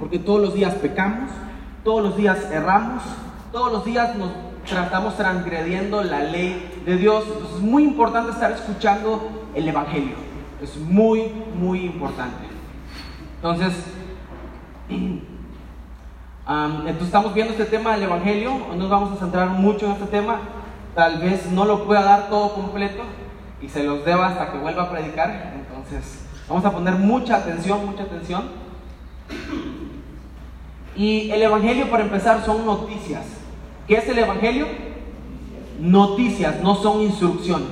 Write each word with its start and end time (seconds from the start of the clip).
porque 0.00 0.18
todos 0.18 0.40
los 0.40 0.54
días 0.54 0.74
pecamos, 0.76 1.30
todos 1.84 2.02
los 2.02 2.16
días 2.16 2.50
erramos, 2.50 3.02
todos 3.52 3.70
los 3.70 3.84
días 3.84 4.16
nos 4.16 4.30
tratamos 4.66 5.16
transgrediendo 5.16 6.02
la 6.02 6.20
ley 6.20 6.82
de 6.86 6.96
Dios. 6.96 7.24
Es 7.54 7.60
muy 7.60 7.84
importante 7.84 8.32
estar 8.32 8.50
escuchando 8.50 9.20
el 9.54 9.68
Evangelio. 9.68 10.14
Es 10.62 10.78
muy, 10.78 11.30
muy 11.54 11.84
importante. 11.84 12.48
Entonces, 13.36 13.74
entonces 16.48 17.02
estamos 17.02 17.34
viendo 17.34 17.52
este 17.52 17.66
tema 17.66 17.92
del 17.92 18.04
Evangelio. 18.04 18.52
Nos 18.76 18.88
vamos 18.88 19.12
a 19.12 19.16
centrar 19.16 19.50
mucho 19.50 19.84
en 19.86 19.92
este 19.92 20.06
tema. 20.06 20.40
Tal 20.94 21.18
vez 21.18 21.50
no 21.50 21.66
lo 21.66 21.84
pueda 21.84 22.02
dar 22.02 22.30
todo 22.30 22.54
completo 22.54 23.02
y 23.60 23.68
se 23.68 23.84
los 23.84 24.04
deba 24.04 24.28
hasta 24.28 24.50
que 24.50 24.58
vuelva 24.58 24.84
a 24.84 24.90
predicar. 24.90 25.52
Entonces, 25.54 26.24
vamos 26.48 26.64
a 26.64 26.72
poner 26.72 26.94
mucha 26.94 27.36
atención, 27.36 27.84
mucha 27.84 28.04
atención. 28.04 28.70
Y 31.00 31.30
el 31.30 31.40
Evangelio, 31.40 31.88
para 31.88 32.02
empezar, 32.02 32.44
son 32.44 32.66
noticias. 32.66 33.24
¿Qué 33.88 33.94
es 33.94 34.06
el 34.06 34.18
Evangelio? 34.18 34.66
Noticias, 35.80 36.62
no 36.62 36.74
son 36.74 37.00
instrucciones. 37.00 37.70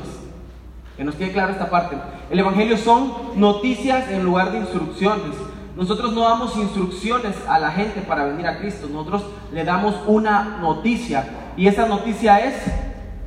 Que 0.97 1.05
nos 1.05 1.15
quede 1.15 1.33
claro 1.33 1.53
esta 1.53 1.69
parte. 1.69 1.99
El 2.31 2.39
Evangelio 2.39 2.79
son 2.79 3.13
noticias 3.37 4.11
en 4.11 4.25
lugar 4.25 4.51
de 4.51 4.61
instrucciones. 4.61 5.37
Nosotros 5.77 6.15
no 6.15 6.23
damos 6.23 6.57
instrucciones 6.57 7.37
a 7.47 7.59
la 7.59 7.71
gente 7.71 8.01
para 8.01 8.25
venir 8.25 8.47
a 8.47 8.61
Cristo. 8.61 8.89
Nosotros 8.91 9.25
le 9.53 9.63
damos 9.63 9.95
una 10.07 10.57
noticia. 10.63 11.29
Y 11.55 11.69
esa 11.69 11.87
noticia 11.87 12.39
es 12.39 12.55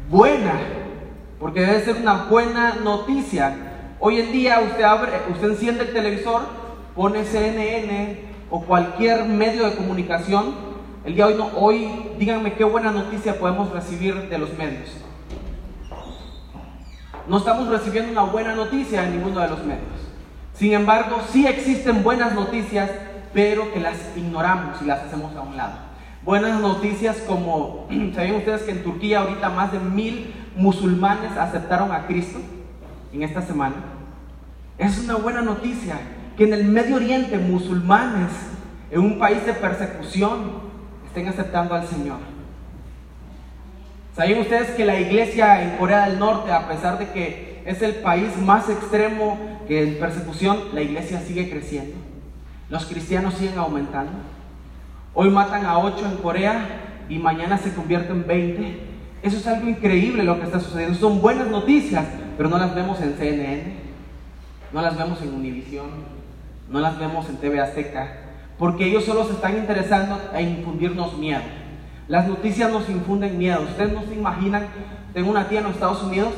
buena. 0.09 0.53
Porque 1.39 1.61
debe 1.61 1.85
ser 1.85 1.97
una 1.97 2.23
buena 2.23 2.73
noticia. 2.83 3.55
Hoy 3.99 4.19
en 4.19 4.31
día 4.31 4.61
usted 4.61 4.81
abre, 4.81 5.11
usted 5.31 5.51
enciende 5.51 5.83
el 5.83 5.93
televisor, 5.93 6.41
pone 6.95 7.23
CNN 7.23 8.30
o 8.51 8.61
cualquier 8.61 9.25
medio 9.25 9.65
de 9.65 9.75
comunicación. 9.75 10.53
El 11.05 11.15
día 11.15 11.25
de 11.25 11.33
hoy, 11.33 11.39
no, 11.39 11.49
hoy 11.57 12.11
díganme 12.19 12.53
qué 12.53 12.63
buena 12.63 12.91
noticia 12.91 13.39
podemos 13.39 13.71
recibir 13.71 14.29
de 14.29 14.37
los 14.37 14.55
medios. 14.57 14.89
No 17.27 17.37
estamos 17.37 17.69
recibiendo 17.69 18.11
una 18.11 18.23
buena 18.23 18.53
noticia 18.53 19.05
en 19.05 19.13
ninguno 19.17 19.39
de 19.39 19.47
los 19.47 19.63
medios. 19.63 19.87
Sin 20.53 20.73
embargo, 20.73 21.21
sí 21.31 21.47
existen 21.47 22.03
buenas 22.03 22.33
noticias, 22.33 22.91
pero 23.33 23.71
que 23.73 23.79
las 23.79 23.97
ignoramos 24.15 24.81
y 24.81 24.85
las 24.85 24.99
hacemos 24.99 25.35
a 25.35 25.41
un 25.41 25.55
lado. 25.55 25.73
Buenas 26.23 26.59
noticias 26.59 27.17
como, 27.25 27.87
¿sabían 28.13 28.35
ustedes 28.35 28.63
que 28.63 28.71
en 28.71 28.83
Turquía 28.83 29.21
ahorita 29.21 29.49
más 29.49 29.71
de 29.71 29.79
mil 29.79 30.33
musulmanes 30.55 31.35
aceptaron 31.37 31.91
a 31.91 32.05
Cristo 32.05 32.39
en 33.13 33.23
esta 33.23 33.41
semana? 33.41 33.75
Es 34.77 34.99
una 34.99 35.15
buena 35.15 35.41
noticia 35.41 35.99
que 36.41 36.47
en 36.47 36.53
el 36.55 36.63
Medio 36.63 36.95
Oriente 36.95 37.37
musulmanes, 37.37 38.31
en 38.89 38.99
un 38.99 39.19
país 39.19 39.45
de 39.45 39.53
persecución, 39.53 40.53
estén 41.05 41.27
aceptando 41.27 41.75
al 41.75 41.85
Señor. 41.85 42.17
¿Sabían 44.15 44.39
ustedes 44.39 44.71
que 44.71 44.83
la 44.83 44.99
iglesia 44.99 45.61
en 45.61 45.77
Corea 45.77 46.09
del 46.09 46.17
Norte, 46.17 46.51
a 46.51 46.67
pesar 46.67 46.97
de 46.97 47.09
que 47.09 47.61
es 47.63 47.79
el 47.83 47.93
país 47.97 48.35
más 48.37 48.67
extremo 48.69 49.37
que 49.67 49.83
en 49.83 49.99
persecución, 49.99 50.57
la 50.73 50.81
iglesia 50.81 51.21
sigue 51.21 51.47
creciendo? 51.47 51.95
Los 52.71 52.87
cristianos 52.87 53.35
siguen 53.35 53.59
aumentando. 53.59 54.13
Hoy 55.13 55.29
matan 55.29 55.67
a 55.67 55.77
8 55.77 56.07
en 56.07 56.17
Corea 56.23 57.05
y 57.07 57.19
mañana 57.19 57.59
se 57.59 57.71
convierten 57.71 58.15
en 58.15 58.27
20. 58.27 58.79
Eso 59.21 59.37
es 59.37 59.45
algo 59.45 59.69
increíble 59.69 60.23
lo 60.23 60.39
que 60.39 60.45
está 60.45 60.59
sucediendo. 60.59 60.97
Son 60.97 61.21
buenas 61.21 61.49
noticias, 61.51 62.03
pero 62.35 62.49
no 62.49 62.57
las 62.57 62.73
vemos 62.73 62.99
en 62.99 63.13
CNN, 63.13 63.75
no 64.73 64.81
las 64.81 64.97
vemos 64.97 65.21
en 65.21 65.35
Univisión, 65.35 66.20
no 66.71 66.79
las 66.79 66.97
vemos 66.97 67.27
en 67.29 67.37
TV 67.37 67.59
Azteca, 67.59 68.07
porque 68.57 68.85
ellos 68.85 69.03
solo 69.03 69.25
se 69.25 69.33
están 69.33 69.57
interesando 69.57 70.19
en 70.33 70.59
infundirnos 70.59 71.17
miedo. 71.17 71.41
Las 72.07 72.27
noticias 72.27 72.71
nos 72.71 72.89
infunden 72.89 73.37
miedo. 73.37 73.61
Ustedes 73.61 73.93
no 73.93 74.03
se 74.03 74.15
imaginan, 74.15 74.67
tengo 75.13 75.29
una 75.29 75.47
tía 75.47 75.59
en 75.59 75.65
los 75.65 75.73
Estados 75.73 76.03
Unidos 76.03 76.33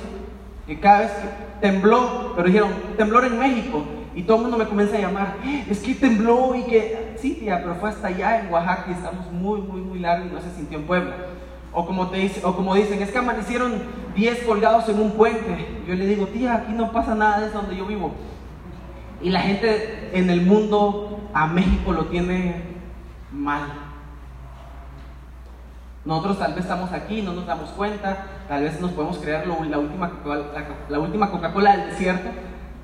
que 0.65 0.79
cada 0.79 0.99
vez 1.01 1.11
que 1.11 1.67
tembló, 1.67 2.33
pero 2.35 2.47
dijeron, 2.47 2.69
temblor 2.97 3.25
en 3.25 3.39
México, 3.39 3.83
y 4.15 4.23
todo 4.23 4.37
el 4.37 4.43
mundo 4.43 4.57
me 4.57 4.65
comienza 4.65 4.97
a 4.97 5.01
llamar, 5.01 5.35
es 5.69 5.79
que 5.79 5.95
tembló 5.95 6.55
y 6.55 6.63
que, 6.63 7.15
sí 7.17 7.37
tía, 7.39 7.61
pero 7.61 7.75
fue 7.75 7.89
hasta 7.89 8.07
allá 8.07 8.39
en 8.39 8.51
Oaxaca 8.51 8.85
y 8.89 8.93
estamos 8.93 9.31
muy, 9.31 9.61
muy, 9.61 9.81
muy 9.81 9.99
largos 9.99 10.29
y 10.29 10.33
no 10.33 10.41
se 10.41 10.51
sintió 10.55 10.77
en 10.77 10.85
Puebla. 10.85 11.15
O 11.71 11.85
como, 11.87 12.07
te 12.09 12.31
o 12.43 12.55
como 12.55 12.75
dicen, 12.75 13.01
es 13.01 13.09
que 13.09 13.17
amanecieron 13.17 13.73
10 14.15 14.43
colgados 14.43 14.87
en 14.89 15.01
un 15.01 15.11
puente. 15.11 15.81
Yo 15.87 15.95
le 15.95 16.05
digo, 16.05 16.27
tía, 16.27 16.55
aquí 16.55 16.73
no 16.73 16.91
pasa 16.91 17.15
nada 17.15 17.45
eso 17.47 17.57
donde 17.57 17.75
yo 17.75 17.85
vivo. 17.85 18.11
Y 19.21 19.29
la 19.29 19.41
gente 19.41 20.09
en 20.13 20.29
el 20.29 20.41
mundo 20.41 21.29
a 21.33 21.47
México 21.47 21.91
lo 21.91 22.05
tiene 22.05 22.55
mal. 23.31 23.83
Nosotros 26.05 26.37
tal 26.39 26.53
vez 26.53 26.63
estamos 26.63 26.91
aquí, 26.91 27.21
no 27.21 27.33
nos 27.33 27.45
damos 27.45 27.69
cuenta, 27.69 28.25
tal 28.49 28.63
vez 28.63 28.79
nos 28.81 28.91
podemos 28.91 29.17
creer 29.19 29.47
la 29.47 29.79
última, 29.79 30.11
la 30.89 30.99
última 30.99 31.31
Coca-Cola 31.31 31.77
del 31.77 31.91
desierto, 31.91 32.29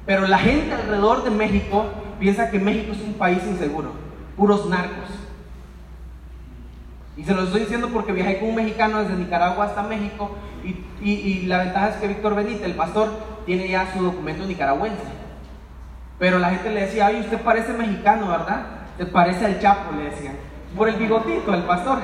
pero 0.06 0.26
la 0.26 0.40
gente 0.40 0.74
alrededor 0.74 1.24
de 1.24 1.32
México 1.32 1.86
piensa 2.20 2.50
que 2.50 2.60
México 2.60 2.94
es 2.94 3.02
un 3.02 3.16
país 3.16 3.44
inseguro, 3.46 3.92
puros 4.38 4.70
narcos. 4.70 5.10
Y 7.18 7.26
se 7.26 7.34
lo 7.34 7.44
estoy 7.44 7.62
diciendo 7.62 7.90
porque 7.92 8.14
viajé 8.14 8.40
con 8.40 8.50
un 8.50 8.56
mexicano 8.56 9.02
desde 9.02 9.18
Nicaragua 9.18 9.66
hasta 9.66 9.84
México 9.84 10.32
y, 10.64 11.12
y 11.12 11.46
la 11.48 11.58
ventaja 11.60 11.90
es 11.90 11.96
que 11.98 12.08
Víctor 12.08 12.36
Benítez, 12.36 12.64
el 12.64 12.76
pastor, 12.76 13.10
tiene 13.46 13.68
ya 13.68 13.92
su 13.92 14.02
documento 14.02 14.46
nicaragüense. 14.46 15.19
Pero 16.19 16.38
la 16.38 16.50
gente 16.50 16.69
le 16.69 16.81
decía, 16.81 17.07
ay, 17.07 17.22
usted 17.22 17.41
parece 17.41 17.72
mexicano, 17.74 18.28
¿verdad? 18.28 18.66
Te 18.97 19.06
parece 19.06 19.46
al 19.46 19.59
Chapo, 19.59 19.94
le 19.96 20.09
decían. 20.09 20.35
Por 20.78 20.90
el 20.90 20.97
bigotito, 20.97 21.53
el 21.53 21.63
pastor. 21.63 22.00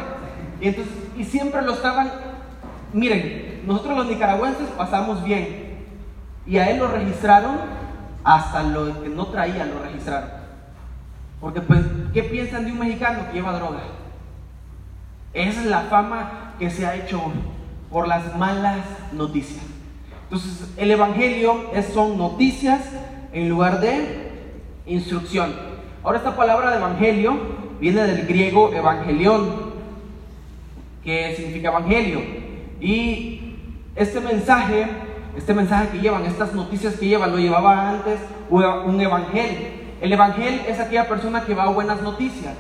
Y, 0.62 0.70
entonces, 0.70 0.94
y 1.18 1.24
siempre 1.26 1.62
lo 1.62 1.74
estaban, 1.74 2.10
miren, 2.94 3.64
nosotros 3.68 3.98
los 3.98 4.08
nicaragüenses 4.08 4.70
pasamos 4.78 5.24
bien. 5.24 5.76
Y 6.48 6.58
a 6.58 6.70
él 6.70 6.80
lo 6.80 6.88
registraron 6.88 7.58
hasta 8.24 8.64
lo 8.64 9.04
que 9.04 9.10
no 9.10 9.28
traía, 9.28 9.66
lo 9.66 9.84
registraron. 9.84 10.30
Porque, 11.42 11.60
pues, 11.60 11.82
¿qué 12.14 12.24
piensan 12.24 12.66
de 12.66 12.72
un 12.72 12.80
mexicano 12.80 13.28
que 13.28 13.34
lleva 13.34 13.54
droga? 13.54 13.82
Esa 15.34 15.60
es 15.60 15.66
la 15.68 15.82
fama 15.82 16.54
que 16.58 16.70
se 16.70 16.88
ha 16.88 16.96
hecho 16.96 17.22
por 17.92 18.08
las 18.08 18.38
malas 18.38 18.86
noticias. 19.12 19.66
Entonces, 20.24 20.74
el 20.78 20.90
Evangelio 20.90 21.72
es, 21.74 21.88
son 21.88 22.18
noticias 22.18 22.82
en 23.36 23.50
lugar 23.50 23.82
de 23.82 24.32
instrucción. 24.86 25.54
Ahora, 26.04 26.20
esta 26.20 26.38
palabra 26.38 26.72
de 26.72 26.78
Evangelio 26.78 27.38
viene 27.82 28.04
del 28.04 28.26
griego 28.26 28.74
evangelión, 28.74 29.74
que 31.04 31.36
significa 31.36 31.68
Evangelio. 31.68 32.22
Y 32.80 33.58
este 33.94 34.22
mensaje, 34.22 34.88
este 35.36 35.54
mensaje 35.54 35.90
que 35.90 36.00
llevan, 36.00 36.26
estas 36.26 36.54
noticias 36.54 36.96
que 36.96 37.08
llevan, 37.08 37.32
lo 37.32 37.38
llevaba 37.38 37.90
antes 37.90 38.22
un 38.50 39.02
Evangelio. 39.02 39.68
El 40.00 40.14
Evangelio 40.14 40.62
es 40.66 40.80
aquella 40.80 41.10
persona 41.10 41.42
que 41.42 41.54
va 41.54 41.64
a 41.64 41.70
buenas 41.70 42.02
noticias. 42.02 42.54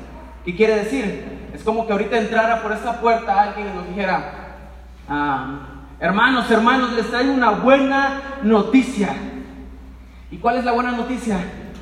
¿Qué 0.44 0.58
quiere 0.58 0.76
decir? 0.76 1.50
Es 1.54 1.64
como 1.64 1.88
que 1.88 1.94
ahorita 1.94 2.18
entrara 2.18 2.62
por 2.62 2.74
esta 2.74 3.00
puerta 3.00 3.44
alguien 3.44 3.70
y 3.70 3.78
nos 3.78 3.88
dijera, 3.88 4.58
ah, 5.08 5.60
hermanos, 6.02 6.52
hermanos, 6.52 6.92
les 6.92 7.10
traigo 7.10 7.32
una 7.32 7.52
buena 7.52 8.40
noticia. 8.44 9.16
¿Y 10.36 10.38
cuál 10.38 10.58
es 10.58 10.66
la 10.66 10.74
buena 10.74 10.92
noticia? 10.92 11.38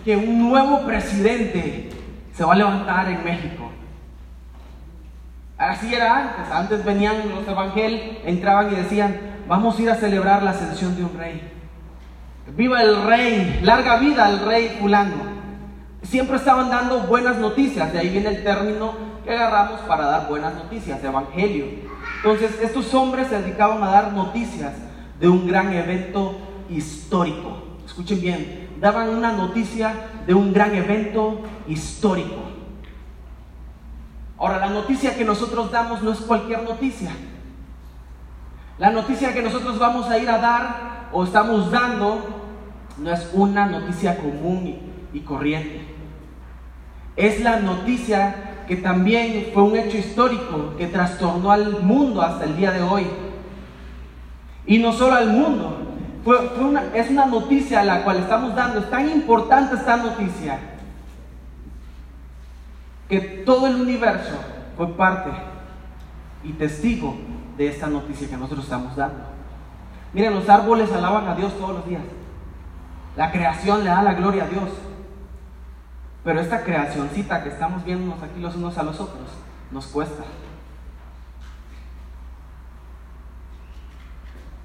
Que 0.06 0.16
un 0.16 0.48
nuevo 0.48 0.86
presidente 0.86 1.90
se 2.36 2.44
va 2.46 2.54
a 2.54 2.56
levantar 2.56 3.10
en 3.10 3.24
México. 3.24 3.72
Así 5.58 5.92
era 5.92 6.18
antes. 6.18 6.52
Antes 6.54 6.86
venían 6.86 7.30
los 7.30 7.48
evangelios, 7.48 8.18
entraban 8.24 8.72
y 8.72 8.76
decían, 8.76 9.18
vamos 9.48 9.76
a 9.76 9.82
ir 9.82 9.90
a 9.90 9.96
celebrar 9.96 10.44
la 10.44 10.52
ascensión 10.52 10.96
de 10.96 11.04
un 11.04 11.18
rey. 11.18 11.52
Viva 12.56 12.84
el 12.84 13.04
rey, 13.08 13.60
larga 13.64 13.98
vida 13.98 14.26
al 14.26 14.46
rey 14.46 14.78
fulano. 14.80 15.16
Siempre 16.04 16.38
estaban 16.38 16.70
dando 16.70 17.08
buenas 17.08 17.38
noticias, 17.38 17.92
de 17.92 17.98
ahí 17.98 18.10
viene 18.10 18.30
el 18.30 18.44
término 18.44 18.94
que 19.26 19.32
agarramos 19.32 19.80
para 19.88 20.06
dar 20.06 20.28
buenas 20.28 20.54
noticias, 20.54 21.04
evangelio. 21.04 21.66
Entonces, 22.18 22.60
estos 22.62 22.94
hombres 22.94 23.30
se 23.30 23.42
dedicaban 23.42 23.82
a 23.82 23.90
dar 23.90 24.14
noticias 24.14 24.74
de 25.20 25.28
un 25.28 25.48
gran 25.48 25.74
evento 25.74 26.38
histórico. 26.70 27.63
Escuchen 27.94 28.22
bien, 28.22 28.70
daban 28.82 29.10
una 29.10 29.34
noticia 29.34 29.94
de 30.26 30.34
un 30.34 30.52
gran 30.52 30.74
evento 30.74 31.42
histórico. 31.68 32.42
Ahora, 34.36 34.58
la 34.58 34.70
noticia 34.72 35.16
que 35.16 35.24
nosotros 35.24 35.72
damos 35.72 36.02
no 36.02 36.12
es 36.12 36.18
cualquier 36.22 36.64
noticia. 36.64 37.12
La 38.80 38.90
noticia 38.90 39.32
que 39.32 39.44
nosotros 39.44 39.78
vamos 39.78 40.10
a 40.10 40.18
ir 40.18 40.28
a 40.28 40.40
dar 40.40 41.10
o 41.12 41.24
estamos 41.24 41.70
dando 41.70 42.18
no 42.98 43.12
es 43.12 43.30
una 43.32 43.68
noticia 43.68 44.18
común 44.18 44.76
y 45.14 45.20
corriente. 45.20 45.86
Es 47.16 47.42
la 47.42 47.60
noticia 47.60 48.66
que 48.68 48.78
también 48.78 49.52
fue 49.54 49.62
un 49.62 49.78
hecho 49.78 50.00
histórico 50.00 50.74
que 50.80 50.88
trastornó 50.88 51.52
al 51.52 51.84
mundo 51.84 52.24
hasta 52.24 52.46
el 52.46 52.58
día 52.58 52.72
de 52.72 52.82
hoy. 52.82 53.06
Y 54.66 54.80
no 54.80 54.94
solo 54.94 55.14
al 55.14 55.28
mundo, 55.28 55.83
es 56.94 57.10
una 57.10 57.26
noticia 57.26 57.84
la 57.84 58.04
cual 58.04 58.18
estamos 58.18 58.56
dando, 58.56 58.80
es 58.80 58.90
tan 58.90 59.10
importante 59.10 59.76
esta 59.76 59.98
noticia, 59.98 60.60
que 63.10 63.20
todo 63.46 63.68
el 63.68 63.76
universo 63.76 64.40
fue 64.78 64.88
parte 64.96 65.30
y 66.44 66.54
testigo 66.54 67.16
de 67.58 67.68
esta 67.68 67.88
noticia 67.88 68.30
que 68.30 68.38
nosotros 68.38 68.64
estamos 68.64 68.96
dando. 68.96 69.24
Miren, 70.14 70.36
los 70.36 70.48
árboles 70.48 70.92
alaban 70.92 71.28
a 71.28 71.36
Dios 71.36 71.54
todos 71.58 71.76
los 71.76 71.88
días. 71.88 72.04
La 73.16 73.32
creación 73.32 73.84
le 73.84 73.90
da 73.90 74.02
la 74.02 74.14
gloria 74.14 74.46
a 74.46 74.48
Dios. 74.48 74.70
Pero 76.24 76.40
esta 76.40 76.64
creacioncita 76.64 77.44
que 77.44 77.50
estamos 77.50 77.84
viéndonos 77.84 78.22
aquí 78.24 78.40
los 78.40 78.56
unos 78.56 78.78
a 78.78 78.84
los 78.84 79.00
otros 79.00 79.30
nos 79.72 79.88
cuesta. 79.88 80.24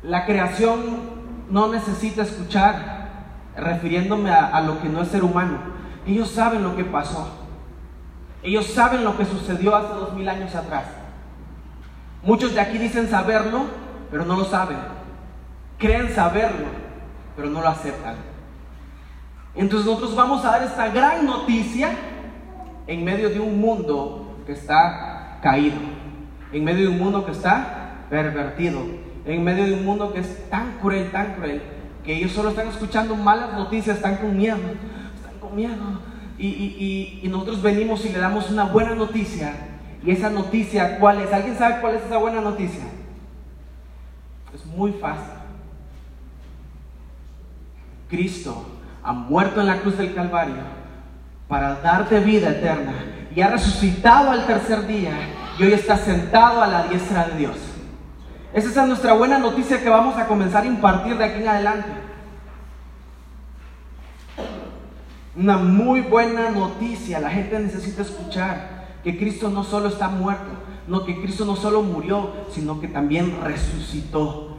La 0.03 0.25
creación 0.25 1.18
no 1.51 1.69
necesita 1.69 2.23
escuchar 2.23 3.09
refiriéndome 3.57 4.31
a, 4.31 4.61
lo 4.61 4.81
que 4.81 4.89
no 4.89 5.03
es 5.03 5.09
ser 5.09 5.25
humano. 5.25 5.59
Ellos 6.07 6.31
saben 6.31 6.63
lo 6.63 6.77
que 6.77 6.85
pasó. 6.85 7.29
Ellos 8.43 8.67
saben 8.67 9.05
lo 9.05 9.17
que 9.17 9.25
sucedió 9.25 9.75
hace 9.75 9.95
dos 9.95 10.15
mil 10.15 10.29
años 10.29 10.55
atrás. 10.55 10.85
Muchos 12.23 12.55
de 12.55 12.61
aquí 12.61 12.79
dicen 12.79 13.09
saberlo, 13.09 13.65
pero 14.11 14.25
no 14.25 14.37
lo 14.37 14.45
saben. 14.45 14.79
Creen 15.79 16.15
saberlo, 16.15 16.67
pero 17.37 17.51
no 17.51 17.61
lo 17.61 17.69
aceptan. 17.69 18.17
Entonces 19.55 19.87
nosotros 19.87 20.15
vamos 20.15 20.45
a 20.45 20.53
dar 20.53 20.63
esta 20.63 20.89
gran 20.89 21.27
noticia 21.27 21.91
en 22.87 23.05
medio 23.05 23.29
de 23.29 23.41
un 23.41 23.61
mundo 23.61 24.39
que 24.47 24.53
está 24.53 25.39
caído, 25.43 25.79
en 26.53 26.65
medio 26.65 26.89
de 26.89 26.95
un 26.95 26.99
mundo 26.99 27.25
que 27.25 27.33
está 27.33 28.05
pervertido, 28.09 28.81
en 29.35 29.45
medio 29.45 29.67
de 29.67 29.75
un 29.75 29.85
mundo 29.85 30.13
que 30.13 30.21
es 30.21 30.49
tan 30.49 30.79
cruel, 30.79 31.11
tan 31.11 31.35
cruel, 31.35 31.61
que 32.05 32.17
ellos 32.17 32.33
solo 32.33 32.51
están 32.51 32.69
escuchando 32.69 33.15
malas 33.15 33.53
noticias, 33.53 33.97
están 33.97 34.17
con 34.17 34.37
miedo, 34.37 34.57
están 34.57 35.39
con 35.41 35.55
miedo. 35.55 36.01
Y, 36.39 37.21
nosotros 37.31 37.61
venimos 37.61 38.05
y 38.07 38.09
le 38.09 38.19
damos 38.19 38.51
una 38.51 38.65
buena 38.65 38.95
noticia. 38.95 39.53
Y 40.05 40.13
esa 40.13 40.31
noticia, 40.31 40.99
¿cuál 40.99 41.21
es? 41.21 41.33
¿Alguien 41.33 41.59
sabe 41.59 41.81
cuál 41.81 41.97
es 41.97 42.05
esa 42.05 42.17
buena 42.17 42.41
noticia? 42.41 42.85
Es 44.55 44.65
muy 44.65 44.93
fácil. 44.93 45.35
Cristo 48.09 48.65
ha 49.03 49.13
muerto 49.13 49.61
en 49.61 49.67
la 49.67 49.81
cruz 49.81 49.99
del 49.99 50.15
Calvario 50.15 50.79
para 51.47 51.75
darte 51.81 52.21
vida 52.21 52.51
eterna 52.51 52.95
y 53.35 53.41
ha 53.43 53.49
resucitado 53.49 54.31
al 54.31 54.47
tercer 54.47 54.87
día 54.87 55.13
y 55.59 55.65
hoy 55.65 55.73
está 55.73 55.97
sentado 55.99 56.63
a 56.63 56.67
la 56.67 56.85
diestra 56.85 57.29
de 57.29 57.39
Dios. 57.39 57.57
Esa 58.59 58.83
es 58.83 58.89
nuestra 58.89 59.13
buena 59.13 59.39
noticia 59.39 59.81
que 59.81 59.89
vamos 59.89 60.17
a 60.17 60.27
comenzar 60.27 60.65
a 60.65 60.67
impartir 60.67 61.17
de 61.17 61.25
aquí 61.25 61.43
en 61.43 61.47
adelante. 61.47 61.89
Una 65.37 65.59
muy 65.59 66.01
buena 66.01 66.51
noticia, 66.51 67.21
la 67.21 67.31
gente 67.31 67.57
necesita 67.61 68.03
escuchar 68.03 68.89
que 69.05 69.17
Cristo 69.17 69.49
no 69.49 69.63
solo 69.63 69.89
está 69.89 70.09
muerto, 70.09 70.51
no 70.89 71.05
que 71.05 71.21
Cristo 71.21 71.45
no 71.45 71.55
solo 71.55 71.83
murió, 71.83 72.33
sino 72.51 72.81
que 72.81 72.89
también 72.89 73.39
resucitó. 73.45 74.57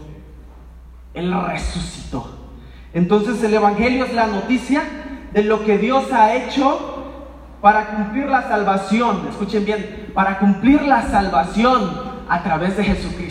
Él 1.14 1.36
resucitó. 1.48 2.54
Entonces 2.94 3.44
el 3.44 3.54
Evangelio 3.54 4.06
es 4.06 4.14
la 4.14 4.28
noticia 4.28 4.82
de 5.34 5.44
lo 5.44 5.66
que 5.66 5.78
Dios 5.78 6.10
ha 6.14 6.36
hecho 6.36 7.04
para 7.60 7.98
cumplir 7.98 8.28
la 8.28 8.44
salvación. 8.44 9.28
Escuchen 9.30 9.66
bien, 9.66 10.12
para 10.14 10.40
cumplir 10.40 10.84
la 10.84 11.02
salvación 11.02 12.02
a 12.30 12.42
través 12.44 12.78
de 12.78 12.86
Jesucristo. 12.86 13.29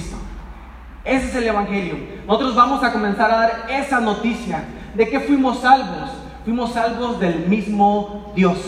Ese 1.08 1.28
es 1.28 1.34
el 1.34 1.48
Evangelio. 1.48 1.96
Nosotros 2.26 2.54
vamos 2.54 2.84
a 2.84 2.92
comenzar 2.92 3.30
a 3.30 3.36
dar 3.38 3.66
esa 3.70 4.00
noticia 4.00 4.64
de 4.94 5.08
que 5.08 5.20
fuimos 5.20 5.60
salvos. 5.60 6.10
Fuimos 6.44 6.72
salvos 6.72 7.18
del 7.18 7.48
mismo 7.48 8.32
Dios. 8.36 8.58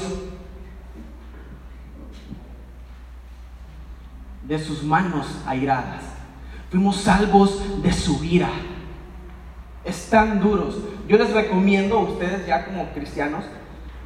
De 4.42 4.58
sus 4.58 4.82
manos 4.82 5.26
airadas. 5.46 6.02
Fuimos 6.70 6.96
salvos 6.96 7.82
de 7.82 7.92
su 7.92 8.24
ira 8.24 8.48
están 9.84 10.40
duros. 10.40 10.78
Yo 11.08 11.16
les 11.16 11.32
recomiendo 11.32 11.98
a 11.98 12.02
ustedes 12.02 12.46
ya 12.46 12.64
como 12.64 12.90
cristianos 12.92 13.44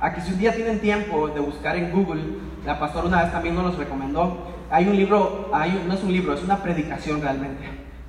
a 0.01 0.13
que 0.13 0.21
si 0.21 0.33
un 0.33 0.39
día 0.39 0.55
tienen 0.55 0.81
tiempo 0.81 1.29
de 1.29 1.41
buscar 1.41 1.77
en 1.77 1.91
Google, 1.91 2.23
la 2.65 2.79
pastora 2.79 3.07
una 3.07 3.23
vez 3.23 3.33
también 3.33 3.55
nos 3.55 3.65
los 3.65 3.79
recomendó, 3.79 4.49
hay 4.71 4.87
un 4.87 4.97
libro, 4.97 5.51
no 5.53 5.95
es 5.95 6.03
un 6.03 6.13
libro, 6.13 6.35
es 6.35 6.43
una 6.43 6.63
predicación 6.63 7.21
realmente, 7.21 7.65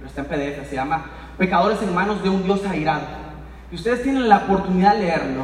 está 0.07 0.21
en 0.21 0.27
PDF, 0.27 0.69
se 0.69 0.75
llama 0.75 1.05
Pecadores 1.37 1.81
en 1.81 1.93
manos 1.93 2.23
de 2.23 2.29
un 2.29 2.43
Dios 2.43 2.65
airado. 2.65 3.05
Y 3.71 3.75
ustedes 3.75 4.03
tienen 4.03 4.29
la 4.29 4.37
oportunidad 4.37 4.93
de 4.93 4.99
leerlo, 4.99 5.43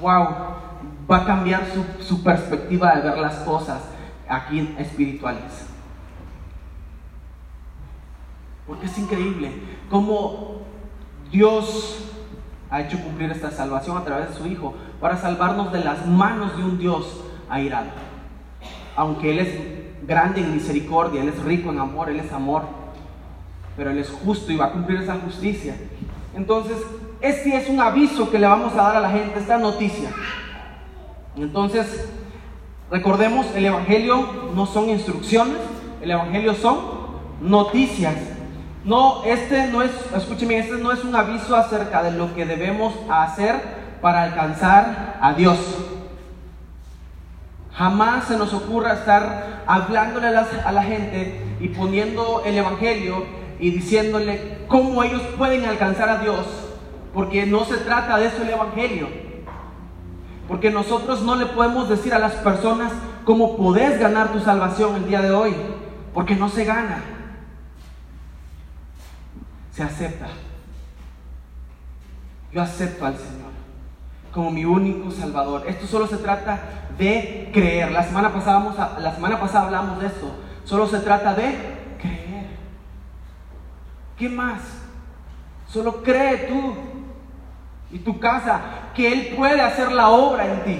wow, 0.00 0.28
va 1.10 1.16
a 1.16 1.24
cambiar 1.24 1.64
su, 1.72 1.84
su 2.02 2.22
perspectiva 2.22 2.94
de 2.96 3.02
ver 3.02 3.18
las 3.18 3.36
cosas 3.36 3.82
aquí 4.28 4.74
espirituales. 4.78 5.66
Porque 8.66 8.86
es 8.86 8.98
increíble 8.98 9.52
cómo 9.90 10.62
Dios 11.30 12.12
ha 12.70 12.80
hecho 12.80 13.00
cumplir 13.00 13.30
esta 13.30 13.50
salvación 13.50 13.96
a 13.96 14.04
través 14.04 14.30
de 14.30 14.34
su 14.34 14.46
Hijo 14.46 14.74
para 15.00 15.16
salvarnos 15.16 15.72
de 15.72 15.84
las 15.84 16.06
manos 16.06 16.56
de 16.56 16.64
un 16.64 16.78
Dios 16.78 17.22
airado. 17.48 17.90
Aunque 18.96 19.30
Él 19.30 19.38
es 19.38 20.06
grande 20.06 20.40
en 20.40 20.54
misericordia, 20.54 21.22
Él 21.22 21.28
es 21.28 21.42
rico 21.44 21.70
en 21.70 21.78
amor, 21.78 22.08
Él 22.10 22.18
es 22.20 22.32
amor, 22.32 22.64
pero 23.76 23.90
Él 23.90 23.98
es 23.98 24.10
justo 24.10 24.52
y 24.52 24.56
va 24.56 24.66
a 24.66 24.72
cumplir 24.72 25.00
esa 25.00 25.16
justicia. 25.16 25.76
Entonces, 26.34 26.76
este 27.20 27.56
es 27.56 27.68
un 27.68 27.80
aviso 27.80 28.30
que 28.30 28.38
le 28.38 28.46
vamos 28.46 28.72
a 28.74 28.82
dar 28.82 28.96
a 28.96 29.00
la 29.00 29.10
gente, 29.10 29.38
esta 29.38 29.58
noticia. 29.58 30.10
Entonces, 31.36 32.08
recordemos, 32.90 33.46
el 33.54 33.66
Evangelio 33.66 34.50
no 34.54 34.66
son 34.66 34.88
instrucciones, 34.88 35.58
el 36.00 36.10
Evangelio 36.10 36.54
son 36.54 36.78
noticias 37.40 38.16
no, 38.86 39.24
este 39.24 39.66
no 39.66 39.82
es, 39.82 39.90
escúcheme, 40.16 40.58
este 40.58 40.76
no 40.76 40.92
es 40.92 41.02
un 41.02 41.16
aviso 41.16 41.56
acerca 41.56 42.04
de 42.04 42.12
lo 42.12 42.32
que 42.36 42.46
debemos 42.46 42.94
hacer 43.10 43.56
para 44.00 44.22
alcanzar 44.22 45.18
a 45.20 45.32
Dios. 45.32 45.58
Jamás 47.72 48.26
se 48.26 48.36
nos 48.36 48.54
ocurra 48.54 48.92
estar 48.92 49.64
hablándole 49.66 50.28
a, 50.28 50.70
la 50.70 50.82
gente 50.84 51.56
y 51.58 51.66
poniendo 51.70 52.44
el 52.46 52.58
Evangelio 52.58 53.24
y 53.58 53.70
diciéndole 53.70 54.58
cómo 54.68 55.02
ellos 55.02 55.22
pueden 55.36 55.64
alcanzar 55.64 56.08
a 56.08 56.18
Dios, 56.18 56.46
porque 57.14 57.46
no 57.46 57.64
se 57.64 57.78
trata 57.78 58.18
de 58.18 58.26
eso 58.26 58.42
el 58.42 58.50
Evangelio. 58.50 59.08
Porque 60.48 60.70
nosotros 60.70 61.22
no 61.22 61.34
le 61.36 61.46
podemos 61.46 61.88
decir 61.88 62.14
a 62.14 62.18
las 62.18 62.34
personas 62.34 62.92
cómo 63.24 63.56
podés 63.56 63.98
ganar 63.98 64.32
tu 64.32 64.40
salvación 64.40 64.96
el 64.96 65.08
día 65.08 65.20
de 65.20 65.30
hoy, 65.30 65.54
porque 66.14 66.36
no 66.36 66.48
se 66.48 66.64
gana 66.64 67.16
se 69.76 69.82
acepta. 69.82 70.28
Yo 72.50 72.62
acepto 72.62 73.04
al 73.04 73.16
Señor 73.18 73.46
como 74.32 74.50
mi 74.50 74.64
único 74.64 75.10
Salvador. 75.10 75.64
Esto 75.66 75.86
solo 75.86 76.06
se 76.06 76.16
trata 76.16 76.60
de 76.98 77.50
creer. 77.52 77.92
La 77.92 78.02
semana 78.02 78.32
pasada, 78.32 78.98
la 78.98 79.14
semana 79.14 79.38
pasada 79.38 79.66
hablamos 79.66 80.00
de 80.00 80.06
esto. 80.06 80.34
Solo 80.64 80.86
se 80.86 81.00
trata 81.00 81.34
de. 81.34 81.75
¿Qué 84.16 84.28
más? 84.28 84.60
Solo 85.68 86.02
cree 86.02 86.48
tú 86.48 86.74
y 87.90 87.98
tu 87.98 88.18
casa 88.18 88.60
que 88.94 89.12
Él 89.12 89.34
puede 89.36 89.60
hacer 89.60 89.92
la 89.92 90.08
obra 90.08 90.46
en 90.52 90.64
ti. 90.64 90.78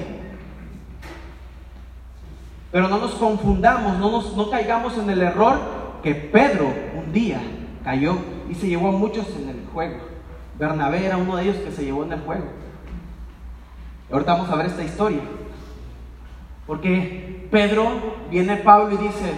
Pero 2.72 2.88
no 2.88 2.98
nos 2.98 3.12
confundamos, 3.12 3.98
no, 3.98 4.10
nos, 4.10 4.36
no 4.36 4.50
caigamos 4.50 4.96
en 4.98 5.10
el 5.10 5.22
error 5.22 5.58
que 6.02 6.14
Pedro 6.14 6.72
un 6.96 7.12
día 7.12 7.40
cayó 7.84 8.16
y 8.48 8.54
se 8.54 8.68
llevó 8.68 8.88
a 8.88 8.92
muchos 8.92 9.26
en 9.36 9.48
el 9.48 9.66
juego. 9.72 9.98
Bernabé 10.58 11.04
era 11.04 11.16
uno 11.16 11.36
de 11.36 11.44
ellos 11.44 11.56
que 11.56 11.72
se 11.72 11.84
llevó 11.84 12.04
en 12.04 12.12
el 12.12 12.20
juego. 12.20 12.46
Ahorita 14.10 14.34
vamos 14.34 14.50
a 14.50 14.56
ver 14.56 14.66
esta 14.66 14.84
historia. 14.84 15.20
Porque 16.66 17.48
Pedro 17.50 18.16
viene 18.30 18.56
Pablo 18.56 18.94
y 18.94 18.98
dice, 18.98 19.32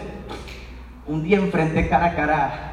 un 1.07 1.23
día 1.23 1.39
enfrenté 1.39 1.89
cara 1.89 2.07
a 2.07 2.15
cara 2.15 2.68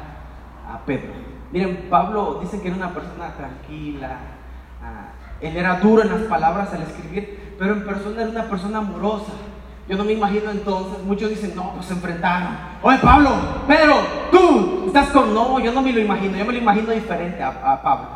a 0.76 0.84
Pedro. 0.84 1.12
Miren, 1.52 1.86
Pablo 1.88 2.38
dice 2.40 2.60
que 2.60 2.68
era 2.68 2.76
una 2.76 2.92
persona 2.92 3.32
tranquila, 3.34 4.18
ah, 4.82 5.12
él 5.40 5.56
era 5.56 5.80
duro 5.80 6.02
en 6.02 6.10
las 6.10 6.22
palabras 6.22 6.72
al 6.72 6.82
escribir, 6.82 7.54
pero 7.58 7.74
en 7.74 7.84
persona 7.84 8.22
era 8.22 8.30
una 8.30 8.44
persona 8.44 8.78
amorosa. 8.78 9.32
Yo 9.88 9.96
no 9.96 10.04
me 10.04 10.12
imagino 10.12 10.50
entonces, 10.50 11.02
muchos 11.04 11.30
dicen, 11.30 11.54
no, 11.54 11.72
pues 11.74 11.86
se 11.86 11.94
enfrentaron. 11.94 12.48
Oye, 12.82 12.98
Pablo, 12.98 13.30
Pedro, 13.68 13.94
tú 14.32 14.84
estás 14.88 15.08
con... 15.10 15.32
No, 15.32 15.60
yo 15.60 15.72
no 15.72 15.80
me 15.80 15.92
lo 15.92 16.00
imagino, 16.00 16.36
yo 16.36 16.44
me 16.44 16.52
lo 16.52 16.58
imagino 16.58 16.90
diferente 16.90 17.42
a, 17.42 17.80
Pablo, 17.82 18.08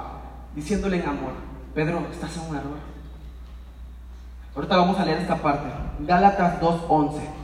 diciéndole 0.54 0.96
en 0.96 1.08
amor, 1.08 1.32
Pedro, 1.74 2.02
estás 2.10 2.36
en 2.36 2.50
un 2.50 2.56
error. 2.56 2.90
Ahorita 4.56 4.76
vamos 4.76 4.98
a 4.98 5.04
leer 5.04 5.18
esta 5.18 5.36
parte, 5.36 5.68
Gálatas 6.00 6.60
2.11. 6.60 7.39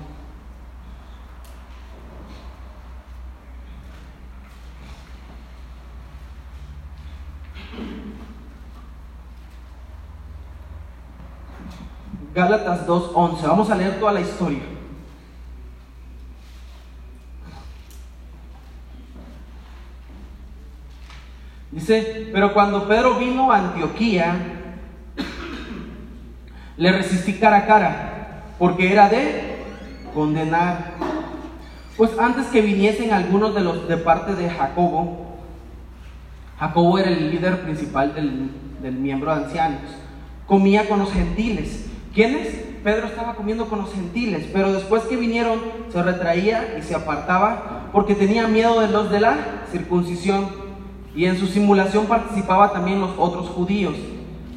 Gálatas 12.36 12.86
2.11. 12.86 13.42
Vamos 13.44 13.70
a 13.70 13.74
leer 13.74 13.98
toda 13.98 14.12
la 14.12 14.20
historia. 14.20 14.60
Dice, 21.72 22.28
pero 22.34 22.52
cuando 22.52 22.86
Pedro 22.86 23.18
vino 23.18 23.50
a 23.50 23.56
Antioquía, 23.56 24.36
le 26.76 26.92
resistí 26.92 27.38
cara 27.38 27.56
a 27.56 27.66
cara, 27.66 28.42
porque 28.58 28.92
era 28.92 29.08
de 29.08 29.64
condenar. 30.12 30.92
Pues 31.96 32.18
antes 32.18 32.48
que 32.48 32.60
viniesen 32.60 33.14
algunos 33.14 33.54
de 33.54 33.62
los 33.62 33.88
de 33.88 33.96
parte 33.96 34.34
de 34.34 34.50
Jacobo, 34.50 35.38
Jacobo 36.58 36.98
era 36.98 37.08
el 37.08 37.30
líder 37.30 37.62
principal 37.62 38.14
del, 38.14 38.50
del 38.82 38.94
miembro 38.94 39.34
de 39.34 39.44
ancianos, 39.44 39.80
comía 40.46 40.86
con 40.86 40.98
los 40.98 41.10
gentiles. 41.10 41.95
¿Quiénes? 42.16 42.48
Pedro 42.82 43.08
estaba 43.08 43.34
comiendo 43.34 43.66
con 43.66 43.80
los 43.80 43.92
gentiles, 43.92 44.48
pero 44.50 44.72
después 44.72 45.02
que 45.02 45.16
vinieron 45.16 45.60
se 45.92 46.02
retraía 46.02 46.78
y 46.78 46.82
se 46.82 46.94
apartaba 46.94 47.90
porque 47.92 48.14
tenía 48.14 48.48
miedo 48.48 48.80
de 48.80 48.88
los 48.88 49.10
de 49.10 49.20
la 49.20 49.36
circuncisión 49.70 50.48
y 51.14 51.26
en 51.26 51.36
su 51.36 51.46
simulación 51.46 52.06
participaban 52.06 52.72
también 52.72 53.02
los 53.02 53.10
otros 53.18 53.50
judíos, 53.50 53.92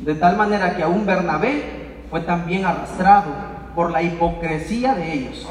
de 0.06 0.16
tal 0.16 0.38
manera 0.38 0.78
que 0.78 0.84
aún 0.84 1.06
Bernabé 1.06 2.06
fue 2.10 2.22
también 2.22 2.64
arrastrado 2.64 3.34
por 3.76 3.92
la 3.92 4.04
hipocresía 4.04 4.96
de 4.96 5.14
ellos. 5.16 5.46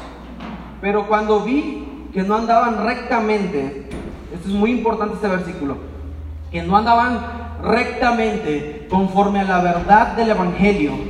Pero 0.81 1.07
cuando 1.07 1.41
vi 1.41 2.07
que 2.11 2.23
no 2.23 2.33
andaban 2.33 2.87
rectamente, 2.87 3.87
esto 4.33 4.47
es 4.47 4.55
muy 4.55 4.71
importante 4.71 5.13
este 5.13 5.27
versículo, 5.27 5.77
que 6.49 6.63
no 6.63 6.75
andaban 6.75 7.19
rectamente 7.61 8.87
conforme 8.89 9.41
a 9.41 9.43
la 9.43 9.61
verdad 9.61 10.15
del 10.15 10.31
Evangelio, 10.31 11.08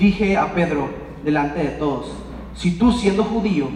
dije 0.00 0.38
a 0.38 0.54
Pedro 0.54 0.88
delante 1.22 1.62
de 1.62 1.68
todos, 1.68 2.06
si 2.54 2.78
tú 2.78 2.90
siendo 2.90 3.22
judío 3.22 3.68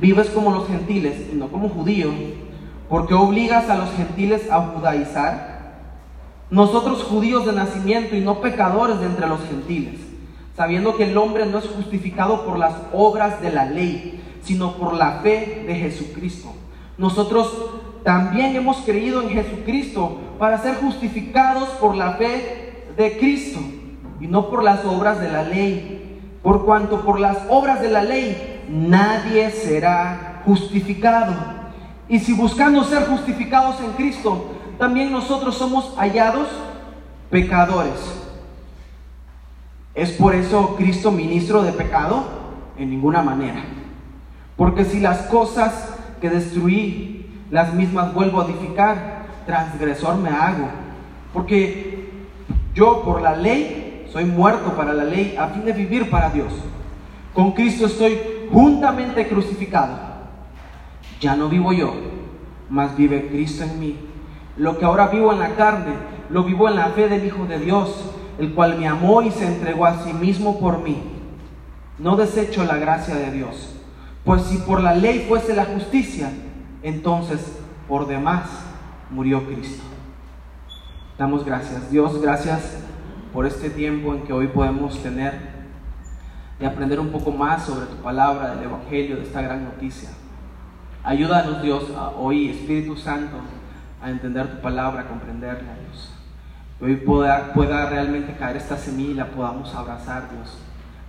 vives 0.00 0.30
como 0.30 0.52
los 0.52 0.68
gentiles 0.68 1.16
y 1.32 1.34
no 1.34 1.48
como 1.48 1.68
judío, 1.68 2.12
porque 2.88 3.14
obligas 3.14 3.68
a 3.68 3.74
los 3.74 3.90
gentiles 3.94 4.48
a 4.48 4.60
judaizar? 4.60 5.56
Nosotros 6.50 7.02
judíos 7.02 7.44
de 7.44 7.52
nacimiento 7.52 8.14
y 8.14 8.20
no 8.20 8.40
pecadores 8.40 9.00
de 9.00 9.06
entre 9.06 9.26
los 9.26 9.40
gentiles, 9.40 9.98
sabiendo 10.56 10.96
que 10.96 11.10
el 11.10 11.18
hombre 11.18 11.46
no 11.46 11.58
es 11.58 11.66
justificado 11.66 12.46
por 12.46 12.60
las 12.60 12.74
obras 12.92 13.42
de 13.42 13.50
la 13.50 13.64
ley, 13.64 14.22
sino 14.42 14.76
por 14.76 14.94
la 14.94 15.18
fe 15.22 15.64
de 15.66 15.74
Jesucristo. 15.74 16.52
Nosotros 16.96 17.52
también 18.04 18.54
hemos 18.54 18.76
creído 18.78 19.20
en 19.22 19.30
Jesucristo 19.30 20.20
para 20.38 20.62
ser 20.62 20.76
justificados 20.76 21.70
por 21.80 21.96
la 21.96 22.12
fe 22.12 22.84
de 22.96 23.18
Cristo 23.18 23.58
y 24.20 24.26
no 24.26 24.48
por 24.48 24.62
las 24.62 24.84
obras 24.84 25.20
de 25.20 25.30
la 25.30 25.42
ley, 25.42 26.20
por 26.42 26.64
cuanto 26.64 27.02
por 27.04 27.20
las 27.20 27.38
obras 27.48 27.80
de 27.80 27.90
la 27.90 28.02
ley 28.02 28.64
nadie 28.68 29.50
será 29.50 30.42
justificado. 30.44 31.34
Y 32.08 32.20
si 32.20 32.32
buscando 32.32 32.84
ser 32.84 33.06
justificados 33.06 33.80
en 33.80 33.92
Cristo, 33.92 34.52
también 34.78 35.10
nosotros 35.10 35.56
somos 35.56 35.94
hallados 35.96 36.48
pecadores. 37.30 38.16
¿Es 39.94 40.12
por 40.12 40.34
eso 40.34 40.76
Cristo 40.76 41.10
ministro 41.10 41.62
de 41.62 41.72
pecado? 41.72 42.24
En 42.78 42.90
ninguna 42.90 43.22
manera. 43.22 43.64
Porque 44.56 44.84
si 44.84 45.00
las 45.00 45.22
cosas 45.22 45.94
que 46.20 46.30
destruí, 46.30 47.26
las 47.50 47.72
mismas 47.74 48.12
vuelvo 48.14 48.40
a 48.40 48.44
edificar, 48.44 49.26
transgresor 49.46 50.16
me 50.16 50.28
hago. 50.28 50.68
Porque 51.32 52.26
yo 52.74 53.02
por 53.02 53.22
la 53.22 53.34
ley 53.34 53.85
soy 54.16 54.24
muerto 54.24 54.74
para 54.74 54.94
la 54.94 55.04
ley 55.04 55.36
a 55.38 55.48
fin 55.48 55.66
de 55.66 55.74
vivir 55.74 56.08
para 56.08 56.30
Dios. 56.30 56.50
Con 57.34 57.52
Cristo 57.52 57.84
estoy 57.84 58.18
juntamente 58.50 59.28
crucificado 59.28 59.94
ya 61.20 61.36
no 61.36 61.50
vivo 61.50 61.70
yo, 61.74 61.92
mas 62.70 62.96
vive 62.96 63.28
Cristo 63.28 63.64
en 63.64 63.78
mí. 63.78 63.98
Lo 64.56 64.78
que 64.78 64.86
ahora 64.86 65.08
vivo 65.08 65.34
en 65.34 65.38
la 65.38 65.54
carne, 65.54 65.92
lo 66.30 66.44
vivo 66.44 66.66
en 66.66 66.76
la 66.76 66.86
fe 66.88 67.10
del 67.10 67.26
Hijo 67.26 67.44
de 67.44 67.58
Dios, 67.58 68.10
el 68.38 68.54
cual 68.54 68.78
me 68.78 68.88
amó 68.88 69.20
y 69.20 69.30
se 69.30 69.46
entregó 69.46 69.84
a 69.84 70.02
sí 70.02 70.14
mismo 70.14 70.58
por 70.60 70.82
mí. 70.82 70.96
No 71.98 72.16
desecho 72.16 72.64
la 72.64 72.78
gracia 72.78 73.16
de 73.16 73.30
Dios, 73.30 73.76
pues 74.24 74.44
si 74.44 74.56
por 74.56 74.82
la 74.82 74.94
ley 74.94 75.26
fuese 75.28 75.54
la 75.54 75.66
justicia, 75.66 76.30
entonces 76.82 77.58
por 77.86 78.06
demás 78.06 78.48
murió 79.10 79.44
Cristo. 79.46 79.84
Damos 81.18 81.44
gracias. 81.44 81.90
Dios, 81.90 82.18
gracias 82.22 82.86
por 83.36 83.44
este 83.44 83.68
tiempo 83.68 84.14
en 84.14 84.22
que 84.22 84.32
hoy 84.32 84.46
podemos 84.46 84.98
tener 85.02 85.34
de 86.58 86.66
aprender 86.66 86.98
un 86.98 87.10
poco 87.10 87.30
más 87.30 87.64
sobre 87.64 87.84
tu 87.84 87.96
palabra, 87.96 88.54
del 88.54 88.64
Evangelio, 88.64 89.16
de 89.16 89.24
esta 89.24 89.42
gran 89.42 89.62
noticia. 89.62 90.08
Ayúdanos, 91.04 91.60
Dios, 91.60 91.84
hoy, 92.16 92.48
Espíritu 92.48 92.96
Santo, 92.96 93.36
a 94.00 94.08
entender 94.08 94.46
tu 94.46 94.62
palabra, 94.62 95.02
a 95.02 95.08
comprenderla, 95.08 95.74
Dios. 95.86 96.14
Que 96.78 96.86
hoy 96.86 96.96
pueda, 96.96 97.52
pueda 97.52 97.90
realmente 97.90 98.34
caer 98.38 98.56
esta 98.56 98.78
semilla 98.78 99.10
y 99.10 99.14
la 99.16 99.26
podamos 99.26 99.74
abrazar, 99.74 100.30
Dios. 100.30 100.56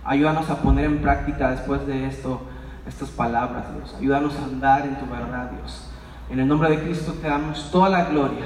Ayúdanos 0.04 0.50
a 0.50 0.60
poner 0.60 0.84
en 0.84 0.98
práctica 1.00 1.52
después 1.52 1.86
de 1.86 2.08
esto 2.08 2.42
estas 2.86 3.08
palabras, 3.08 3.74
Dios. 3.74 3.96
Ayúdanos 3.98 4.36
a 4.36 4.44
andar 4.44 4.84
en 4.84 4.96
tu 4.96 5.06
verdad, 5.06 5.50
Dios. 5.52 5.90
En 6.28 6.40
el 6.40 6.46
nombre 6.46 6.68
de 6.68 6.82
Cristo 6.82 7.14
te 7.22 7.26
damos 7.26 7.70
toda 7.70 7.88
la 7.88 8.04
gloria. 8.04 8.44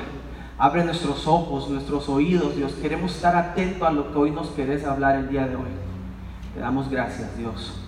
Abre 0.62 0.84
nuestros 0.84 1.26
ojos, 1.26 1.68
nuestros 1.68 2.08
oídos, 2.08 2.54
Dios. 2.54 2.74
Queremos 2.74 3.16
estar 3.16 3.34
atentos 3.34 3.82
a 3.82 3.90
lo 3.90 4.12
que 4.12 4.16
hoy 4.16 4.30
nos 4.30 4.50
querés 4.50 4.84
hablar 4.84 5.16
el 5.16 5.28
día 5.28 5.48
de 5.48 5.56
hoy. 5.56 5.72
Te 6.54 6.60
damos 6.60 6.88
gracias, 6.88 7.36
Dios. 7.36 7.80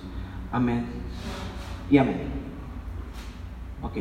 Amén. 0.50 0.84
Y 1.88 1.98
amén. 1.98 2.32
Ok. 3.80 3.98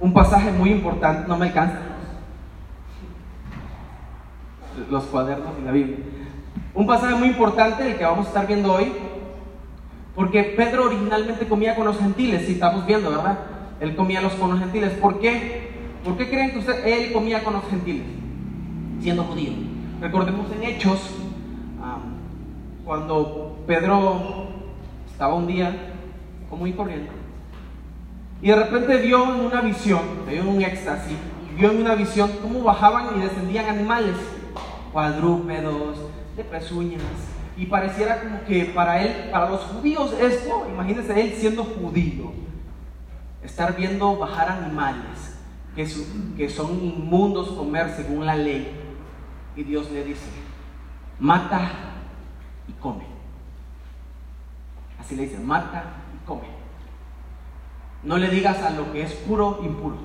Un 0.00 0.12
pasaje 0.12 0.50
muy 0.50 0.72
importante, 0.72 1.28
no 1.28 1.38
me 1.38 1.46
alcanza. 1.46 1.78
Los 4.90 5.04
cuadernos 5.04 5.52
y 5.56 5.64
la 5.64 5.70
Biblia. 5.70 5.98
Un 6.74 6.84
pasaje 6.84 7.14
muy 7.14 7.28
importante, 7.28 7.92
el 7.92 7.96
que 7.96 8.04
vamos 8.04 8.26
a 8.26 8.28
estar 8.30 8.48
viendo 8.48 8.72
hoy, 8.72 8.92
porque 10.14 10.42
Pedro 10.42 10.86
originalmente 10.86 11.46
comía 11.46 11.74
con 11.74 11.86
los 11.86 11.98
gentiles, 11.98 12.46
si 12.46 12.52
estamos 12.52 12.86
viendo, 12.86 13.10
¿verdad? 13.10 13.38
Él 13.80 13.96
comía 13.96 14.20
con 14.38 14.50
los 14.50 14.58
gentiles. 14.58 14.92
¿Por 14.94 15.20
qué? 15.20 15.70
¿Por 16.04 16.16
qué 16.16 16.28
creen 16.28 16.50
que 16.52 16.58
usted, 16.58 16.86
él 16.86 17.12
comía 17.12 17.42
con 17.42 17.54
los 17.54 17.64
gentiles? 17.70 18.04
Siendo 19.00 19.24
judío. 19.24 19.52
Recordemos 20.00 20.46
en 20.52 20.62
Hechos, 20.62 21.10
cuando 22.84 23.58
Pedro 23.66 24.48
estaba 25.10 25.34
un 25.34 25.46
día 25.46 25.74
como 26.48 26.66
y 26.66 26.72
corriendo 26.72 27.20
y 28.42 28.48
de 28.48 28.56
repente 28.56 28.96
vio 28.98 29.22
en 29.34 29.40
una 29.40 29.60
visión, 29.60 30.00
vio 30.28 30.40
en 30.40 30.48
un 30.48 30.62
éxtasis, 30.62 31.16
vio 31.56 31.70
en 31.70 31.82
una 31.82 31.94
visión 31.94 32.30
cómo 32.40 32.62
bajaban 32.62 33.08
y 33.16 33.20
descendían 33.20 33.66
animales, 33.66 34.16
cuadrúpedos, 34.92 35.98
de 36.36 36.44
pezuñas, 36.44 37.02
y 37.60 37.66
pareciera 37.66 38.22
como 38.22 38.42
que 38.44 38.64
para 38.74 39.02
él, 39.02 39.28
para 39.30 39.50
los 39.50 39.60
judíos 39.64 40.14
esto, 40.14 40.66
imagínense 40.72 41.20
él 41.20 41.34
siendo 41.36 41.62
judío, 41.62 42.32
estar 43.42 43.76
viendo 43.76 44.16
bajar 44.16 44.48
animales 44.48 45.38
que, 45.76 46.48
son 46.48 46.82
inmundos 46.82 47.50
comer 47.50 47.90
según 47.94 48.24
la 48.24 48.34
ley, 48.34 48.66
y 49.54 49.62
Dios 49.62 49.90
le 49.90 50.04
dice, 50.04 50.24
mata 51.18 51.70
y 52.66 52.72
come. 52.72 53.04
Así 54.98 55.14
le 55.14 55.24
dice, 55.24 55.38
mata 55.38 55.84
y 56.14 56.26
come. 56.26 56.48
No 58.04 58.16
le 58.16 58.30
digas 58.30 58.62
a 58.62 58.70
lo 58.70 58.90
que 58.90 59.02
es 59.02 59.12
puro, 59.12 59.60
impuro. 59.62 59.98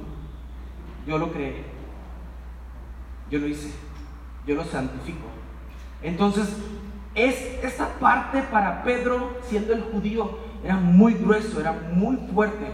Yo 1.08 1.18
lo 1.18 1.32
creé. 1.32 1.64
Yo 3.32 3.40
lo 3.40 3.48
hice. 3.48 3.72
Yo 4.46 4.56
lo 4.56 4.66
santifico. 4.66 5.28
Entonces, 6.02 6.58
es 7.15 7.63
esa 7.63 7.88
parte 8.00 8.43
para 8.43 8.84
Pedro, 8.84 9.38
siendo 9.48 9.74
el 9.74 9.81
judío, 9.81 10.38
era 10.63 10.75
muy 10.75 11.13
grueso, 11.13 11.60
era 11.60 11.72
muy 11.72 12.17
fuerte. 12.34 12.65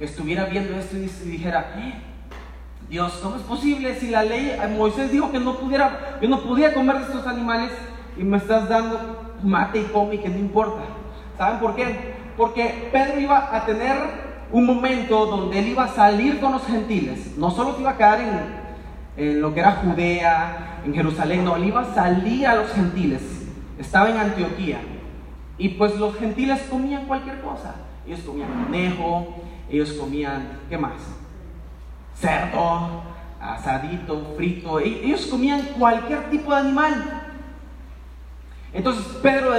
Estuviera 0.00 0.46
viendo 0.46 0.74
esto 0.74 0.96
y 0.96 1.06
dijera, 1.30 1.72
Dios, 2.88 3.20
¿cómo 3.22 3.36
es 3.36 3.42
posible 3.42 3.94
si 3.94 4.10
la 4.10 4.24
ley, 4.24 4.56
Moisés 4.76 5.12
dijo 5.12 5.30
que 5.30 5.38
no 5.38 5.58
pudiera, 5.58 6.18
yo 6.20 6.28
no 6.28 6.40
podía 6.40 6.74
comer 6.74 6.98
de 6.98 7.02
estos 7.04 7.26
animales 7.26 7.70
y 8.16 8.24
me 8.24 8.36
estás 8.36 8.68
dando 8.68 9.34
mate 9.42 9.80
y 9.80 9.84
come 9.84 10.20
que 10.20 10.28
no 10.28 10.38
importa? 10.38 10.82
¿Saben 11.38 11.60
por 11.60 11.76
qué? 11.76 12.14
Porque 12.36 12.88
Pedro 12.92 13.20
iba 13.20 13.56
a 13.56 13.64
tener 13.64 13.96
un 14.50 14.66
momento 14.66 15.26
donde 15.26 15.58
él 15.60 15.68
iba 15.68 15.84
a 15.84 15.88
salir 15.88 16.40
con 16.40 16.52
los 16.52 16.66
gentiles. 16.66 17.36
No 17.36 17.50
solo 17.50 17.74
se 17.74 17.82
iba 17.82 17.90
a 17.90 17.96
quedar 17.96 18.20
en, 19.16 19.40
lo 19.40 19.54
que 19.54 19.60
era 19.60 19.72
Judea, 19.72 20.80
en 20.84 20.94
Jerusalén, 20.94 21.44
no, 21.44 21.56
él 21.56 21.66
iba 21.66 21.82
a 21.82 21.94
salir 21.94 22.46
a 22.46 22.56
los 22.56 22.72
gentiles. 22.72 23.43
Estaba 23.78 24.10
en 24.10 24.18
Antioquía. 24.18 24.80
Y 25.58 25.70
pues 25.70 25.94
los 25.96 26.16
gentiles 26.16 26.62
comían 26.70 27.06
cualquier 27.06 27.40
cosa. 27.40 27.74
Ellos 28.06 28.20
comían 28.20 28.64
conejo, 28.64 29.36
ellos 29.70 29.92
comían, 29.92 30.60
¿qué 30.68 30.76
más? 30.76 31.00
Cerdo, 32.16 33.02
asadito, 33.40 34.34
frito. 34.36 34.80
E-, 34.80 35.06
ellos 35.06 35.26
comían 35.26 35.60
cualquier 35.78 36.30
tipo 36.30 36.52
de 36.52 36.60
animal. 36.60 37.22
Entonces 38.72 39.04
Pedro 39.22 39.52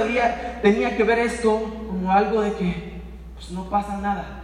tenía 0.62 0.96
que 0.96 1.02
ver 1.02 1.20
esto 1.20 1.58
como 1.88 2.12
algo 2.12 2.42
de 2.42 2.52
que 2.52 3.00
pues, 3.34 3.50
no 3.50 3.64
pasa 3.64 3.96
nada. 3.98 4.42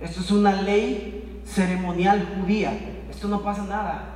Esto 0.00 0.20
es 0.20 0.30
una 0.30 0.52
ley 0.52 1.42
ceremonial 1.44 2.26
judía. 2.36 2.72
Esto 3.10 3.28
no 3.28 3.42
pasa 3.42 3.64
nada. 3.64 4.13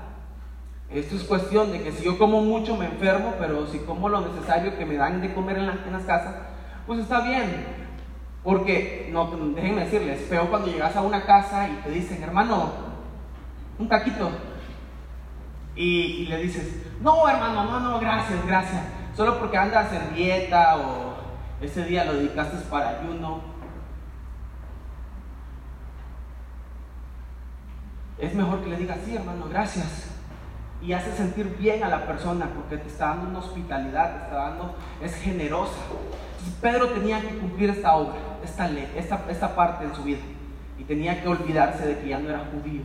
Esto 0.90 1.16
es 1.16 1.24
cuestión 1.24 1.70
de 1.70 1.82
que 1.82 1.92
si 1.92 2.04
yo 2.04 2.18
como 2.18 2.40
mucho 2.40 2.74
me 2.76 2.86
enfermo, 2.86 3.34
pero 3.38 3.66
si 3.66 3.78
como 3.80 4.08
lo 4.08 4.22
necesario 4.22 4.76
que 4.78 4.86
me 4.86 4.96
dan 4.96 5.20
de 5.20 5.34
comer 5.34 5.58
en, 5.58 5.66
las 5.66 6.04
casas, 6.04 6.34
pues 6.86 7.00
está 7.00 7.20
bien. 7.20 7.66
Porque, 8.42 9.10
no, 9.12 9.26
déjenme 9.54 9.84
decirles, 9.84 10.26
feo 10.28 10.48
cuando 10.48 10.68
llegas 10.68 10.96
a 10.96 11.02
una 11.02 11.26
casa 11.26 11.68
y 11.68 11.72
te 11.82 11.90
dicen, 11.90 12.22
hermano, 12.22 12.72
un 13.78 13.88
taquito. 13.88 14.30
Y, 15.76 16.24
le 16.26 16.38
dices, 16.38 16.82
no, 17.02 17.28
hermano, 17.28 17.64
no, 17.64 17.80
no, 17.80 18.00
gracias, 18.00 18.46
gracias. 18.46 18.82
Solo 19.14 19.38
porque 19.38 19.58
andas 19.58 19.92
en 19.92 20.14
dieta 20.14 20.78
o 20.78 21.18
ese 21.60 21.84
día 21.84 22.04
lo 22.04 22.14
dedicaste 22.14 22.56
para 22.70 23.00
ayuno. 23.00 23.42
Es 28.16 28.34
mejor 28.34 28.62
que 28.62 28.70
le 28.70 28.76
digas, 28.78 28.98
sí, 29.04 29.14
hermano, 29.14 29.46
gracias. 29.50 30.07
Y 30.80 30.92
hace 30.92 31.12
sentir 31.12 31.56
bien 31.58 31.82
a 31.82 31.88
la 31.88 32.06
persona 32.06 32.48
porque 32.54 32.76
te 32.76 32.88
está 32.88 33.08
dando 33.08 33.30
una 33.30 33.38
hospitalidad, 33.40 34.16
te 34.16 34.24
está 34.24 34.36
dando, 34.36 34.74
es 35.02 35.14
generosa. 35.16 35.78
Pedro 36.62 36.88
tenía 36.90 37.20
que 37.20 37.36
cumplir 37.38 37.70
esta 37.70 37.96
obra, 37.96 38.16
esta 38.44 38.68
ley, 38.68 38.90
esta, 38.96 39.24
esta 39.28 39.54
parte 39.54 39.84
en 39.84 39.94
su 39.94 40.04
vida. 40.04 40.20
Y 40.78 40.84
tenía 40.84 41.20
que 41.20 41.28
olvidarse 41.28 41.86
de 41.86 41.98
que 41.98 42.08
ya 42.08 42.18
no 42.18 42.28
era 42.28 42.44
judío 42.52 42.82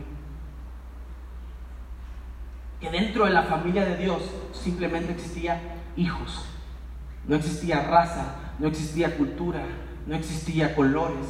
que 2.84 2.90
dentro 2.90 3.24
de 3.24 3.30
la 3.30 3.44
familia 3.44 3.84
de 3.84 3.96
Dios 3.96 4.22
simplemente 4.52 5.12
existía 5.12 5.58
hijos. 5.96 6.44
No 7.26 7.36
existía 7.36 7.82
raza, 7.84 8.34
no 8.58 8.68
existía 8.68 9.16
cultura, 9.16 9.62
no 10.06 10.14
existía 10.14 10.74
colores. 10.74 11.26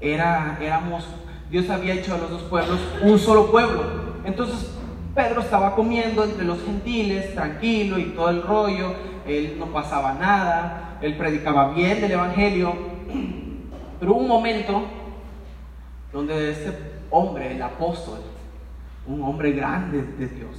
Era, 0.00 0.58
éramos, 0.60 1.06
Dios 1.50 1.70
había 1.70 1.94
hecho 1.94 2.14
de 2.14 2.22
los 2.22 2.30
dos 2.30 2.42
pueblos 2.42 2.80
un 3.02 3.18
solo 3.18 3.50
pueblo. 3.52 3.84
Entonces 4.24 4.72
Pedro 5.14 5.42
estaba 5.42 5.74
comiendo 5.74 6.24
entre 6.24 6.44
los 6.44 6.62
gentiles, 6.64 7.34
tranquilo 7.34 7.98
y 7.98 8.06
todo 8.14 8.30
el 8.30 8.42
rollo. 8.42 8.94
Él 9.26 9.56
no 9.58 9.66
pasaba 9.66 10.14
nada, 10.14 10.98
él 11.02 11.16
predicaba 11.16 11.72
bien 11.74 12.00
del 12.00 12.12
Evangelio. 12.12 12.74
Pero 14.00 14.12
hubo 14.12 14.20
un 14.20 14.28
momento 14.28 14.84
donde 16.12 16.50
este 16.50 17.00
hombre, 17.10 17.54
el 17.54 17.62
apóstol, 17.62 18.20
un 19.06 19.22
hombre 19.22 19.52
grande 19.52 20.02
de 20.02 20.28
Dios, 20.28 20.56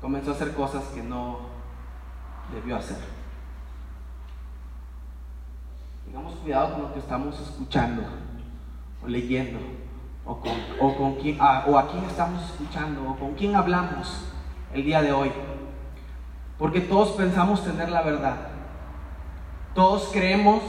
comenzó 0.00 0.30
a 0.30 0.34
hacer 0.34 0.52
cosas 0.54 0.84
que 0.94 1.02
no 1.02 1.40
debió 2.54 2.76
hacer. 2.76 2.98
Tengamos 6.04 6.34
cuidado 6.36 6.74
con 6.74 6.82
lo 6.82 6.92
que 6.92 7.00
estamos 7.00 7.40
escuchando 7.40 8.02
o 9.02 9.08
leyendo 9.08 9.58
o, 10.24 10.36
con, 10.36 10.52
o, 10.80 10.96
con 10.96 11.14
quién, 11.16 11.36
ah, 11.40 11.64
o 11.66 11.78
a 11.78 11.90
quién 11.90 12.04
estamos 12.04 12.42
escuchando 12.44 13.10
o 13.10 13.16
con 13.16 13.34
quién 13.34 13.56
hablamos 13.56 14.26
el 14.72 14.84
día 14.84 15.02
de 15.02 15.12
hoy. 15.12 15.30
Porque 16.58 16.80
todos 16.80 17.10
pensamos 17.12 17.64
tener 17.64 17.90
la 17.90 18.02
verdad. 18.02 18.36
Todos 19.74 20.10
creemos 20.12 20.62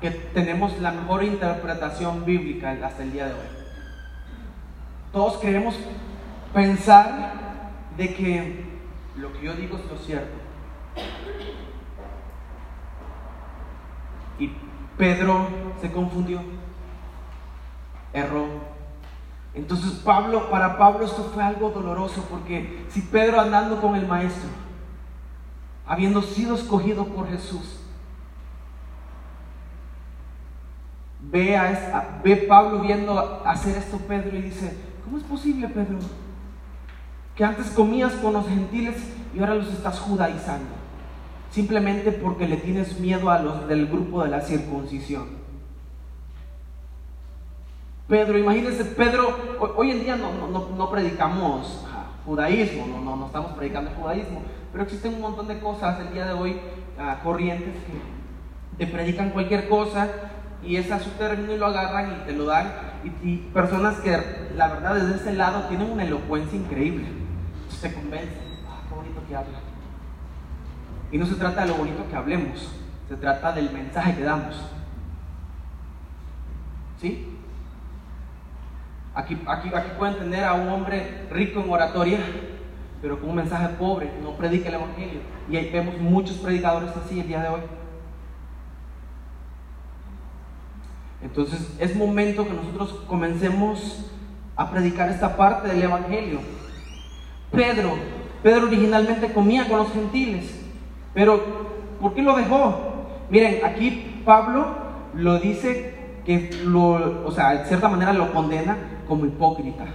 que 0.00 0.10
tenemos 0.10 0.78
la 0.78 0.92
mejor 0.92 1.24
interpretación 1.24 2.24
bíblica 2.24 2.76
hasta 2.84 3.02
el 3.02 3.12
día 3.12 3.26
de 3.26 3.32
hoy. 3.32 3.48
Todos 5.12 5.36
queremos 5.38 5.74
pensar 6.52 7.32
de 7.96 8.14
que 8.14 8.64
lo 9.16 9.32
que 9.32 9.44
yo 9.44 9.54
digo 9.54 9.78
es 9.78 9.84
lo 9.86 9.98
cierto. 9.98 10.38
Y 14.38 14.52
Pedro 14.96 15.48
se 15.80 15.90
confundió, 15.90 16.40
erró. 18.12 18.46
Entonces 19.54 19.92
Pablo, 20.04 20.50
para 20.50 20.78
Pablo 20.78 21.04
esto 21.04 21.30
fue 21.34 21.42
algo 21.42 21.70
doloroso 21.70 22.24
porque 22.30 22.86
si 22.88 23.00
Pedro 23.02 23.40
andando 23.40 23.80
con 23.80 23.96
el 23.96 24.06
maestro, 24.06 24.50
habiendo 25.86 26.22
sido 26.22 26.54
escogido 26.54 27.06
por 27.06 27.28
Jesús, 27.28 27.80
ve 31.20 31.56
a, 31.56 32.20
ve 32.22 32.36
Pablo 32.36 32.80
viendo 32.80 33.42
hacer 33.44 33.76
esto 33.76 33.98
Pedro 33.98 34.36
y 34.36 34.42
dice, 34.42 34.76
¿cómo 35.04 35.18
es 35.18 35.24
posible 35.24 35.68
Pedro? 35.68 35.98
que 37.38 37.44
antes 37.44 37.70
comías 37.70 38.14
con 38.14 38.32
los 38.32 38.48
gentiles 38.48 38.96
y 39.32 39.38
ahora 39.38 39.54
los 39.54 39.72
estás 39.72 40.00
judaizando, 40.00 40.70
simplemente 41.52 42.10
porque 42.10 42.48
le 42.48 42.56
tienes 42.56 42.98
miedo 42.98 43.30
a 43.30 43.38
los 43.38 43.68
del 43.68 43.86
grupo 43.86 44.24
de 44.24 44.30
la 44.30 44.40
circuncisión. 44.40 45.37
Pedro, 48.08 48.38
imagínense, 48.38 48.86
Pedro, 48.86 49.36
hoy 49.76 49.90
en 49.90 50.00
día 50.00 50.16
no, 50.16 50.90
predicamos 50.90 51.84
judaísmo, 52.24 52.86
no, 52.86 53.16
no, 53.16 53.26
estamos 53.26 53.52
predicando 53.52 53.90
judaísmo, 53.90 54.40
pero 54.72 54.84
existen 54.84 55.14
un 55.14 55.20
montón 55.20 55.46
de 55.46 55.58
cosas 55.60 56.00
el 56.00 56.14
día 56.14 56.24
de 56.26 56.32
hoy, 56.32 56.58
ah, 56.98 57.20
corrientes 57.22 57.74
que 57.74 58.86
te 58.86 58.90
predican 58.90 59.28
cualquier 59.30 59.68
cosa 59.68 60.08
y 60.64 60.76
es 60.76 60.90
a 60.90 61.00
su 61.00 61.10
término 61.10 61.52
y 61.52 61.58
lo 61.58 61.66
agarran 61.66 62.12
y 62.12 62.24
te 62.24 62.32
lo 62.32 62.46
dan. 62.46 62.72
Y, 63.22 63.36
personas 63.52 63.96
que 64.00 64.18
la 64.56 64.68
verdad 64.68 64.94
desde 64.94 65.16
ese 65.16 65.32
lado 65.34 65.64
tienen 65.68 65.90
una 65.90 66.04
elocuencia 66.04 66.58
increíble 66.58 67.06
se 67.68 67.92
convence, 67.92 68.40
ah, 68.68 68.80
qué 68.88 68.94
bonito 68.94 69.20
que 69.28 69.36
habla. 69.36 69.58
Y 71.12 71.18
no 71.18 71.26
se 71.26 71.34
trata 71.34 71.60
de 71.60 71.68
lo 71.68 71.74
bonito 71.74 72.08
que 72.08 72.16
hablemos, 72.16 72.72
se 73.06 73.16
trata 73.16 73.52
del 73.52 73.70
mensaje 73.70 74.16
que 74.16 74.22
damos. 74.22 74.56
¿Sí? 77.00 77.37
Aquí, 79.18 79.36
aquí, 79.48 79.68
pueden 79.98 80.16
tener 80.16 80.44
a 80.44 80.54
un 80.54 80.68
hombre 80.68 81.26
rico 81.32 81.58
en 81.58 81.68
oratoria, 81.68 82.20
pero 83.02 83.18
con 83.18 83.30
un 83.30 83.34
mensaje 83.34 83.66
pobre, 83.70 84.12
no 84.22 84.36
predica 84.36 84.68
el 84.68 84.76
Evangelio. 84.76 85.20
Y 85.50 85.56
ahí 85.56 85.70
vemos 85.72 85.98
muchos 85.98 86.36
predicadores 86.36 86.90
así 86.96 87.18
el 87.18 87.26
día 87.26 87.42
de 87.42 87.48
hoy. 87.48 87.60
Entonces 91.20 91.76
es 91.80 91.96
momento 91.96 92.46
que 92.46 92.52
nosotros 92.52 92.92
comencemos 93.08 94.08
a 94.54 94.70
predicar 94.70 95.08
esta 95.08 95.36
parte 95.36 95.66
del 95.66 95.82
Evangelio. 95.82 96.38
Pedro. 97.50 97.94
Pedro 98.44 98.68
originalmente 98.68 99.32
comía 99.32 99.66
con 99.66 99.78
los 99.78 99.92
gentiles, 99.92 100.64
pero 101.12 101.42
¿por 102.00 102.14
qué 102.14 102.22
lo 102.22 102.36
dejó? 102.36 103.08
Miren, 103.30 103.64
aquí 103.64 104.22
Pablo 104.24 104.76
lo 105.14 105.40
dice 105.40 106.20
que 106.24 106.50
lo, 106.62 107.26
o 107.26 107.32
sea, 107.32 107.54
de 107.54 107.64
cierta 107.64 107.88
manera 107.88 108.12
lo 108.12 108.32
condena 108.32 108.76
como 109.08 109.26
hipócrita. 109.26 109.86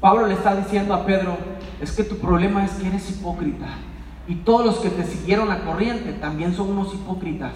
Pablo 0.00 0.26
le 0.26 0.34
está 0.34 0.54
diciendo 0.54 0.94
a 0.94 1.04
Pedro, 1.04 1.36
es 1.80 1.92
que 1.92 2.04
tu 2.04 2.18
problema 2.18 2.64
es 2.64 2.72
que 2.72 2.86
eres 2.86 3.10
hipócrita. 3.10 3.66
Y 4.28 4.36
todos 4.36 4.64
los 4.64 4.76
que 4.76 4.90
te 4.90 5.04
siguieron 5.04 5.48
la 5.48 5.60
corriente 5.60 6.12
también 6.12 6.54
son 6.54 6.70
unos 6.70 6.94
hipócritas. 6.94 7.54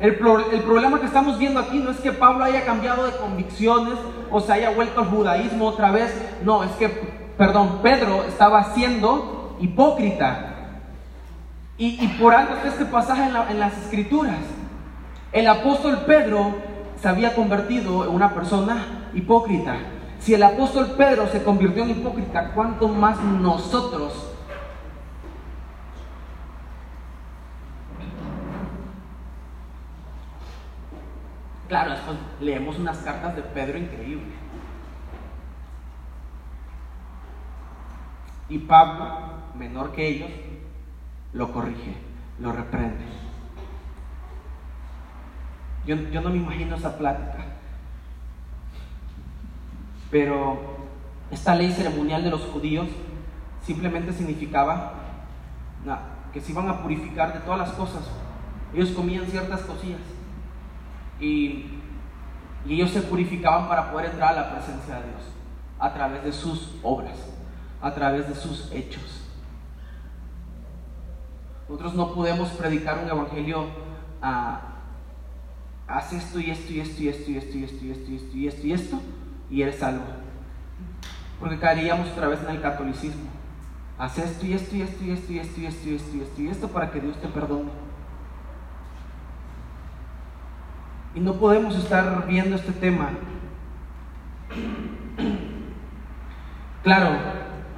El, 0.00 0.16
problema 0.16 0.98
que 0.98 1.06
estamos 1.06 1.38
viendo 1.38 1.60
aquí 1.60 1.78
no 1.78 1.90
es 1.90 2.00
que 2.00 2.12
Pablo 2.12 2.44
haya 2.44 2.64
cambiado 2.64 3.06
de 3.06 3.16
convicciones 3.16 3.94
o 4.30 4.40
se 4.40 4.52
haya 4.52 4.70
vuelto 4.70 5.00
al 5.00 5.06
judaísmo 5.06 5.66
otra 5.66 5.92
vez. 5.92 6.12
No, 6.42 6.64
es 6.64 6.72
que, 6.72 6.88
perdón, 7.38 7.78
Pedro 7.82 8.24
estaba 8.24 8.74
siendo 8.74 9.56
hipócrita. 9.60 10.50
Y, 11.78 12.06
por 12.20 12.34
algo 12.34 12.54
está 12.54 12.68
este 12.68 12.84
pasaje 12.84 13.22
en 13.50 13.58
las 13.58 13.78
escrituras. 13.78 14.38
El 15.32 15.48
apóstol 15.48 16.02
Pedro 16.06 16.54
se 17.04 17.10
había 17.10 17.34
convertido 17.34 18.02
en 18.06 18.14
una 18.14 18.32
persona 18.32 19.10
hipócrita. 19.12 19.76
Si 20.20 20.32
el 20.32 20.42
apóstol 20.42 20.94
Pedro 20.96 21.26
se 21.26 21.42
convirtió 21.42 21.82
en 21.82 21.90
hipócrita, 21.90 22.52
¿cuánto 22.54 22.88
más 22.88 23.22
nosotros 23.22 24.30
Claro, 31.68 31.94
leemos 32.40 32.78
unas 32.78 32.96
cartas 32.98 33.36
de 33.36 33.42
Pedro 33.42 33.76
increíbles. 33.76 34.32
Y 38.48 38.58
Pablo, 38.60 39.04
menor 39.58 39.92
que 39.92 40.08
ellos, 40.08 40.30
lo 41.34 41.52
corrige, 41.52 41.96
lo 42.38 42.52
reprende. 42.52 43.23
Yo, 45.86 45.96
no 45.96 46.30
me 46.30 46.36
imagino 46.36 46.76
esa 46.76 46.96
plática. 46.96 47.44
Pero 50.10 50.58
esta 51.30 51.54
ley 51.54 51.72
ceremonial 51.72 52.24
de 52.24 52.30
los 52.30 52.42
judíos 52.42 52.88
simplemente 53.62 54.12
significaba 54.12 54.94
que 56.32 56.40
se 56.40 56.52
iban 56.52 56.68
a 56.68 56.82
purificar 56.82 57.34
de 57.34 57.40
todas 57.40 57.58
las 57.58 57.72
cosas. 57.72 58.02
Ellos 58.72 58.90
comían 58.90 59.26
ciertas 59.26 59.62
cosillas 59.62 60.00
y, 61.20 61.80
ellos 62.66 62.90
se 62.90 63.02
purificaban 63.02 63.68
para 63.68 63.92
poder 63.92 64.10
entrar 64.10 64.30
a 64.30 64.40
la 64.40 64.50
presencia 64.52 64.96
de 64.96 65.02
Dios. 65.02 65.22
a 65.78 65.92
través 65.92 66.24
de 66.24 66.32
sus 66.32 66.76
obras, 66.82 67.18
a 67.82 67.92
través 67.92 68.26
de 68.26 68.34
sus 68.34 68.72
hechos. 68.72 69.22
Nosotros 71.68 71.94
no 71.94 72.14
podemos 72.14 72.48
predicar 72.50 73.00
un 73.00 73.10
evangelio 73.10 73.66
a 74.22 74.73
haz 75.86 76.12
esto 76.12 76.40
y 76.40 76.50
esto 76.50 76.72
y 76.72 76.80
esto 76.80 77.02
y 77.02 77.08
esto 77.08 77.30
y 77.30 77.36
esto 77.36 77.58
y 77.58 77.64
esto 77.64 77.84
y 77.84 77.90
esto 77.92 78.06
y 78.14 78.16
esto 78.16 78.36
y 78.36 78.48
esto 78.48 78.66
y 78.66 78.72
esto 78.72 79.00
y 79.50 79.62
eres 79.62 79.76
salvo. 79.76 80.04
Porque 81.38 81.58
caeríamos 81.58 82.10
otra 82.10 82.28
vez 82.28 82.40
en 82.42 82.50
el 82.50 82.60
catolicismo. 82.60 83.28
Haz 83.98 84.18
esto 84.18 84.46
y 84.46 84.54
esto 84.54 84.76
y 84.76 84.82
esto 84.82 85.04
y 85.04 85.10
esto 85.10 85.32
y 85.32 85.38
esto 85.38 85.60
y 85.60 85.66
esto 85.66 85.88
y 85.88 85.94
esto 85.94 86.16
y 86.16 86.20
esto 86.20 86.42
y 86.42 86.48
esto 86.48 86.68
para 86.68 86.90
que 86.90 87.00
Dios 87.00 87.16
te 87.20 87.28
perdone. 87.28 87.70
Y 91.14 91.20
no 91.20 91.34
podemos 91.34 91.76
estar 91.76 92.26
viendo 92.26 92.56
este 92.56 92.72
tema. 92.72 93.10
Claro, 96.82 97.10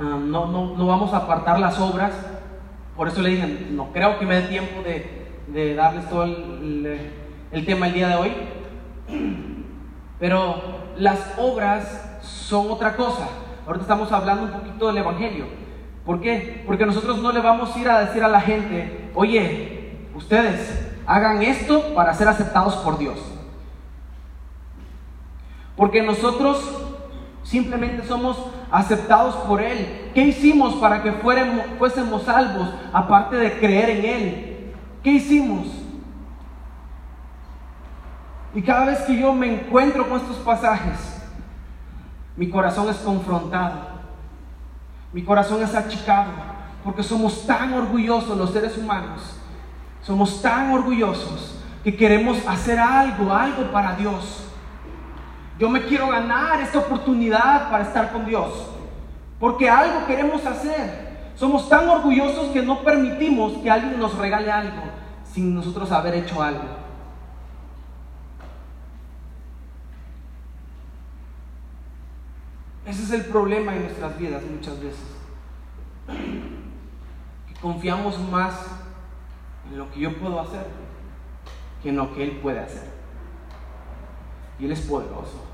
no, 0.01 0.47
no, 0.47 0.77
no 0.77 0.87
vamos 0.87 1.13
a 1.13 1.19
apartar 1.19 1.61
las 1.61 1.79
obras 1.79 2.13
por 2.97 3.09
eso 3.09 3.21
le 3.21 3.29
dije, 3.29 3.67
no 3.73 3.93
creo 3.93 4.19
que 4.19 4.25
me 4.25 4.37
dé 4.41 4.49
tiempo 4.49 4.83
de, 4.83 5.75
darles 5.75 6.09
todo 6.09 6.25
el, 6.25 7.11
tema 7.65 7.87
el 7.87 7.95
día 7.95 8.09
de 8.09 8.15
hoy. 8.17 8.33
Pero 10.19 10.63
las 10.97 11.35
obras 11.39 12.19
son 12.23 12.71
otra 12.71 12.97
cosa. 12.97 13.29
Ahorita 13.67 13.83
estamos 13.83 14.13
hablando 14.13 14.45
un 14.45 14.51
poquito 14.51 14.87
del 14.89 14.99
Evangelio. 14.99 15.47
¿Por 16.05 16.21
qué? 16.21 16.63
Porque 16.67 16.87
nosotros 16.87 17.21
no 17.21 17.33
le 17.33 17.41
vamos 17.41 17.75
a 17.75 17.79
ir 17.79 17.89
a 17.89 18.01
decir 18.01 18.23
a 18.23 18.29
la 18.29 18.41
gente, 18.41 19.11
oye, 19.15 20.09
ustedes 20.15 20.89
hagan 21.07 21.43
esto 21.43 21.95
para 21.95 22.15
ser 22.15 22.29
aceptados 22.29 22.77
por 22.77 22.99
Dios. 22.99 23.19
Porque 25.77 26.03
nosotros 26.03 26.87
Simplemente 27.47 28.05
somos 28.05 28.37
aceptados 28.73 29.37
por 29.47 29.63
Él. 29.63 30.11
¿Qué 30.13 30.23
hicimos 30.23 30.75
para 30.75 31.01
que 31.03 31.13
fuésemos 31.79 32.23
salvos 32.25 32.75
aparte 32.93 33.37
de 33.37 33.53
creer 33.59 33.91
en 33.91 34.05
Él? 34.05 34.73
¿Qué 35.03 35.13
hicimos? 35.13 35.69
Y 38.57 38.63
cada 38.63 38.87
vez 38.87 39.01
que 39.01 39.15
yo 39.15 39.35
me 39.35 39.53
encuentro 39.53 40.09
con 40.09 40.19
estos 40.19 40.37
pasajes, 40.39 41.23
mi 42.39 42.49
corazón 42.49 42.89
es 42.89 42.97
confrontado. 42.97 43.81
Mi 45.13 45.23
corazón 45.23 45.63
es 45.63 45.75
achicado. 45.75 46.31
Porque 46.83 47.03
somos 47.03 47.47
tan 47.47 47.75
orgullosos 47.75 48.35
los 48.35 48.51
seres 48.51 48.79
humanos. 48.79 49.39
Somos 50.01 50.41
tan 50.41 50.73
orgullosos 50.73 51.59
que 51.85 51.95
queremos 51.95 52.39
hacer 52.49 52.79
algo, 52.79 53.31
algo 53.31 53.71
para 53.71 53.95
Dios. 53.95 54.47
Yo 55.59 55.69
me 55.69 55.83
quiero 55.83 56.09
ganar 56.09 56.59
esta 56.63 56.79
oportunidad 56.79 57.71
para 57.71 57.85
estar 57.85 58.11
con 58.11 58.25
Dios. 58.25 58.71
Porque 59.39 59.69
algo 59.69 60.07
queremos 60.07 60.47
hacer. 60.47 61.31
Somos 61.35 61.69
tan 61.69 61.87
orgullosos 61.91 62.47
que 62.53 62.63
no 62.63 62.83
permitimos 62.83 63.53
que 63.59 63.71
alguien 63.71 63.99
nos 63.99 64.17
regale 64.17 64.51
algo 64.51 64.83
sin 65.31 65.55
nosotros 65.55 65.93
haber 65.93 66.15
hecho 66.15 66.43
algo. 66.43 66.86
Ese 72.87 73.03
es 73.03 73.11
el 73.11 73.25
problema 73.27 73.75
en 73.75 73.83
nuestras 73.83 74.17
vidas 74.19 74.43
muchas 74.45 74.81
veces. 74.81 75.05
Que 76.07 77.61
confiamos 77.61 78.19
más 78.31 78.67
en 79.71 79.79
lo 79.79 79.91
que 79.91 80.01
yo 80.01 80.17
puedo 80.17 80.41
hacer 80.41 80.67
que 81.83 81.91
en 81.91 81.97
lo 81.97 82.15
que 82.15 82.25
Él 82.25 82.39
puede 82.43 82.61
hacer. 82.61 82.89
Y 84.59 84.65
Él 84.67 84.73
es 84.73 84.81
poderoso. 84.83 85.45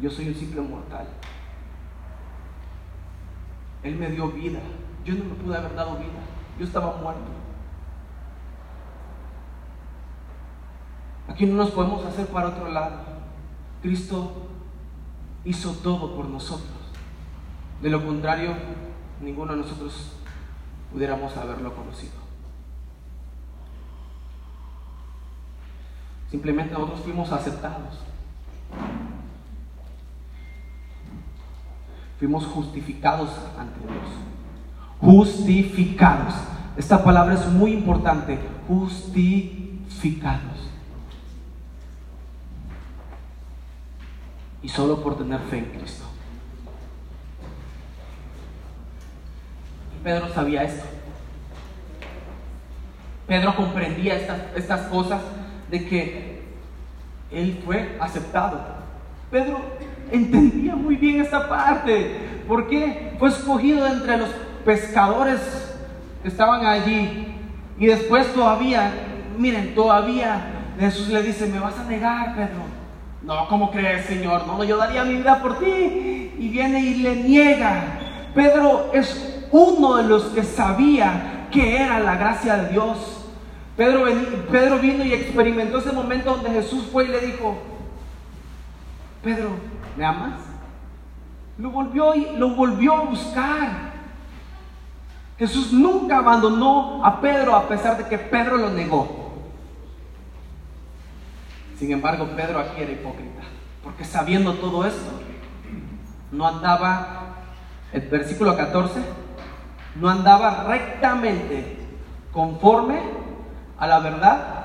Yo 0.00 0.10
soy 0.10 0.28
un 0.28 0.34
simple 0.34 0.60
mortal. 0.60 1.06
Él 3.82 3.96
me 3.96 4.08
dio 4.10 4.28
vida. 4.30 4.60
Yo 5.04 5.14
no 5.14 5.24
me 5.24 5.34
pude 5.34 5.56
haber 5.56 5.74
dado 5.74 5.96
vida. 5.96 6.20
Yo 6.58 6.64
estaba 6.64 6.96
muerto. 6.96 7.30
Aquí 11.28 11.46
no 11.46 11.56
nos 11.56 11.70
podemos 11.70 12.04
hacer 12.04 12.26
para 12.26 12.48
otro 12.48 12.68
lado. 12.68 12.96
Cristo 13.82 14.49
hizo 15.44 15.72
todo 15.82 16.14
por 16.14 16.26
nosotros. 16.26 16.70
De 17.82 17.88
lo 17.90 18.04
contrario, 18.04 18.54
ninguno 19.20 19.52
de 19.52 19.62
nosotros 19.62 20.12
pudiéramos 20.92 21.36
haberlo 21.36 21.74
conocido. 21.74 22.20
Simplemente 26.30 26.74
nosotros 26.74 27.00
fuimos 27.00 27.32
aceptados. 27.32 27.98
Fuimos 32.18 32.46
justificados 32.46 33.30
ante 33.58 33.80
Dios. 33.80 34.10
Justificados. 35.00 36.34
Esta 36.76 37.02
palabra 37.02 37.34
es 37.34 37.46
muy 37.46 37.72
importante. 37.72 38.38
Justificados. 38.68 40.59
Y 44.62 44.68
solo 44.68 45.02
por 45.02 45.16
tener 45.16 45.40
fe 45.40 45.58
en 45.58 45.64
Cristo. 45.66 46.04
Pedro 50.02 50.32
sabía 50.32 50.62
esto. 50.62 50.86
Pedro 53.26 53.54
comprendía 53.54 54.16
estas, 54.16 54.40
estas 54.56 54.80
cosas 54.88 55.22
de 55.70 55.86
que 55.86 56.42
él 57.30 57.62
fue 57.64 57.96
aceptado. 58.00 58.60
Pedro 59.30 59.60
entendía 60.10 60.74
muy 60.74 60.96
bien 60.96 61.20
esta 61.20 61.48
parte. 61.48 62.16
¿Por 62.48 62.68
qué? 62.68 63.14
Fue 63.18 63.28
escogido 63.28 63.86
entre 63.86 64.16
los 64.16 64.30
pescadores 64.64 65.40
que 66.22 66.28
estaban 66.28 66.66
allí. 66.66 67.34
Y 67.78 67.86
después 67.86 68.32
todavía, 68.34 68.92
miren, 69.38 69.74
todavía 69.74 70.42
Jesús 70.78 71.08
le 71.08 71.22
dice, 71.22 71.46
me 71.46 71.60
vas 71.60 71.78
a 71.78 71.84
negar, 71.84 72.34
Pedro. 72.34 72.79
No, 73.22 73.48
¿cómo 73.48 73.70
crees, 73.70 74.06
Señor? 74.06 74.46
No, 74.46 74.64
yo 74.64 74.76
daría 74.76 75.04
mi 75.04 75.16
vida 75.16 75.40
por 75.42 75.58
ti. 75.58 76.34
Y 76.38 76.48
viene 76.48 76.80
y 76.80 76.94
le 76.96 77.16
niega. 77.16 77.98
Pedro 78.34 78.90
es 78.92 79.46
uno 79.50 79.96
de 79.96 80.04
los 80.04 80.24
que 80.26 80.42
sabía 80.42 81.48
que 81.50 81.76
era 81.76 82.00
la 82.00 82.16
gracia 82.16 82.56
de 82.56 82.70
Dios. 82.70 83.26
Pedro, 83.76 84.04
Pedro 84.50 84.78
vino 84.78 85.04
y 85.04 85.12
experimentó 85.12 85.78
ese 85.78 85.92
momento 85.92 86.32
donde 86.32 86.50
Jesús 86.50 86.88
fue 86.92 87.04
y 87.04 87.08
le 87.08 87.20
dijo, 87.20 87.56
Pedro, 89.22 89.50
¿me 89.96 90.04
amas? 90.04 90.34
Lo 91.58 91.70
volvió, 91.70 92.14
y, 92.14 92.36
lo 92.36 92.54
volvió 92.54 92.94
a 92.94 93.00
buscar. 93.02 93.90
Jesús 95.38 95.72
nunca 95.72 96.18
abandonó 96.18 97.04
a 97.04 97.20
Pedro 97.20 97.54
a 97.54 97.68
pesar 97.68 97.96
de 97.96 98.08
que 98.08 98.18
Pedro 98.18 98.56
lo 98.56 98.70
negó. 98.70 99.19
Sin 101.80 101.90
embargo, 101.92 102.28
Pedro 102.36 102.58
aquí 102.58 102.82
era 102.82 102.92
hipócrita, 102.92 103.40
porque 103.82 104.04
sabiendo 104.04 104.52
todo 104.52 104.84
esto, 104.84 105.12
no 106.30 106.46
andaba, 106.46 107.36
el 107.90 108.02
versículo 108.02 108.54
14, 108.54 109.00
no 109.94 110.10
andaba 110.10 110.64
rectamente 110.64 111.78
conforme 112.32 113.00
a 113.78 113.86
la 113.86 113.98
verdad 114.00 114.64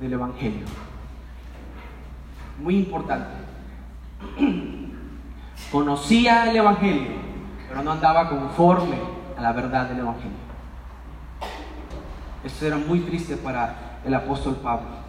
del 0.00 0.14
Evangelio. 0.14 0.66
Muy 2.58 2.74
importante. 2.74 3.36
Conocía 5.70 6.50
el 6.50 6.56
Evangelio, 6.56 7.12
pero 7.68 7.84
no 7.84 7.92
andaba 7.92 8.28
conforme 8.28 8.96
a 9.38 9.40
la 9.40 9.52
verdad 9.52 9.86
del 9.86 10.00
Evangelio. 10.00 10.38
Esto 12.42 12.66
era 12.66 12.78
muy 12.78 12.98
triste 12.98 13.36
para 13.36 14.00
el 14.04 14.12
apóstol 14.12 14.56
Pablo, 14.56 15.01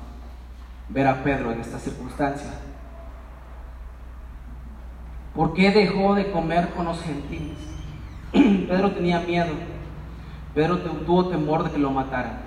ver 0.90 1.08
a 1.08 1.24
Pedro 1.24 1.52
en 1.52 1.62
esta 1.62 1.80
circunstancia. 1.80 2.52
¿Por 5.36 5.54
qué 5.54 5.72
dejó 5.72 6.14
de 6.14 6.32
comer 6.32 6.70
con 6.70 6.86
los 6.86 7.02
gentiles? 7.02 7.58
Pedro 8.32 8.92
tenía 8.92 9.20
miedo. 9.20 9.54
Pedro 10.54 10.78
tuvo 10.80 11.30
temor 11.30 11.64
de 11.64 11.72
que 11.72 11.80
lo 11.80 11.90
mataran. 11.90 12.40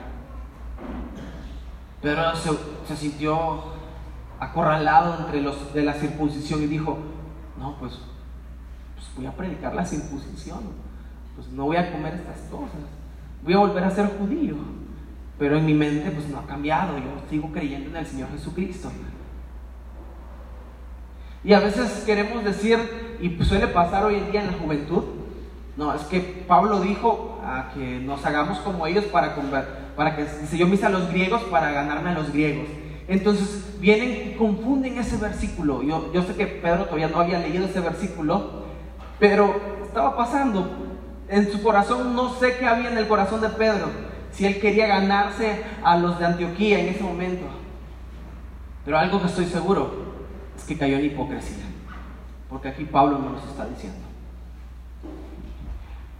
Pedro 2.00 2.36
se, 2.36 2.50
se 2.86 2.96
sintió 2.96 3.76
acorralado 4.38 5.24
entre 5.24 5.40
los 5.40 5.72
de 5.72 5.82
la 5.82 5.94
circuncisión 5.94 6.62
y 6.62 6.66
dijo, 6.66 6.98
no, 7.58 7.76
pues, 7.78 7.98
pues, 8.94 9.06
voy 9.16 9.26
a 9.26 9.32
predicar 9.32 9.74
la 9.74 9.84
circuncisión, 9.84 10.60
pues 11.34 11.48
no 11.48 11.64
voy 11.64 11.76
a 11.76 11.90
comer 11.90 12.14
estas 12.14 12.38
cosas, 12.50 12.80
voy 13.42 13.54
a 13.54 13.58
volver 13.58 13.84
a 13.84 13.90
ser 13.90 14.18
judío. 14.18 14.54
Pero 15.38 15.58
en 15.58 15.66
mi 15.66 15.74
mente 15.74 16.10
pues 16.10 16.28
no 16.28 16.38
ha 16.38 16.46
cambiado, 16.46 16.96
yo 16.98 17.22
sigo 17.28 17.50
creyendo 17.52 17.90
en 17.90 17.96
el 17.96 18.06
Señor 18.06 18.30
Jesucristo. 18.30 18.90
Y 21.44 21.52
a 21.52 21.60
veces 21.60 22.02
queremos 22.04 22.42
decir, 22.44 22.78
y 23.20 23.44
suele 23.44 23.68
pasar 23.68 24.04
hoy 24.04 24.16
en 24.16 24.32
día 24.32 24.40
en 24.40 24.48
la 24.48 24.58
juventud, 24.58 25.04
no, 25.76 25.94
es 25.94 26.02
que 26.02 26.44
Pablo 26.48 26.80
dijo 26.80 27.40
que 27.74 28.00
nos 28.00 28.24
hagamos 28.24 28.58
como 28.60 28.86
ellos 28.86 29.04
para, 29.04 29.36
para 29.94 30.16
que, 30.16 30.24
dice, 30.24 30.56
yo 30.56 30.66
misa 30.66 30.86
a 30.86 30.90
los 30.90 31.10
griegos 31.10 31.42
para 31.44 31.70
ganarme 31.70 32.10
a 32.10 32.14
los 32.14 32.32
griegos. 32.32 32.66
Entonces 33.08 33.78
vienen 33.78 34.30
y 34.30 34.34
confunden 34.36 34.98
ese 34.98 35.16
versículo. 35.18 35.82
Yo, 35.82 36.12
yo 36.12 36.22
sé 36.22 36.34
que 36.34 36.46
Pedro 36.46 36.84
todavía 36.84 37.08
no 37.08 37.20
había 37.20 37.38
leído 37.38 37.66
ese 37.66 37.80
versículo, 37.80 38.64
Pero 39.18 39.54
estaba 39.84 40.16
pasando. 40.16 40.68
En 41.28 41.50
su 41.50 41.62
corazón, 41.62 42.14
no 42.14 42.34
sé 42.34 42.56
qué 42.56 42.66
había 42.66 42.90
en 42.90 42.98
el 42.98 43.08
corazón 43.08 43.40
de 43.40 43.48
Pedro. 43.50 43.88
Si 44.36 44.44
él 44.44 44.60
quería 44.60 44.86
ganarse 44.86 45.62
a 45.82 45.96
los 45.96 46.18
de 46.18 46.26
Antioquía 46.26 46.80
en 46.80 46.90
ese 46.90 47.02
momento. 47.02 47.46
Pero 48.84 48.98
algo 48.98 49.18
que 49.18 49.28
estoy 49.28 49.46
seguro 49.46 49.90
es 50.54 50.64
que 50.64 50.76
cayó 50.76 50.98
en 50.98 51.06
hipocresía. 51.06 51.64
Porque 52.50 52.68
aquí 52.68 52.84
Pablo 52.84 53.18
nos 53.18 53.42
lo 53.42 53.50
está 53.50 53.64
diciendo. 53.64 54.00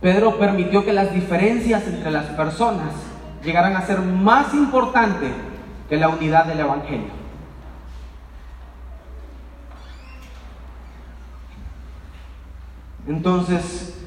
Pedro 0.00 0.38
permitió 0.38 0.83
que 0.83 0.94
las 0.94 1.12
diferencias 1.12 1.87
entre 1.87 2.11
las 2.11 2.24
personas 2.29 2.90
llegaran 3.44 3.76
a 3.76 3.83
ser 3.83 4.00
más 4.00 4.55
importantes 4.55 5.33
que 5.90 5.98
la 5.98 6.09
unidad 6.09 6.46
del 6.46 6.61
Evangelio. 6.61 7.11
Entonces, 13.07 14.02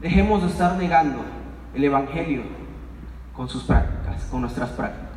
dejemos 0.00 0.42
de 0.42 0.48
estar 0.48 0.76
negando 0.76 1.18
el 1.74 1.84
Evangelio 1.84 2.61
con 3.36 3.48
sus 3.48 3.64
prácticas, 3.64 4.24
con 4.24 4.42
nuestras 4.42 4.70
prácticas. 4.70 5.12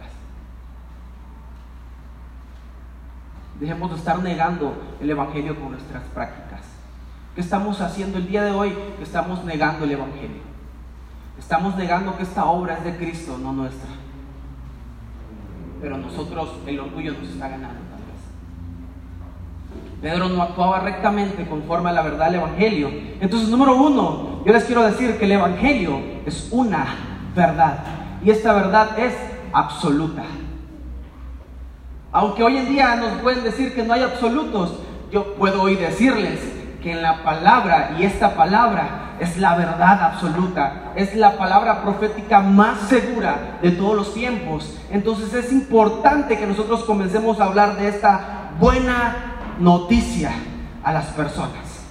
Dejemos 3.59 3.91
de 3.91 3.97
estar 3.97 4.19
negando 4.19 4.73
el 4.99 5.09
Evangelio 5.09 5.55
con 5.59 5.71
nuestras 5.71 6.03
prácticas. 6.05 6.61
¿Qué 7.33 7.41
estamos 7.41 7.81
haciendo 7.81 8.17
el 8.17 8.27
día 8.27 8.43
de 8.43 8.51
hoy? 8.51 8.73
Estamos 9.01 9.43
negando 9.43 9.85
el 9.85 9.91
Evangelio. 9.91 10.41
Estamos 11.37 11.75
negando 11.75 12.15
que 12.17 12.23
esta 12.23 12.45
obra 12.45 12.77
es 12.77 12.83
de 12.83 12.97
Cristo, 12.97 13.37
no 13.37 13.51
nuestra. 13.53 13.89
Pero 15.81 15.97
nosotros, 15.97 16.59
el 16.65 16.79
orgullo 16.79 17.13
nos 17.13 17.29
está 17.29 17.49
ganando 17.49 17.79
tal 17.79 17.99
vez. 17.99 18.21
Pedro 20.01 20.29
no 20.29 20.41
actuaba 20.41 20.79
rectamente 20.79 21.45
conforme 21.47 21.89
a 21.89 21.93
la 21.93 22.01
verdad 22.01 22.27
del 22.27 22.35
Evangelio. 22.35 22.89
Entonces, 23.19 23.49
número 23.49 23.75
uno, 23.75 24.43
yo 24.45 24.53
les 24.53 24.63
quiero 24.63 24.83
decir 24.83 25.17
que 25.17 25.25
el 25.25 25.33
Evangelio 25.33 25.99
es 26.25 26.49
una 26.51 26.85
verdad. 27.35 28.04
Y 28.25 28.31
esta 28.31 28.53
verdad 28.53 28.97
es 28.97 29.13
absoluta. 29.53 30.23
Aunque 32.11 32.43
hoy 32.43 32.57
en 32.57 32.67
día 32.67 32.95
nos 32.95 33.21
pueden 33.21 33.43
decir 33.43 33.75
que 33.75 33.83
no 33.83 33.93
hay 33.93 34.01
absolutos, 34.01 34.79
yo 35.11 35.35
puedo 35.35 35.61
hoy 35.61 35.75
decirles 35.75 36.39
que 36.81 36.91
en 36.91 37.03
la 37.03 37.23
palabra, 37.23 37.95
y 37.99 38.03
esta 38.03 38.35
palabra 38.35 39.15
es 39.19 39.37
la 39.37 39.55
verdad 39.55 40.01
absoluta, 40.01 40.91
es 40.95 41.15
la 41.15 41.37
palabra 41.37 41.83
profética 41.83 42.39
más 42.41 42.79
segura 42.89 43.59
de 43.61 43.71
todos 43.71 43.95
los 43.95 44.13
tiempos. 44.13 44.75
Entonces 44.89 45.31
es 45.33 45.51
importante 45.51 46.37
que 46.39 46.47
nosotros 46.47 46.83
comencemos 46.83 47.39
a 47.39 47.45
hablar 47.45 47.75
de 47.77 47.89
esta 47.89 48.49
buena 48.59 49.15
noticia 49.59 50.31
a 50.83 50.91
las 50.91 51.05
personas. 51.07 51.85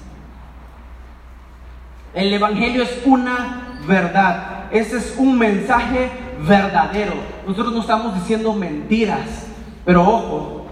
El 2.12 2.32
Evangelio 2.32 2.82
es 2.82 3.02
una 3.04 3.78
verdad, 3.86 4.63
ese 4.74 4.96
es 4.96 5.14
un 5.16 5.38
mensaje 5.38 6.10
verdadero. 6.46 7.14
Nosotros 7.46 7.72
no 7.72 7.80
estamos 7.80 8.12
diciendo 8.16 8.52
mentiras. 8.54 9.46
Pero 9.84 10.02
ojo, 10.02 10.66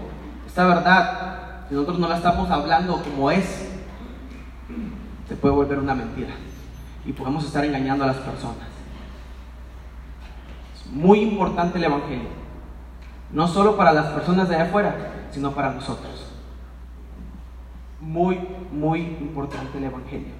esta 0.45 0.65
verdad, 0.65 1.61
si 1.69 1.73
nosotros 1.73 1.99
no 1.99 2.09
la 2.09 2.17
estamos 2.17 2.51
hablando 2.51 3.01
como 3.01 3.31
es, 3.31 3.69
se 5.29 5.35
puede 5.37 5.55
volver 5.55 5.79
una 5.79 5.95
mentira. 5.95 6.33
Y 7.05 7.13
podemos 7.13 7.45
estar 7.45 7.63
engañando 7.63 8.03
a 8.03 8.07
las 8.07 8.17
personas. 8.17 8.67
Es 10.75 10.91
muy 10.91 11.21
importante 11.21 11.77
el 11.77 11.85
Evangelio. 11.85 12.27
No 13.31 13.47
solo 13.47 13.77
para 13.77 13.93
las 13.93 14.07
personas 14.07 14.49
de 14.49 14.55
allá 14.55 14.65
afuera, 14.65 15.27
sino 15.31 15.53
para 15.53 15.71
nosotros. 15.71 16.27
Muy, 18.01 18.37
muy 18.69 18.99
importante 18.99 19.77
el 19.77 19.85
Evangelio. 19.85 20.33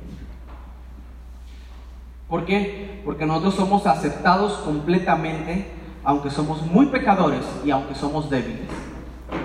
¿Por 2.33 2.45
qué? 2.45 2.99
Porque 3.05 3.27
nosotros 3.27 3.53
somos 3.53 3.85
aceptados 3.85 4.53
completamente 4.65 5.67
aunque 6.03 6.31
somos 6.31 6.65
muy 6.65 6.87
pecadores 6.87 7.45
y 7.63 7.69
aunque 7.69 7.93
somos 7.93 8.27
débiles, 8.27 8.69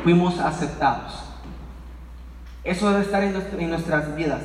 fuimos 0.02 0.38
aceptados. 0.40 1.22
Eso 2.64 2.88
debe 2.88 3.02
estar 3.02 3.22
en, 3.22 3.68
nuestras 3.68 4.16
vidas. 4.16 4.40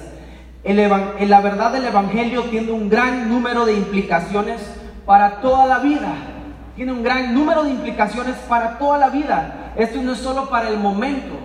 la 0.66 1.40
verdad 1.40 1.72
del 1.72 1.86
Evangelio 1.86 2.42
tiene 2.52 2.74
un 2.74 2.90
gran 2.90 3.30
número 3.30 3.66
de 3.66 3.78
implicaciones 3.78 4.60
para 5.06 5.40
toda 5.40 5.66
la 5.66 5.80
vida. 5.80 6.14
Tiene 6.76 6.92
un 6.92 7.02
gran 7.02 7.34
número 7.34 7.64
de 7.64 7.70
implicaciones 7.70 8.36
para 8.50 8.78
toda 8.78 8.98
la 8.98 9.10
vida. 9.10 9.72
Esto 9.78 10.02
no 10.02 10.12
es 10.12 10.20
solo 10.20 10.50
para 10.50 10.68
el 10.68 10.80
momento. 10.80 11.36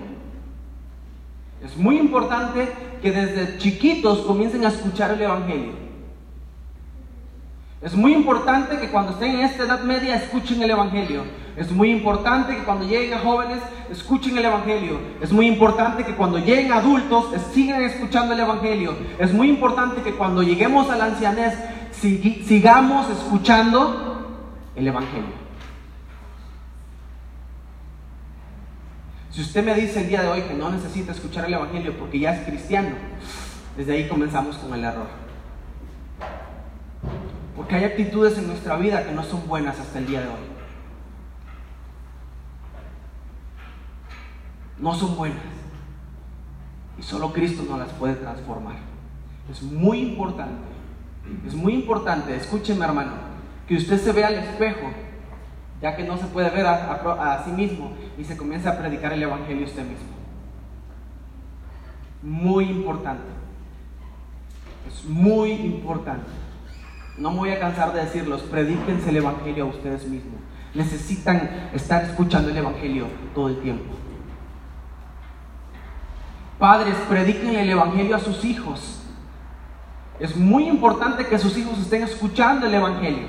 Es 1.65 1.77
muy 1.77 1.97
importante 1.97 2.73
que 3.01 3.13
desde 3.13 3.57
chiquitos 3.59 4.23
comiencen 4.23 4.65
a 4.65 4.71
escuchar 4.71 5.13
el 5.13 5.23
Evangelio. 5.23 5.88
Es 7.81 7.95
muy 7.95 8.13
importante 8.13 8.77
que 8.79 8.89
cuando 8.89 9.13
estén 9.13 9.37
en 9.37 9.41
esta 9.43 9.63
edad 9.63 9.83
media 9.83 10.17
escuchen 10.17 10.61
el 10.63 10.71
Evangelio. 10.71 11.23
Es 11.57 11.71
muy 11.71 11.91
importante 11.93 12.57
que 12.57 12.65
cuando 12.65 12.85
lleguen 12.85 13.15
a 13.15 13.21
jóvenes 13.21 13.59
escuchen 13.89 14.37
el 14.37 14.45
Evangelio. 14.45 14.99
Es 15.21 15.31
muy 15.31 15.47
importante 15.47 16.05
que 16.05 16.17
cuando 16.17 16.39
lleguen 16.39 16.73
adultos 16.73 17.27
sigan 17.53 17.83
escuchando 17.83 18.35
el 18.35 18.41
Evangelio. 18.41 18.97
Es 19.19 19.33
muy 19.33 19.49
importante 19.49 20.03
que 20.03 20.15
cuando 20.15 20.43
lleguemos 20.43 20.91
a 20.91 20.97
la 20.97 21.05
ancianez 21.05 21.55
sigamos 21.93 23.11
escuchando 23.11 24.41
el 24.75 24.89
Evangelio. 24.89 25.49
Si 29.31 29.41
usted 29.41 29.65
me 29.65 29.75
dice 29.75 30.01
el 30.01 30.09
día 30.09 30.23
de 30.23 30.29
hoy 30.29 30.43
que 30.43 30.55
no 30.55 30.69
necesita 30.69 31.13
escuchar 31.13 31.45
el 31.45 31.55
Evangelio 31.55 31.97
porque 31.97 32.19
ya 32.19 32.35
es 32.35 32.45
cristiano, 32.45 32.97
desde 33.77 33.93
ahí 33.93 34.09
comenzamos 34.09 34.57
con 34.57 34.75
el 34.75 34.83
error. 34.83 35.28
Porque 37.69 37.85
hay 37.85 37.93
actitudes 37.93 38.39
en 38.39 38.47
nuestra 38.47 38.79
vida 38.79 39.05
que 39.05 39.13
no 39.13 39.23
son 39.23 39.47
buenas 39.47 39.79
hasta 39.79 39.99
el 39.99 40.07
día 40.07 40.23
de 40.23 40.29
hoy. 40.29 40.41
No 44.79 44.95
son 44.95 45.15
buenas. 45.19 45.43
Y 46.99 47.03
solo 47.03 47.31
Cristo 47.31 47.63
nos 47.69 47.79
las 47.79 47.91
puede 47.91 48.15
transformar. 48.15 48.77
Es 49.51 49.63
muy 49.63 50.01
importante, 50.01 50.63
es 51.47 51.55
muy 51.55 51.75
importante, 51.75 52.35
escúcheme 52.37 52.87
hermano, 52.87 53.13
que 53.67 53.77
usted 53.77 54.01
se 54.01 54.13
vea 54.13 54.29
al 54.29 54.37
espejo, 54.37 54.91
ya 55.83 55.95
que 55.95 56.05
no 56.05 56.17
se 56.17 56.25
puede 56.25 56.49
ver 56.49 56.65
a, 56.65 57.43
sí 57.45 57.51
mismo 57.51 57.93
y 58.17 58.25
se 58.25 58.39
comience 58.39 58.67
a 58.67 58.79
predicar 58.79 59.13
el 59.13 59.23
Evangelio 59.23 59.67
usted 59.67 59.83
mismo. 59.83 60.09
Muy 62.23 62.65
importante. 62.65 63.29
Es 64.87 65.05
muy 65.05 65.51
importante. 65.51 66.48
No 67.19 67.33
me 67.33 67.39
voy 67.39 67.51
a 67.51 67.59
cansar 67.59 67.93
de 67.93 68.05
decirlos, 68.05 68.43
predíquense 68.43 69.11
el 69.11 69.17
Evangelio 69.17 69.65
a 69.65 69.69
ustedes 69.69 70.07
mismos. 70.07 70.41
Necesitan 70.73 71.69
estar 71.75 72.05
escuchando 72.05 72.51
el 72.51 72.57
Evangelio 72.57 73.07
todo 73.35 73.49
el 73.49 73.61
tiempo. 73.61 73.93
Padres, 76.59 76.97
prediquen 77.09 77.57
el 77.57 77.71
Evangelio 77.71 78.15
a 78.15 78.21
sus 78.21 78.45
hijos. 78.45 79.03
Es 80.21 80.37
muy 80.37 80.69
importante 80.69 81.27
que 81.27 81.39
sus 81.39 81.57
hijos 81.57 81.79
estén 81.79 82.05
escuchando 82.05 82.67
el 82.67 82.75
Evangelio. 82.75 83.27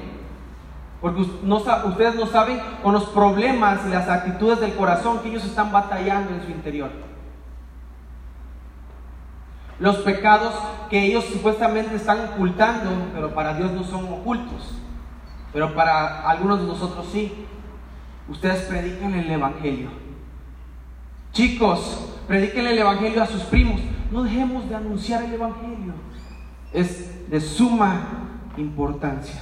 Porque 1.02 1.21
ustedes 1.21 2.15
no 2.15 2.28
saben 2.28 2.60
con 2.84 2.93
los 2.93 3.06
problemas 3.06 3.80
y 3.88 3.89
las 3.89 4.08
actitudes 4.08 4.60
del 4.60 4.75
corazón 4.75 5.19
que 5.19 5.30
ellos 5.30 5.45
están 5.45 5.71
batallando 5.71 6.34
en 6.34 6.43
su 6.43 6.52
interior 6.52 6.91
los 9.80 9.98
pecados 9.98 10.54
que 10.89 11.06
ellos 11.06 11.26
supuestamente 11.26 11.96
están 11.96 12.30
ocultando, 12.34 12.89
pero 13.13 13.34
para 13.34 13.54
Dios 13.54 13.72
no 13.72 13.84
son 13.84 14.06
ocultos, 14.06 14.74
pero 15.54 15.74
para 15.74 16.30
algunos 16.30 16.60
de 16.60 16.68
nosotros 16.68 17.08
sí. 17.12 17.46
Ustedes 18.28 18.63
prediquen 18.63 19.13
el 19.15 19.32
Evangelio. 19.32 19.89
Chicos, 21.32 22.18
prediquen 22.28 22.68
el 22.68 22.78
Evangelio 22.78 23.24
a 23.24 23.26
sus 23.26 23.44
primos. 23.44 23.80
No 24.12 24.24
dejemos 24.24 24.68
de 24.70 24.76
anunciar 24.76 25.24
el 25.24 25.34
Evangelio. 25.34 25.94
Es 26.74 27.30
de 27.30 27.42
suma 27.42 28.02
importancia. 28.58 29.42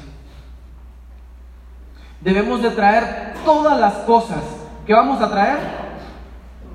Debemos 2.21 2.61
de 2.61 2.69
traer 2.71 3.33
todas 3.43 3.79
las 3.79 3.93
cosas. 4.05 4.43
¿Qué 4.85 4.93
vamos 4.93 5.21
a 5.21 5.29
traer? 5.29 5.57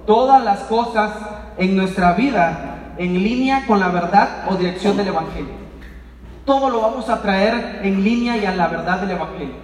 Todas 0.07 0.43
las 0.45 0.61
cosas 0.65 1.13
en 1.57 1.77
nuestra 1.77 2.13
vida 2.13 2.72
en 2.99 3.23
línea 3.23 3.67
con 3.67 3.81
la 3.81 3.89
verdad 3.89 4.47
o 4.49 4.57
dirección 4.57 4.97
del 4.97 5.09
Evangelio. 5.09 5.55
Todo 6.45 6.71
lo 6.71 6.81
vamos 6.81 7.09
a 7.09 7.23
traer 7.23 7.81
en 7.83 8.03
línea 8.03 8.37
y 8.37 8.45
a 8.45 8.55
la 8.55 8.69
verdad 8.69 9.01
del 9.01 9.13
Evangelio. 9.13 9.55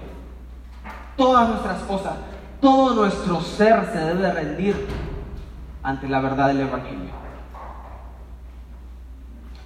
Todas 1.16 1.48
nuestras 1.48 1.82
cosas, 1.82 2.14
todo 2.60 2.94
nuestro 2.94 3.40
ser 3.40 3.88
se 3.92 3.98
debe 3.98 4.32
rendir 4.32 4.86
ante 5.82 6.08
la 6.08 6.20
verdad 6.20 6.48
del 6.48 6.60
Evangelio. 6.60 7.10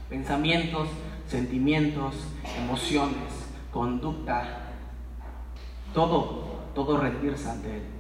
Pensamientos, 0.09 0.89
sentimientos, 1.27 2.15
emociones, 2.59 3.47
conducta, 3.71 4.45
todo, 5.95 6.45
todo 6.75 6.99
rendirse 6.99 7.51
ante 7.51 7.77
Él 7.77 7.92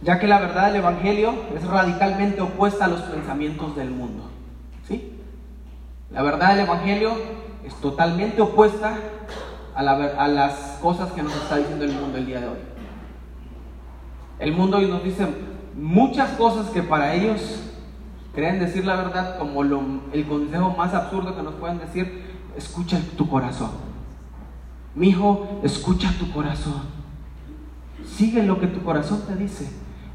ya 0.00 0.18
que 0.18 0.28
la 0.28 0.38
verdad 0.38 0.66
del 0.66 0.76
Evangelio 0.76 1.34
es 1.56 1.64
radicalmente 1.64 2.40
opuesta 2.40 2.84
a 2.84 2.88
los 2.88 3.00
pensamientos 3.02 3.74
del 3.76 3.90
mundo. 3.90 4.24
¿sí? 4.86 5.18
La 6.10 6.22
verdad 6.22 6.50
del 6.50 6.66
Evangelio 6.66 7.12
es 7.64 7.74
totalmente 7.76 8.40
opuesta 8.40 8.96
a, 9.74 9.80
a 9.80 10.28
las 10.28 10.78
cosas 10.80 11.12
que 11.12 11.22
nos 11.22 11.34
está 11.34 11.56
diciendo 11.56 11.84
el 11.84 11.92
mundo 11.92 12.18
el 12.18 12.26
día 12.26 12.40
de 12.40 12.48
hoy. 12.48 12.58
El 14.38 14.52
mundo 14.52 14.78
hoy 14.78 14.86
nos 14.86 15.02
dice 15.02 15.26
muchas 15.74 16.30
cosas 16.30 16.70
que 16.70 16.82
para 16.82 17.14
ellos 17.14 17.62
creen 18.34 18.60
decir 18.60 18.84
la 18.84 18.94
verdad 18.94 19.36
como 19.38 19.62
el 19.62 20.26
consejo 20.26 20.74
más 20.76 20.94
absurdo 20.94 21.34
que 21.36 21.42
nos 21.42 21.54
pueden 21.54 21.78
decir, 21.78 22.24
escucha 22.56 23.00
tu 23.16 23.28
corazón. 23.28 23.70
Mi 24.94 25.08
hijo, 25.08 25.60
escucha 25.62 26.12
tu 26.18 26.30
corazón. 26.30 26.82
Sigue 28.04 28.42
lo 28.42 28.60
que 28.60 28.68
tu 28.68 28.82
corazón 28.82 29.22
te 29.26 29.34
dice. 29.34 29.68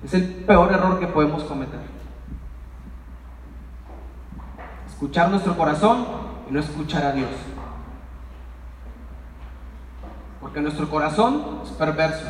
Es 0.04 0.14
el 0.14 0.26
peor 0.46 0.72
error 0.72 1.00
que 1.00 1.08
podemos 1.08 1.44
cometer. 1.44 1.80
Escuchar 4.88 5.30
nuestro 5.30 5.58
corazón 5.58 6.06
y 6.50 6.54
no 6.54 6.60
escuchar 6.60 7.04
a 7.06 7.12
Dios. 7.14 7.30
Porque 10.42 10.62
nuestro 10.62 10.90
corazón 10.90 11.62
es 11.64 11.70
perverso. 11.72 12.28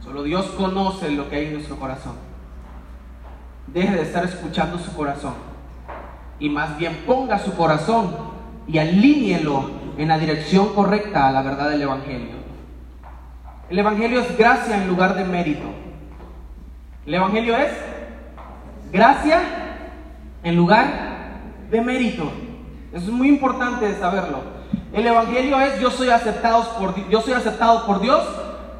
Solo 0.00 0.22
Dios 0.22 0.46
conoce 0.56 1.10
lo 1.10 1.28
que 1.28 1.36
hay 1.36 1.46
en 1.46 1.54
nuestro 1.54 1.76
corazón. 1.76 2.14
Deje 3.66 3.94
de 3.94 4.02
estar 4.02 4.24
escuchando 4.24 4.78
su 4.78 4.94
corazón 4.94 5.34
y 6.38 6.48
más 6.48 6.78
bien 6.78 7.02
ponga 7.06 7.38
su 7.38 7.54
corazón 7.54 8.14
y 8.66 8.78
alíñelo 8.78 9.70
en 9.96 10.08
la 10.08 10.18
dirección 10.18 10.74
correcta 10.74 11.28
a 11.28 11.32
la 11.32 11.42
verdad 11.42 11.70
del 11.70 11.82
Evangelio. 11.82 12.37
El 13.70 13.78
Evangelio 13.78 14.20
es 14.20 14.38
gracia 14.38 14.76
en 14.76 14.88
lugar 14.88 15.14
de 15.14 15.24
mérito. 15.24 15.66
El 17.04 17.14
Evangelio 17.14 17.56
es 17.56 17.70
gracia 18.90 19.42
en 20.42 20.56
lugar 20.56 20.86
de 21.70 21.80
mérito. 21.82 22.30
Eso 22.92 23.06
es 23.06 23.12
muy 23.12 23.28
importante 23.28 23.94
saberlo. 23.96 24.40
El 24.92 25.06
Evangelio 25.06 25.60
es 25.60 25.78
yo 25.80 25.90
soy 25.90 26.08
por, 26.78 27.08
yo 27.10 27.20
soy 27.20 27.34
aceptado 27.34 27.84
por 27.84 28.00
Dios 28.00 28.26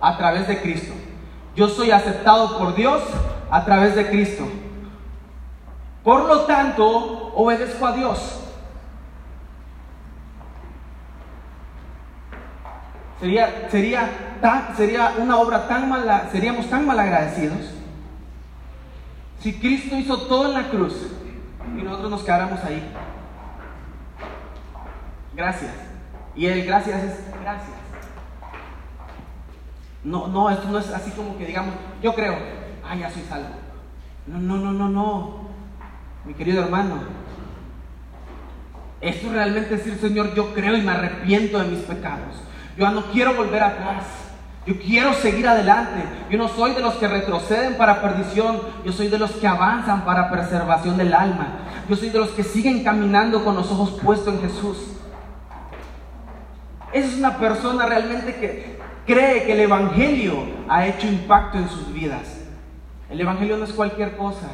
a 0.00 0.16
través 0.16 0.48
de 0.48 0.60
Cristo. 0.62 0.94
Yo 1.54 1.68
soy 1.68 1.90
aceptado 1.90 2.56
por 2.56 2.74
Dios 2.74 3.02
a 3.50 3.64
través 3.66 3.94
de 3.94 4.08
Cristo. 4.08 4.48
Por 6.02 6.24
lo 6.24 6.40
tanto, 6.42 7.32
obedezco 7.34 7.86
a 7.86 7.92
Dios. 7.92 8.47
Sería, 13.20 13.68
sería, 13.70 14.08
sería 14.76 15.14
una 15.18 15.38
obra 15.38 15.66
tan 15.66 15.88
mala, 15.88 16.28
seríamos 16.30 16.70
tan 16.70 16.86
mal 16.86 16.98
agradecidos 17.00 17.78
si 19.40 19.54
Cristo 19.54 19.96
hizo 19.96 20.16
todo 20.22 20.46
en 20.46 20.54
la 20.54 20.68
cruz 20.68 20.94
y 21.76 21.82
nosotros 21.82 22.10
nos 22.10 22.22
quedáramos 22.22 22.62
ahí. 22.64 22.82
Gracias. 25.34 25.72
Y 26.34 26.46
el 26.46 26.64
gracias 26.64 27.04
es 27.04 27.20
gracias. 27.40 27.76
No, 30.04 30.28
no, 30.28 30.50
esto 30.50 30.68
no 30.68 30.78
es 30.78 30.88
así 30.90 31.10
como 31.12 31.36
que 31.36 31.46
digamos, 31.46 31.74
yo 32.02 32.14
creo, 32.14 32.36
ah, 32.84 32.96
ya 32.96 33.10
soy 33.10 33.22
salvo. 33.28 33.48
No, 34.26 34.38
no, 34.38 34.56
no, 34.56 34.72
no, 34.72 34.88
no. 34.88 35.48
Mi 36.24 36.34
querido 36.34 36.64
hermano, 36.64 37.00
esto 39.00 39.26
es 39.28 39.32
realmente 39.32 39.76
decir, 39.76 39.96
Señor, 39.98 40.34
yo 40.34 40.52
creo 40.54 40.76
y 40.76 40.82
me 40.82 40.92
arrepiento 40.92 41.58
de 41.58 41.68
mis 41.68 41.80
pecados. 41.80 42.42
Yo 42.78 42.88
no 42.92 43.02
quiero 43.06 43.34
volver 43.34 43.62
atrás. 43.62 44.04
Yo 44.64 44.78
quiero 44.78 45.12
seguir 45.14 45.48
adelante. 45.48 46.04
Yo 46.30 46.38
no 46.38 46.48
soy 46.48 46.74
de 46.74 46.80
los 46.80 46.94
que 46.94 47.08
retroceden 47.08 47.76
para 47.76 48.00
perdición. 48.00 48.60
Yo 48.84 48.92
soy 48.92 49.08
de 49.08 49.18
los 49.18 49.32
que 49.32 49.48
avanzan 49.48 50.04
para 50.04 50.30
preservación 50.30 50.96
del 50.96 51.12
alma. 51.12 51.58
Yo 51.88 51.96
soy 51.96 52.10
de 52.10 52.18
los 52.18 52.30
que 52.30 52.44
siguen 52.44 52.84
caminando 52.84 53.44
con 53.44 53.56
los 53.56 53.70
ojos 53.72 53.98
puestos 54.00 54.34
en 54.34 54.40
Jesús. 54.42 54.76
Esa 56.92 57.08
es 57.08 57.18
una 57.18 57.36
persona 57.36 57.84
realmente 57.86 58.36
que 58.36 58.78
cree 59.06 59.44
que 59.44 59.54
el 59.54 59.60
Evangelio 59.60 60.44
ha 60.68 60.86
hecho 60.86 61.08
impacto 61.08 61.58
en 61.58 61.68
sus 61.68 61.92
vidas. 61.92 62.42
El 63.10 63.20
Evangelio 63.20 63.56
no 63.56 63.64
es 63.64 63.72
cualquier 63.72 64.16
cosa. 64.16 64.48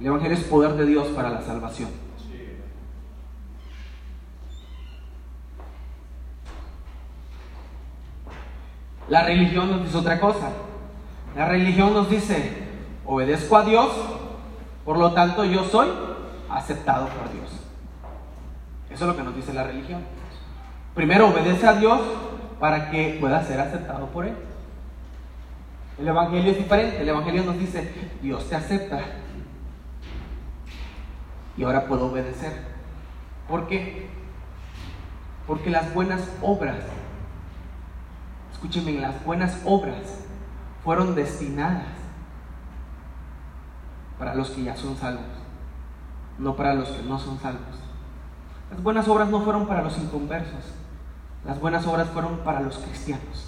El 0.00 0.06
Evangelio 0.06 0.38
es 0.38 0.44
poder 0.44 0.72
de 0.72 0.86
Dios 0.86 1.08
para 1.08 1.28
la 1.28 1.42
salvación. 1.42 1.90
La 9.10 9.24
religión 9.24 9.70
nos 9.70 9.82
dice 9.82 9.98
otra 9.98 10.20
cosa. 10.20 10.50
La 11.36 11.46
religión 11.46 11.92
nos 11.92 12.08
dice, 12.08 12.58
obedezco 13.04 13.56
a 13.56 13.64
Dios, 13.64 13.90
por 14.84 14.98
lo 14.98 15.12
tanto 15.12 15.44
yo 15.44 15.64
soy 15.64 15.88
aceptado 16.48 17.08
por 17.08 17.30
Dios. 17.32 17.50
Eso 18.88 19.04
es 19.04 19.10
lo 19.10 19.16
que 19.16 19.22
nos 19.22 19.34
dice 19.34 19.52
la 19.52 19.64
religión. 19.64 20.02
Primero 20.94 21.28
obedece 21.28 21.66
a 21.66 21.74
Dios 21.74 22.00
para 22.60 22.90
que 22.90 23.16
pueda 23.20 23.42
ser 23.42 23.60
aceptado 23.60 24.06
por 24.06 24.26
Él. 24.26 24.34
El 25.98 26.06
Evangelio 26.06 26.52
es 26.52 26.58
diferente. 26.58 27.02
El 27.02 27.08
Evangelio 27.08 27.42
nos 27.42 27.58
dice, 27.58 27.92
Dios 28.22 28.48
te 28.48 28.54
acepta. 28.54 29.00
Y 31.56 31.64
ahora 31.64 31.86
puedo 31.86 32.06
obedecer. 32.06 32.52
¿Por 33.48 33.66
qué? 33.66 34.08
Porque 35.48 35.68
las 35.68 35.92
buenas 35.92 36.22
obras, 36.42 36.78
escúchenme, 38.60 39.00
las 39.00 39.24
buenas 39.24 39.58
obras 39.64 40.18
fueron 40.84 41.14
destinadas 41.14 41.86
para 44.18 44.34
los 44.34 44.50
que 44.50 44.64
ya 44.64 44.76
son 44.76 44.98
salvos, 44.98 45.24
no 46.38 46.54
para 46.56 46.74
los 46.74 46.90
que 46.90 47.02
no 47.02 47.18
son 47.18 47.40
salvos. 47.40 47.78
Las 48.70 48.82
buenas 48.82 49.08
obras 49.08 49.30
no 49.30 49.40
fueron 49.40 49.66
para 49.66 49.82
los 49.82 49.96
inconversos, 49.96 50.74
las 51.46 51.58
buenas 51.58 51.86
obras 51.86 52.10
fueron 52.10 52.36
para 52.40 52.60
los 52.60 52.76
cristianos. 52.76 53.46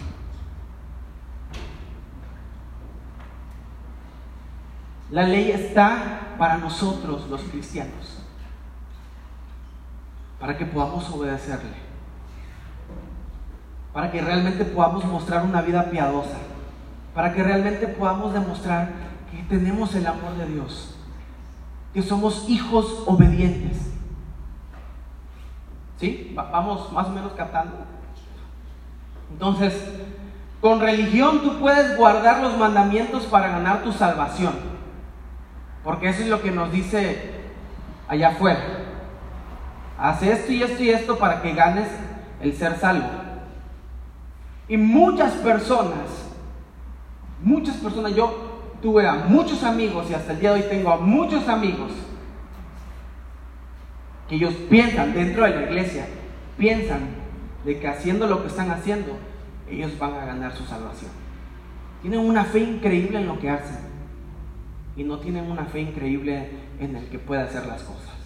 La 5.11 5.25
ley 5.25 5.51
está 5.51 6.37
para 6.38 6.57
nosotros 6.57 7.29
los 7.29 7.42
cristianos, 7.42 8.22
para 10.40 10.57
que 10.57 10.64
podamos 10.64 11.11
obedecerle, 11.11 11.92
para 13.93 14.11
que 14.11 14.21
realmente 14.21 14.65
podamos 14.65 15.05
mostrar 15.05 15.45
una 15.45 15.61
vida 15.61 15.91
piadosa, 15.91 16.39
para 17.15 17.33
que 17.35 17.43
realmente 17.43 17.87
podamos 17.89 18.33
demostrar 18.33 18.89
que 19.31 19.43
tenemos 19.45 19.95
el 19.95 20.07
amor 20.07 20.37
de 20.37 20.47
Dios, 20.47 20.95
que 21.93 22.03
somos 22.03 22.49
hijos 22.49 23.03
obedientes. 23.07 23.91
¿Sí? 25.99 26.33
Vamos 26.35 26.91
más 26.93 27.07
o 27.07 27.11
menos 27.11 27.33
captando. 27.33 27.77
Entonces, 29.31 29.75
con 30.61 30.81
religión 30.81 31.43
tú 31.43 31.59
puedes 31.61 31.97
guardar 31.97 32.43
los 32.43 32.57
mandamientos 32.57 33.25
para 33.25 33.49
ganar 33.49 33.83
tu 33.83 33.93
salvación. 33.93 34.55
Porque 35.85 36.09
eso 36.09 36.23
es 36.23 36.29
lo 36.29 36.41
que 36.41 36.51
nos 36.51 36.71
dice 36.73 37.33
allá 38.09 38.29
afuera. 38.29 38.61
Haz 39.99 40.23
esto 40.23 40.53
y 40.53 40.63
esto 40.63 40.83
y 40.83 40.91
esto 40.91 41.19
para 41.19 41.43
que 41.43 41.55
ganes 41.55 41.89
el 42.41 42.55
ser 42.57 42.79
salvo. 42.79 43.22
Y 44.68 44.77
muchas 44.77 45.33
personas, 45.35 46.31
muchas 47.42 47.77
personas, 47.77 48.14
yo 48.14 48.51
tuve 48.81 49.07
a 49.07 49.14
muchos 49.14 49.62
amigos 49.62 50.07
y 50.11 50.14
hasta 50.14 50.33
el 50.33 50.40
día 50.40 50.55
de 50.55 50.62
hoy 50.62 50.68
tengo 50.68 50.92
a 50.92 50.96
muchos 50.96 51.48
amigos 51.48 51.90
ellos 54.33 54.55
piensan 54.70 55.12
dentro 55.12 55.44
de 55.44 55.51
la 55.51 55.62
iglesia, 55.64 56.07
piensan 56.57 57.01
de 57.66 57.79
que 57.79 57.87
haciendo 57.87 58.27
lo 58.27 58.40
que 58.40 58.48
están 58.48 58.70
haciendo, 58.70 59.18
ellos 59.70 59.98
van 59.98 60.14
a 60.14 60.25
ganar 60.25 60.57
su 60.57 60.64
salvación. 60.64 61.11
Tienen 62.01 62.20
una 62.20 62.44
fe 62.44 62.61
increíble 62.61 63.18
en 63.18 63.27
lo 63.27 63.38
que 63.38 63.51
hacen 63.51 63.77
y 64.96 65.04
no 65.04 65.19
tienen 65.19 65.50
una 65.50 65.67
fe 65.67 65.81
increíble 65.81 66.48
en 66.81 66.96
el 66.96 67.06
que 67.08 67.19
puede 67.19 67.42
hacer 67.42 67.67
las 67.67 67.83
cosas. 67.83 68.21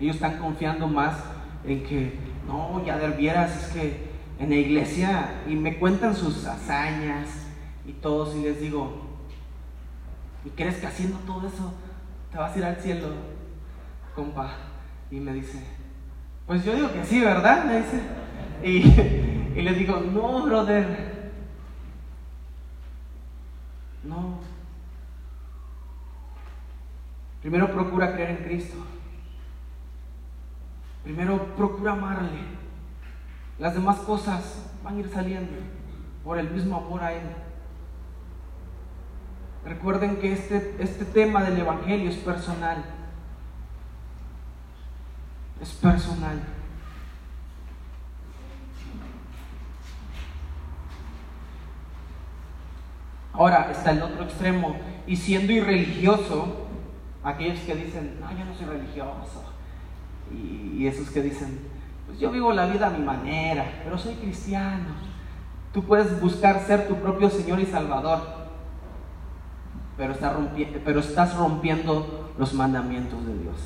Ellos 0.00 0.16
están 0.16 0.38
confiando 0.38 0.88
más 0.88 1.16
en 1.64 1.84
que, 1.84 2.18
no, 2.46 2.84
ya 2.84 2.96
vieras, 2.96 3.64
es 3.64 3.72
que 3.72 4.10
en 4.38 4.48
la 4.48 4.56
iglesia, 4.56 5.42
y 5.46 5.54
me 5.54 5.78
cuentan 5.78 6.16
sus 6.16 6.46
hazañas 6.46 7.28
y 7.86 7.92
todo, 7.92 8.34
y 8.36 8.42
les 8.42 8.60
digo, 8.60 9.10
¿Y 10.44 10.50
crees 10.50 10.76
que 10.76 10.86
haciendo 10.86 11.18
todo 11.18 11.46
eso 11.46 11.74
te 12.32 12.38
vas 12.38 12.54
a 12.54 12.58
ir 12.58 12.64
al 12.64 12.76
cielo, 12.76 13.08
compa? 14.14 14.52
Y 15.10 15.16
me 15.16 15.32
dice, 15.34 15.62
pues 16.46 16.64
yo 16.64 16.74
digo 16.74 16.92
que 16.92 17.04
sí, 17.04 17.20
¿verdad? 17.20 17.64
Me 17.64 17.78
dice. 17.78 18.00
Y, 18.62 19.58
y 19.58 19.62
le 19.62 19.74
digo, 19.74 20.00
no, 20.00 20.42
brother. 20.44 21.30
No. 24.04 24.38
Primero 27.42 27.70
procura 27.70 28.14
creer 28.14 28.30
en 28.30 28.44
Cristo. 28.44 28.76
Primero 31.04 31.54
procura 31.56 31.92
amarle. 31.92 32.40
Las 33.58 33.74
demás 33.74 33.98
cosas 33.98 34.70
van 34.82 34.96
a 34.96 35.00
ir 35.00 35.10
saliendo 35.10 35.58
por 36.24 36.38
el 36.38 36.50
mismo 36.50 36.76
amor 36.76 37.02
a 37.02 37.12
Él. 37.12 37.22
Recuerden 39.64 40.16
que 40.16 40.32
este, 40.32 40.76
este 40.78 41.04
tema 41.04 41.42
del 41.42 41.58
Evangelio 41.58 42.10
es 42.10 42.16
personal. 42.16 42.84
Es 45.60 45.72
personal. 45.72 46.40
Ahora 53.32 53.70
está 53.70 53.92
el 53.92 54.02
otro 54.02 54.24
extremo. 54.24 54.76
Y 55.06 55.16
siendo 55.16 55.52
irreligioso, 55.52 56.66
aquellos 57.22 57.60
que 57.60 57.74
dicen, 57.74 58.18
no, 58.20 58.30
yo 58.32 58.44
no 58.44 58.54
soy 58.54 58.66
religioso. 58.66 59.44
Y, 60.32 60.86
esos 60.86 61.10
que 61.10 61.22
dicen, 61.22 61.58
pues 62.06 62.18
yo 62.18 62.30
vivo 62.30 62.52
la 62.52 62.64
vida 62.66 62.86
a 62.86 62.90
mi 62.90 63.04
manera, 63.04 63.82
pero 63.84 63.98
soy 63.98 64.14
cristiano. 64.14 64.88
Tú 65.74 65.84
puedes 65.84 66.20
buscar 66.20 66.66
ser 66.66 66.88
tu 66.88 66.94
propio 66.96 67.28
Señor 67.28 67.60
y 67.60 67.66
Salvador, 67.66 68.20
pero, 69.98 70.14
pero 70.84 71.00
estás 71.00 71.36
rompiendo 71.36 72.32
los 72.38 72.54
mandamientos 72.54 73.26
de 73.26 73.38
Dios. 73.38 73.56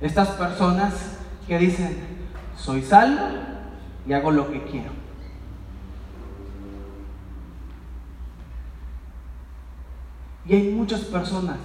Estas 0.00 0.28
personas 0.28 1.18
que 1.48 1.58
dicen, 1.58 1.98
soy 2.56 2.82
salvo 2.82 3.26
y 4.06 4.12
hago 4.12 4.30
lo 4.30 4.50
que 4.50 4.62
quiero. 4.62 4.92
Y 10.46 10.54
hay 10.54 10.74
muchas 10.74 11.00
personas. 11.02 11.58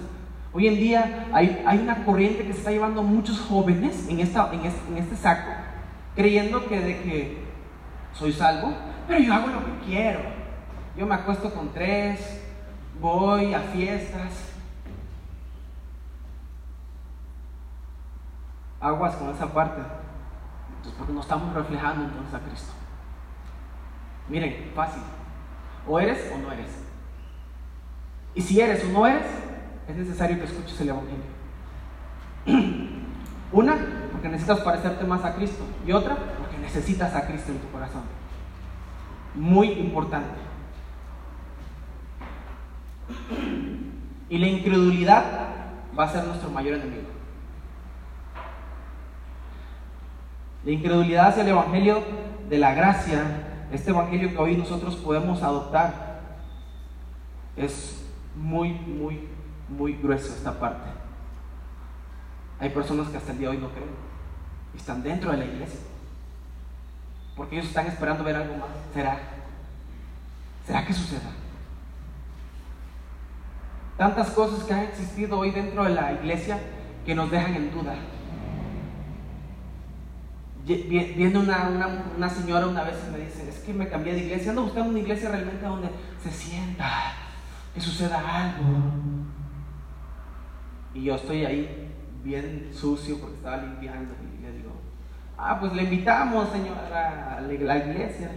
Hoy 0.52 0.66
en 0.66 0.76
día 0.76 1.26
hay, 1.32 1.78
una 1.82 2.04
corriente 2.04 2.46
que 2.46 2.52
se 2.52 2.60
está 2.60 2.70
llevando 2.70 3.02
muchos 3.02 3.40
jóvenes 3.40 4.08
este, 4.08 4.38
en 4.38 4.98
este 4.98 5.16
saco, 5.16 5.50
creyendo 6.14 6.66
que 6.66 6.80
de 6.80 7.02
que 7.02 7.38
soy 8.14 8.32
salvo, 8.32 8.72
pero 9.06 9.20
yo 9.20 9.34
hago 9.34 9.48
lo 9.48 9.64
que 9.64 9.86
quiero. 9.86 10.20
Yo 10.96 11.06
me 11.06 11.14
acuesto 11.14 11.52
con 11.52 11.72
tres, 11.72 12.42
voy 13.00 13.54
a 13.54 13.60
fiestas. 13.60 14.52
Aguas 18.80 19.16
con 19.16 19.30
esa 19.30 19.52
parte. 19.52 19.82
Entonces, 20.76 20.94
porque 20.96 21.12
no 21.12 21.20
estamos 21.20 21.54
reflejando 21.54 22.04
entonces 22.04 22.34
a 22.34 22.40
Cristo. 22.40 22.72
Miren, 24.28 24.72
fácil. 24.74 25.02
O 25.86 25.98
eres 26.00 26.32
o 26.34 26.38
no 26.38 26.52
eres. 26.52 26.70
Y 28.34 28.42
si 28.42 28.60
eres 28.60 28.84
o 28.84 28.88
no 28.88 29.06
eres, 29.06 29.26
es 29.88 29.96
necesario 29.96 30.38
que 30.38 30.44
escuches 30.44 30.80
el 30.80 30.90
Evangelio. 30.90 31.24
Una, 33.52 33.76
porque 34.12 34.28
necesitas 34.28 34.60
parecerte 34.60 35.04
más 35.04 35.24
a 35.24 35.34
Cristo. 35.34 35.64
Y 35.86 35.92
otra, 35.92 36.16
porque 36.38 36.58
necesitas 36.58 37.14
a 37.14 37.26
Cristo 37.26 37.52
en 37.52 37.58
tu 37.58 37.70
corazón. 37.70 38.02
Muy 39.34 39.68
importante. 39.72 40.38
Y 44.30 44.36
la 44.36 44.46
incredulidad 44.46 45.24
va 45.98 46.04
a 46.04 46.12
ser 46.12 46.22
nuestro 46.24 46.50
mayor 46.50 46.74
enemigo. 46.74 47.08
La 50.66 50.70
incredulidad 50.70 51.28
hacia 51.28 51.44
el 51.44 51.48
Evangelio 51.48 52.02
de 52.50 52.58
la 52.58 52.74
gracia, 52.74 53.22
este 53.72 53.88
Evangelio 53.88 54.32
que 54.32 54.36
hoy 54.36 54.54
nosotros 54.58 54.96
podemos 54.96 55.42
adoptar, 55.42 56.20
es 57.56 58.06
muy, 58.36 58.72
muy, 58.72 59.28
muy 59.68 59.94
grueso 59.94 60.34
esta 60.34 60.58
parte. 60.58 60.88
Hay 62.60 62.70
personas 62.70 63.08
que 63.08 63.16
hasta 63.16 63.32
el 63.32 63.38
día 63.38 63.50
de 63.50 63.56
hoy 63.56 63.62
no 63.62 63.70
creen 63.70 63.90
y 64.74 64.76
están 64.76 65.02
dentro 65.02 65.30
de 65.30 65.36
la 65.38 65.44
iglesia. 65.44 65.80
Porque 67.36 67.56
ellos 67.56 67.68
están 67.68 67.86
esperando 67.86 68.24
ver 68.24 68.36
algo 68.36 68.56
más. 68.56 68.70
¿Será? 68.92 69.18
¿Será 70.66 70.84
que 70.84 70.92
suceda? 70.92 71.30
Tantas 73.96 74.30
cosas 74.30 74.64
que 74.64 74.74
han 74.74 74.84
existido 74.84 75.38
hoy 75.38 75.50
dentro 75.50 75.84
de 75.84 75.90
la 75.90 76.12
iglesia 76.12 76.58
que 77.04 77.14
nos 77.14 77.30
dejan 77.30 77.54
en 77.54 77.70
duda. 77.72 77.94
Viendo 80.66 81.40
una, 81.40 81.68
una, 81.68 82.04
una 82.16 82.28
señora 82.28 82.66
una 82.66 82.84
vez 82.84 82.96
me 83.10 83.18
dice, 83.18 83.48
es 83.48 83.60
que 83.60 83.72
me 83.72 83.88
cambié 83.88 84.12
de 84.12 84.24
iglesia, 84.24 84.50
ando 84.50 84.64
buscando 84.64 84.90
una 84.90 84.98
iglesia 84.98 85.30
realmente 85.30 85.64
donde 85.64 85.88
se 86.22 86.30
sienta, 86.30 87.14
que 87.72 87.80
suceda 87.80 88.18
algo. 88.18 88.64
Y 90.98 91.04
yo 91.04 91.14
estoy 91.14 91.44
ahí 91.44 91.92
bien 92.24 92.70
sucio 92.74 93.18
porque 93.20 93.36
estaba 93.36 93.58
limpiando 93.58 94.14
y 94.20 94.42
le 94.42 94.50
digo, 94.50 94.72
ah, 95.36 95.60
pues 95.60 95.72
le 95.72 95.84
invitamos, 95.84 96.50
señora, 96.50 97.36
a 97.36 97.40
la 97.40 97.52
iglesia. 97.54 98.32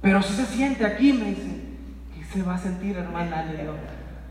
Pero 0.00 0.22
si 0.22 0.32
se 0.32 0.46
siente 0.46 0.86
aquí, 0.86 1.12
me 1.12 1.26
dice, 1.26 1.60
¿qué 2.14 2.24
se 2.24 2.42
va 2.42 2.54
a 2.54 2.58
sentir, 2.58 2.96
hermana? 2.96 3.44
Le 3.44 3.58
digo, 3.58 3.74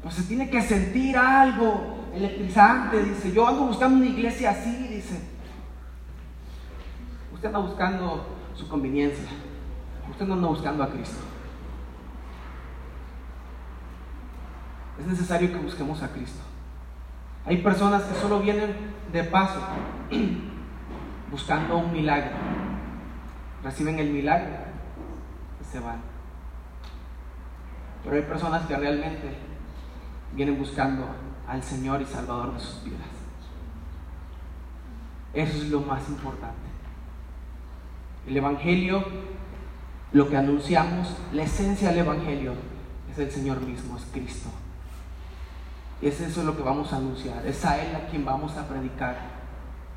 pues 0.01 0.16
se 0.16 0.24
tiene 0.24 0.49
que 0.49 0.64
sentir 0.64 1.16
algo 1.16 2.10
electrizante, 2.16 3.04
dice, 3.04 3.32
yo 3.32 3.47
ando 3.47 3.66
buscando 3.66 3.97
una 3.97 4.08
iglesia 4.08 4.49
así, 4.49 4.88
dice. 4.88 5.22
Usted 7.36 7.49
anda 7.49 7.60
buscando 7.60 8.36
su 8.56 8.68
conveniencia, 8.68 9.30
usted 10.10 10.26
no 10.26 10.34
anda 10.34 10.47
buscando 10.47 10.84
a 10.84 10.89
Cristo. 10.89 11.22
es 14.99 15.08
necesario 15.08 15.51
que 15.51 15.58
busquemos 15.58 16.01
a 16.01 16.08
Cristo. 16.10 16.53
Hay 17.46 17.58
personas 17.58 18.04
que 18.04 18.20
solo 18.20 18.39
vienen 18.39 18.74
de 19.12 19.24
paso, 19.26 19.60
buscando 21.32 21.78
un 21.78 21.91
milagro. 21.91 22.32
Reciben 23.64 24.00
el 24.00 24.12
milagro 24.12 24.56
y 25.62 25.66
se 25.66 25.80
van. 25.80 26.02
Pero 28.04 28.16
hay 28.16 28.22
personas 28.24 28.66
que 28.66 28.76
realmente 28.76 29.36
vienen 30.34 30.58
buscando 30.58 31.06
al 31.48 31.62
Señor 31.64 32.02
y 32.02 32.06
Salvador 32.06 32.54
de 32.54 32.60
sus 32.60 32.84
vidas. 32.84 33.08
Eso 35.34 35.58
es 35.58 35.70
lo 35.70 35.82
más 35.82 36.08
importante. 36.10 36.70
El 38.28 38.38
Evangelio, 38.38 39.04
lo 40.14 40.30
que 40.30 40.38
anunciamos, 40.38 41.18
la 41.34 41.44
esencia 41.44 41.89
del 41.89 42.00
Evangelio 42.00 42.54
es 43.12 43.20
el 43.20 43.32
Señor 43.32 43.62
mismo, 43.62 43.98
es 43.98 44.06
Cristo. 44.14 44.50
Es 46.04 46.20
eso 46.20 46.43
lo 46.43 46.58
que 46.58 46.64
vamos 46.64 46.91
a 46.91 46.97
anunciar. 46.97 47.45
Es 47.45 47.64
a 47.64 47.82
Él 47.82 47.95
a 47.95 48.10
quien 48.10 48.26
vamos 48.26 48.58
a 48.58 48.68
predicar. 48.68 49.16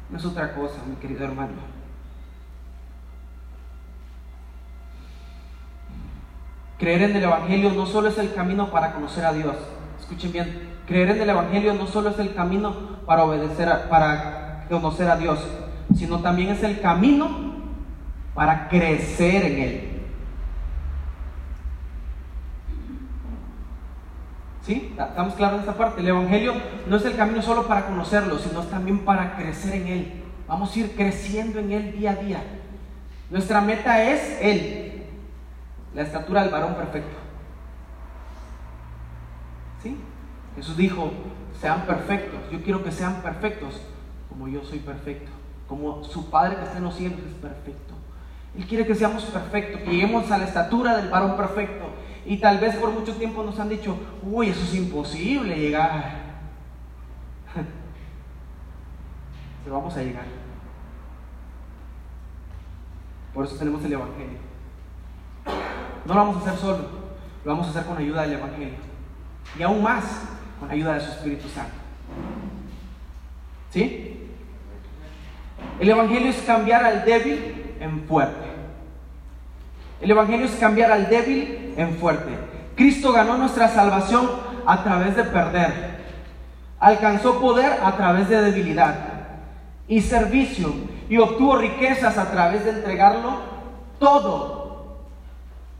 No 0.08 0.18
es 0.18 0.24
otra 0.24 0.54
cosa, 0.54 0.76
mi 0.88 0.94
querido 0.96 1.24
hermano. 1.24 1.54
Creer 6.78 7.02
en 7.02 7.16
el 7.16 7.24
Evangelio 7.24 7.72
no 7.72 7.86
solo 7.86 8.08
es 8.08 8.18
el 8.18 8.32
camino 8.34 8.70
para 8.70 8.92
conocer 8.92 9.24
a 9.24 9.32
Dios. 9.32 9.56
Escuchen 9.98 10.30
bien. 10.30 10.76
Creer 10.86 11.10
en 11.10 11.22
el 11.22 11.30
Evangelio 11.30 11.74
no 11.74 11.88
solo 11.88 12.10
es 12.10 12.18
el 12.20 12.34
camino 12.34 13.00
para 13.04 13.24
obedecer, 13.24 13.88
para 13.88 14.66
conocer 14.68 15.08
a 15.08 15.16
Dios, 15.16 15.44
sino 15.96 16.20
también 16.20 16.50
es 16.50 16.62
el 16.62 16.80
camino 16.80 17.28
para 18.34 18.68
crecer 18.68 19.44
en 19.44 19.58
Él. 19.58 19.95
¿Sí? 24.66 24.92
¿Estamos 24.98 25.34
claros 25.34 25.54
en 25.54 25.60
esta 25.60 25.78
parte? 25.78 26.00
El 26.00 26.08
Evangelio 26.08 26.52
no 26.88 26.96
es 26.96 27.04
el 27.04 27.16
camino 27.16 27.40
solo 27.40 27.68
para 27.68 27.86
conocerlo, 27.86 28.36
sino 28.36 28.64
también 28.64 29.04
para 29.04 29.36
crecer 29.36 29.74
en 29.74 29.86
Él. 29.86 30.24
Vamos 30.48 30.74
a 30.74 30.78
ir 30.80 30.96
creciendo 30.96 31.60
en 31.60 31.70
Él 31.70 31.92
día 31.92 32.10
a 32.10 32.16
día. 32.16 32.42
Nuestra 33.30 33.60
meta 33.60 34.02
es 34.02 34.38
Él, 34.40 35.04
la 35.94 36.02
estatura 36.02 36.42
del 36.42 36.50
varón 36.50 36.74
perfecto. 36.74 37.16
¿Sí? 39.84 39.96
Jesús 40.56 40.76
dijo, 40.76 41.12
sean 41.60 41.82
perfectos. 41.86 42.40
Yo 42.50 42.60
quiero 42.62 42.82
que 42.82 42.90
sean 42.90 43.22
perfectos 43.22 43.80
como 44.28 44.48
yo 44.48 44.64
soy 44.64 44.80
perfecto, 44.80 45.30
como 45.68 46.02
su 46.02 46.28
Padre 46.28 46.56
que 46.56 46.64
está 46.64 46.78
en 46.78 46.84
los 46.84 46.96
cielos 46.96 47.20
es 47.20 47.34
perfecto. 47.34 47.94
Él 48.56 48.66
quiere 48.66 48.84
que 48.84 48.96
seamos 48.96 49.22
perfectos, 49.26 49.82
que 49.82 49.90
lleguemos 49.90 50.28
a 50.32 50.38
la 50.38 50.44
estatura 50.44 50.96
del 50.96 51.08
varón 51.08 51.36
perfecto. 51.36 51.84
Y 52.26 52.38
tal 52.38 52.58
vez 52.58 52.74
por 52.76 52.90
mucho 52.90 53.14
tiempo 53.14 53.44
nos 53.44 53.58
han 53.60 53.68
dicho, 53.68 53.96
uy, 54.22 54.48
eso 54.48 54.62
es 54.62 54.74
imposible 54.74 55.56
llegar. 55.56 56.26
Pero 59.64 59.76
vamos 59.76 59.96
a 59.96 60.02
llegar. 60.02 60.24
Por 63.32 63.44
eso 63.44 63.56
tenemos 63.56 63.84
el 63.84 63.92
Evangelio. 63.92 64.38
No 66.04 66.14
lo 66.14 66.20
vamos 66.20 66.36
a 66.36 66.40
hacer 66.40 66.58
solo, 66.58 66.88
lo 67.44 67.50
vamos 67.52 67.66
a 67.66 67.70
hacer 67.70 67.84
con 67.84 67.98
ayuda 67.98 68.22
del 68.22 68.32
Evangelio. 68.34 68.74
Y 69.58 69.62
aún 69.62 69.82
más, 69.82 70.22
con 70.58 70.70
ayuda 70.70 70.94
de 70.94 71.00
su 71.00 71.10
Espíritu 71.12 71.48
Santo. 71.48 71.74
¿Sí? 73.70 74.30
El 75.78 75.88
Evangelio 75.88 76.30
es 76.30 76.42
cambiar 76.42 76.84
al 76.84 77.04
débil 77.04 77.74
en 77.78 78.04
fuerte. 78.08 78.55
El 80.00 80.10
Evangelio 80.10 80.46
es 80.46 80.56
cambiar 80.56 80.92
al 80.92 81.08
débil 81.08 81.74
en 81.76 81.96
fuerte. 81.96 82.32
Cristo 82.76 83.12
ganó 83.12 83.38
nuestra 83.38 83.68
salvación 83.68 84.28
a 84.66 84.82
través 84.82 85.16
de 85.16 85.24
perder. 85.24 85.96
Alcanzó 86.78 87.40
poder 87.40 87.80
a 87.82 87.96
través 87.96 88.28
de 88.28 88.42
debilidad 88.42 88.94
y 89.88 90.00
servicio 90.00 90.72
y 91.08 91.16
obtuvo 91.18 91.56
riquezas 91.56 92.18
a 92.18 92.30
través 92.30 92.64
de 92.64 92.70
entregarlo 92.72 93.38
todo. 93.98 95.06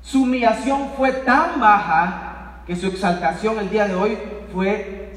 Su 0.03 0.23
humillación 0.23 0.91
fue 0.97 1.13
tan 1.13 1.61
baja 1.61 2.63
que 2.67 2.77
su 2.77 2.87
exaltación 2.87 3.59
el 3.59 3.71
día 3.71 3.87
de 3.87 3.95
hoy 3.95 4.19
fue, 4.53 5.13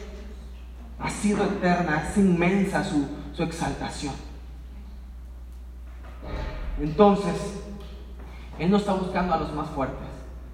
ha 0.99 1.09
sido 1.09 1.45
eterna, 1.45 2.07
es 2.09 2.17
inmensa 2.17 2.83
su, 2.83 3.07
su 3.33 3.43
exaltación. 3.43 4.13
Entonces, 6.81 7.35
Él 8.59 8.69
no 8.69 8.77
está 8.77 8.93
buscando 8.93 9.33
a 9.33 9.37
los 9.37 9.53
más 9.53 9.69
fuertes, 9.69 10.09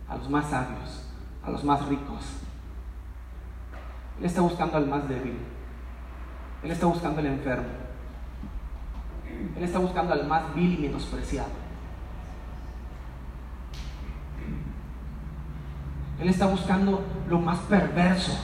a 0.08 0.16
los 0.16 0.30
más 0.30 0.46
sabios, 0.46 1.04
a 1.44 1.50
los 1.50 1.64
más 1.64 1.84
ricos. 1.88 2.24
Él 4.20 4.26
está 4.26 4.42
buscando 4.42 4.78
al 4.78 4.86
más 4.86 5.10
débil. 5.10 5.40
Él 6.64 6.72
está 6.72 6.86
buscando 6.86 7.20
al 7.20 7.26
enfermo. 7.26 7.68
Él 9.58 9.64
está 9.64 9.80
buscando 9.80 10.14
al 10.14 10.28
más 10.28 10.54
vil 10.54 10.74
y 10.74 10.78
menospreciado. 10.84 11.50
Él 16.20 16.30
está 16.30 16.46
buscando 16.46 17.04
lo 17.28 17.40
más 17.40 17.58
perverso. 17.60 18.38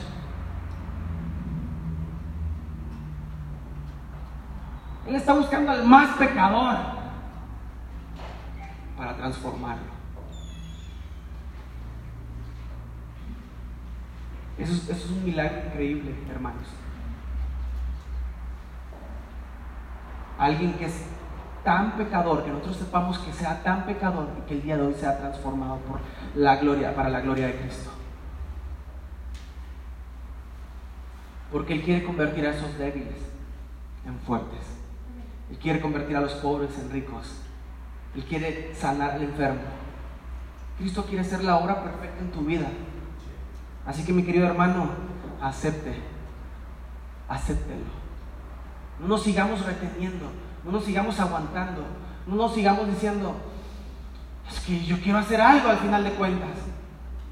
Él 5.08 5.16
está 5.16 5.34
buscando 5.34 5.72
al 5.72 5.86
más 5.86 6.18
pecador 6.18 6.91
para 9.02 9.18
transformarlo. 9.18 9.92
Eso, 14.60 14.92
es 14.92 15.10
un 15.10 15.26
milagro 15.26 15.70
increíble, 15.70 16.14
hermanos. 16.30 16.68
Alguien 20.38 20.74
que 20.74 20.86
es 20.86 21.04
tan 21.64 21.98
pecador, 21.98 22.44
que 22.44 22.52
nosotros 22.52 22.78
sepamos 22.78 23.18
que 23.18 23.34
sea 23.34 23.64
tan 23.64 23.88
pecador 23.88 24.28
y 24.38 24.48
que 24.48 24.54
el 24.54 24.62
día 24.62 24.78
de 24.78 24.84
hoy 24.84 24.94
sea 24.94 25.18
transformado 25.18 25.78
por 25.78 26.00
la 26.36 26.58
gloria, 26.58 26.94
para 26.94 27.10
la 27.10 27.22
gloria 27.22 27.48
de 27.48 27.56
Cristo. 27.56 27.90
Porque 31.52 31.74
Él 31.74 31.82
quiere 31.82 32.04
convertir 32.04 32.46
a 32.46 32.52
esos 32.52 32.78
débiles 32.78 33.18
en 34.06 34.20
fuertes. 34.20 34.62
Él 35.50 35.58
quiere 35.58 35.82
convertir 35.82 36.16
a 36.18 36.22
los 36.22 36.34
pobres 36.34 36.78
en 36.78 36.92
ricos. 36.92 37.42
Él 38.16 38.24
quiere 38.26 38.74
sanar 38.76 39.12
al 39.12 39.24
enfermo. 39.24 39.62
Cristo 40.78 41.06
quiere 41.06 41.24
ser 41.24 41.44
la 41.44 41.58
obra 41.58 41.84
perfecta 41.84 42.20
en 42.20 42.32
tu 42.32 42.42
vida. 42.42 42.68
Así 43.86 44.04
que 44.04 44.14
mi 44.14 44.24
querido 44.24 44.48
hermano, 44.48 44.90
acepte, 45.42 45.96
acéptelo. 47.28 48.02
No 49.00 49.08
nos 49.08 49.24
sigamos 49.24 49.66
reteniendo, 49.66 50.26
no 50.64 50.72
nos 50.72 50.84
sigamos 50.84 51.20
aguantando, 51.20 51.84
no 52.28 52.36
nos 52.36 52.54
sigamos 52.54 52.88
diciendo, 52.88 53.36
es 54.50 54.60
que 54.60 54.84
yo 54.84 55.00
quiero 55.02 55.18
hacer 55.18 55.42
algo 55.42 55.70
al 55.70 55.78
final 55.78 56.04
de 56.04 56.12
cuentas. 56.12 56.50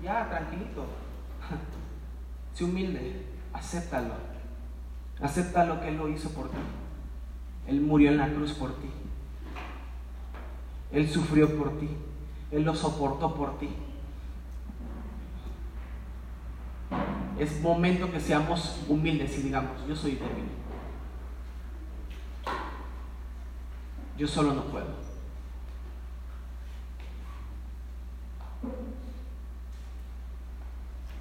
Ya, 0.01 0.27
tranquilito. 0.29 0.85
Sé 2.53 2.63
humilde, 2.63 3.25
acéptalo. 3.53 4.13
Acepta 5.21 5.65
lo 5.65 5.81
que 5.81 5.89
Él 5.89 5.97
lo 5.97 6.07
hizo 6.07 6.29
por 6.29 6.49
ti. 6.49 6.57
Él 7.67 7.81
murió 7.81 8.09
en 8.09 8.17
la 8.17 8.29
cruz 8.29 8.53
por 8.53 8.73
ti. 8.79 8.89
Él 10.91 11.09
sufrió 11.09 11.57
por 11.57 11.77
ti. 11.79 11.89
Él 12.51 12.63
lo 12.63 12.75
soportó 12.75 13.35
por 13.35 13.59
ti. 13.59 13.69
Es 17.37 17.61
momento 17.61 18.11
que 18.11 18.19
seamos 18.19 18.79
humildes 18.87 19.37
y 19.37 19.43
digamos, 19.43 19.71
yo 19.87 19.95
soy 19.95 20.11
débil. 20.11 20.49
Yo 24.17 24.27
solo 24.27 24.53
no 24.53 24.63
puedo. 24.63 25.09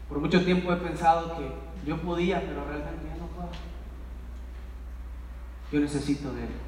Por 0.08 0.18
mucho 0.18 0.44
tiempo 0.44 0.72
he 0.72 0.76
pensado 0.76 1.36
que 1.36 1.52
yo 1.86 2.00
podía, 2.00 2.40
pero 2.40 2.64
realmente 2.64 3.06
ya 3.08 3.16
no 3.16 3.26
puedo. 3.26 3.50
Yo 5.70 5.80
necesito 5.80 6.32
de 6.32 6.44
Él. 6.44 6.67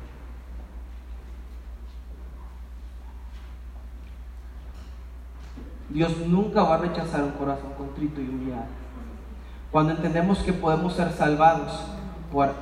Dios 5.90 6.18
nunca 6.18 6.62
va 6.62 6.76
a 6.76 6.78
rechazar 6.78 7.22
un 7.24 7.32
corazón 7.32 7.72
contrito 7.76 8.20
y 8.20 8.28
humillado. 8.28 8.66
Cuando 9.72 9.92
entendemos 9.92 10.38
que 10.38 10.52
podemos 10.52 10.94
ser 10.94 11.12
salvados 11.12 11.84
por, 12.32 12.52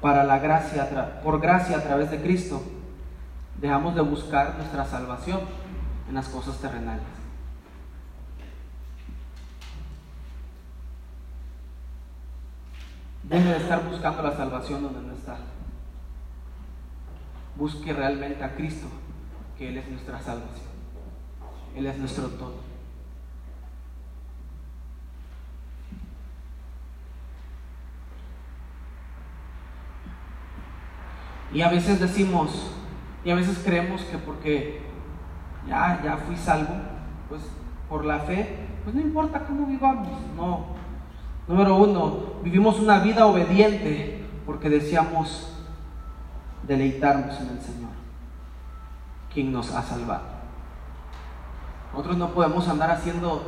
para 0.00 0.24
la 0.24 0.38
gracia, 0.38 1.20
por 1.22 1.40
gracia 1.40 1.78
a 1.78 1.82
través 1.82 2.10
de 2.10 2.20
Cristo, 2.20 2.62
dejamos 3.60 3.94
de 3.94 4.00
buscar 4.02 4.54
nuestra 4.56 4.84
salvación 4.84 5.40
en 6.08 6.14
las 6.14 6.28
cosas 6.28 6.58
terrenales. 6.58 7.02
Deje 13.24 13.48
de 13.48 13.56
estar 13.58 13.88
buscando 13.88 14.22
la 14.22 14.36
salvación 14.36 14.82
donde 14.82 15.02
no 15.02 15.12
está. 15.12 15.36
Busque 17.56 17.92
realmente 17.92 18.42
a 18.42 18.54
Cristo, 18.54 18.86
que 19.56 19.68
Él 19.68 19.78
es 19.78 19.88
nuestra 19.88 20.20
salvación. 20.20 20.69
Él 21.76 21.86
es 21.86 21.98
nuestro 21.98 22.28
todo. 22.28 22.70
Y 31.52 31.62
a 31.62 31.68
veces 31.68 31.98
decimos, 31.98 32.70
y 33.24 33.30
a 33.30 33.34
veces 33.34 33.60
creemos 33.64 34.02
que 34.02 34.18
porque 34.18 34.82
ya, 35.66 36.00
ya 36.02 36.16
fui 36.16 36.36
salvo, 36.36 36.74
pues 37.28 37.42
por 37.88 38.04
la 38.04 38.20
fe, 38.20 38.56
pues 38.84 38.94
no 38.94 39.02
importa 39.02 39.44
cómo 39.46 39.66
vivamos. 39.66 40.08
No. 40.36 40.66
Número 41.48 41.76
uno, 41.76 42.34
vivimos 42.44 42.78
una 42.78 43.00
vida 43.00 43.26
obediente 43.26 44.24
porque 44.46 44.68
deseamos 44.68 45.52
deleitarnos 46.66 47.40
en 47.40 47.48
el 47.48 47.60
Señor, 47.60 47.90
quien 49.32 49.52
nos 49.52 49.74
ha 49.74 49.82
salvado. 49.82 50.39
Nosotros 51.92 52.16
no 52.16 52.30
podemos 52.30 52.68
andar 52.68 52.90
haciendo 52.90 53.42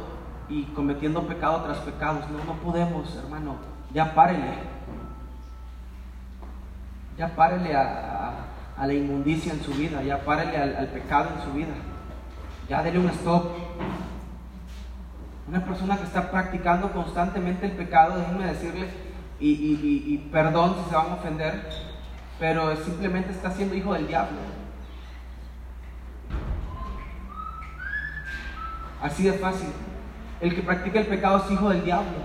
y 0.49 0.65
cometiendo 0.65 1.27
pecado 1.27 1.63
tras 1.63 1.79
pecados. 1.79 2.29
No, 2.31 2.45
no 2.45 2.61
podemos, 2.61 3.15
hermano. 3.17 3.57
Ya 3.93 4.15
párele. 4.15 4.59
Ya 7.17 7.29
párele 7.29 7.75
a, 7.77 8.47
la 8.79 8.93
inmundicia 8.93 9.53
en 9.53 9.63
su 9.63 9.73
vida, 9.73 10.03
ya 10.03 10.25
párele 10.25 10.57
al, 10.57 10.89
pecado 10.89 11.29
en 11.37 11.45
su 11.45 11.53
vida, 11.53 11.75
ya 12.69 12.83
dele 12.83 12.99
un 12.99 13.09
stop. 13.11 13.53
Una 15.47 15.65
persona 15.65 15.97
que 15.99 16.05
está 16.05 16.31
practicando 16.31 16.91
constantemente 16.91 17.67
el 17.67 17.73
pecado, 17.73 18.19
déjenme 18.19 18.47
decirle, 18.47 18.89
y, 19.39 20.17
perdón 20.33 20.77
si 20.83 20.91
se 20.91 20.97
van 20.97 21.11
a 21.11 21.15
ofender, 21.15 21.69
pero 22.39 22.75
simplemente 22.77 23.33
está 23.33 23.51
siendo 23.51 23.75
hijo 23.75 23.93
del 23.93 24.07
diablo. 24.07 24.39
Así 29.03 29.25
de 29.25 29.33
fácil. 29.33 29.69
El 30.41 30.55
que 30.55 30.63
practica 30.63 31.01
el 31.01 31.07
pecado 31.07 31.45
es 31.45 31.51
hijo 31.51 31.69
del 31.69 31.85
diablo 31.85 32.19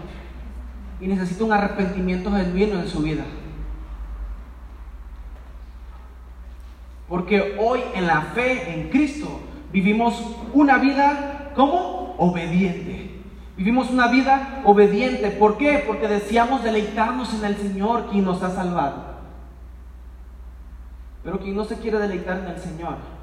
y 1.01 1.07
necesita 1.07 1.43
un 1.43 1.53
arrepentimiento 1.53 2.32
genuino 2.32 2.80
en 2.80 2.88
su 2.88 2.99
vida. 2.99 3.23
Porque 7.09 7.57
hoy 7.59 7.82
en 7.95 8.05
la 8.07 8.21
fe 8.21 8.73
en 8.73 8.89
Cristo 8.89 9.39
vivimos 9.71 10.36
una 10.53 10.78
vida 10.78 11.51
como 11.55 12.15
obediente. 12.17 13.21
Vivimos 13.55 13.89
una 13.89 14.07
vida 14.07 14.61
obediente. 14.65 15.32
¿Por 15.32 15.57
qué? 15.57 15.84
Porque 15.86 16.07
deseamos 16.07 16.63
deleitarnos 16.63 17.34
en 17.34 17.45
el 17.45 17.57
Señor 17.57 18.09
quien 18.11 18.23
nos 18.25 18.43
ha 18.43 18.51
salvado. 18.51 19.17
Pero 21.23 21.39
quien 21.39 21.55
no 21.55 21.63
se 21.63 21.78
quiere 21.78 21.97
deleitar 21.97 22.39
en 22.39 22.47
el 22.47 22.59
Señor 22.59 23.16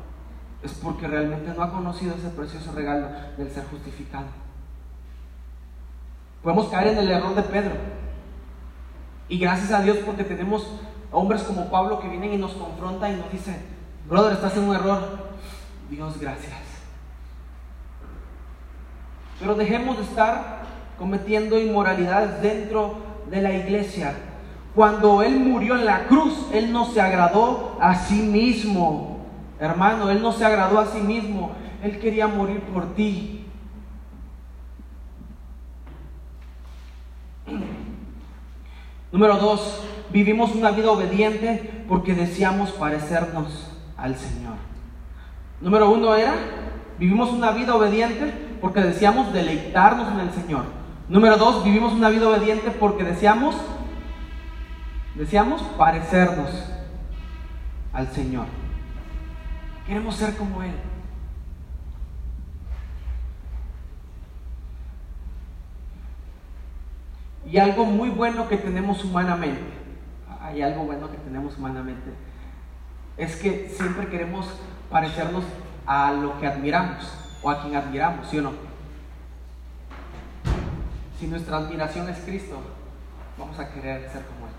es 0.64 0.72
porque 0.72 1.06
realmente 1.06 1.52
no 1.54 1.62
ha 1.62 1.70
conocido 1.70 2.14
ese 2.14 2.28
precioso 2.28 2.72
regalo 2.72 3.08
del 3.36 3.50
ser 3.50 3.64
justificado. 3.66 4.26
Podemos 6.42 6.68
caer 6.68 6.88
en 6.88 6.98
el 6.98 7.10
error 7.10 7.34
de 7.34 7.42
Pedro. 7.42 7.74
Y 9.28 9.38
gracias 9.38 9.72
a 9.72 9.82
Dios 9.82 9.98
porque 10.04 10.24
tenemos 10.24 10.66
hombres 11.12 11.42
como 11.42 11.70
Pablo 11.70 12.00
que 12.00 12.08
vienen 12.08 12.34
y 12.34 12.36
nos 12.38 12.52
confrontan 12.52 13.12
y 13.12 13.16
nos 13.16 13.30
dicen, 13.30 13.56
brother, 14.08 14.32
estás 14.32 14.56
en 14.56 14.64
un 14.64 14.74
error. 14.74 15.00
Dios, 15.90 16.18
gracias. 16.18 16.54
Pero 19.38 19.54
dejemos 19.54 19.98
de 19.98 20.04
estar 20.04 20.62
cometiendo 20.98 21.58
inmoralidades 21.58 22.40
dentro 22.40 22.96
de 23.30 23.42
la 23.42 23.52
iglesia. 23.52 24.14
Cuando 24.74 25.22
Él 25.22 25.38
murió 25.38 25.76
en 25.76 25.84
la 25.84 26.06
cruz, 26.06 26.46
Él 26.52 26.72
no 26.72 26.86
se 26.86 27.00
agradó 27.00 27.76
a 27.80 27.94
sí 27.94 28.22
mismo. 28.22 29.13
Hermano, 29.64 30.10
Él 30.10 30.20
no 30.20 30.32
se 30.32 30.44
agradó 30.44 30.78
a 30.78 30.86
sí 30.86 31.00
mismo. 31.00 31.52
Él 31.82 31.98
quería 31.98 32.26
morir 32.26 32.60
por 32.60 32.94
ti. 32.94 33.46
Número 39.10 39.36
dos, 39.36 39.82
vivimos 40.10 40.54
una 40.54 40.70
vida 40.70 40.90
obediente 40.90 41.84
porque 41.88 42.14
deseamos 42.14 42.72
parecernos 42.72 43.70
al 43.96 44.16
Señor. 44.16 44.54
Número 45.60 45.90
uno 45.90 46.14
era, 46.14 46.34
vivimos 46.98 47.30
una 47.30 47.52
vida 47.52 47.74
obediente 47.74 48.34
porque 48.60 48.80
deseamos 48.80 49.32
deleitarnos 49.32 50.12
en 50.12 50.20
el 50.20 50.30
Señor. 50.32 50.64
Número 51.08 51.36
dos, 51.36 51.64
vivimos 51.64 51.92
una 51.92 52.08
vida 52.08 52.28
obediente 52.28 52.70
porque 52.70 53.04
deseamos, 53.04 53.54
deseamos 55.14 55.62
parecernos 55.78 56.50
al 57.92 58.08
Señor. 58.08 58.63
Queremos 59.86 60.16
ser 60.16 60.36
como 60.36 60.62
Él. 60.62 60.74
Y 67.46 67.58
algo 67.58 67.84
muy 67.84 68.08
bueno 68.08 68.48
que 68.48 68.56
tenemos 68.56 69.04
humanamente, 69.04 69.62
hay 70.40 70.62
algo 70.62 70.84
bueno 70.84 71.10
que 71.10 71.18
tenemos 71.18 71.56
humanamente, 71.58 72.10
es 73.16 73.36
que 73.36 73.68
siempre 73.68 74.08
queremos 74.08 74.48
parecernos 74.90 75.44
a 75.86 76.10
lo 76.12 76.40
que 76.40 76.46
admiramos 76.46 77.04
o 77.42 77.50
a 77.50 77.62
quien 77.62 77.76
admiramos, 77.76 78.28
¿sí 78.28 78.38
o 78.38 78.42
no? 78.42 78.52
Si 81.20 81.26
nuestra 81.26 81.58
admiración 81.58 82.08
es 82.08 82.18
Cristo, 82.20 82.60
vamos 83.38 83.58
a 83.58 83.70
querer 83.72 84.10
ser 84.10 84.24
como 84.24 84.46
Él. 84.46 84.54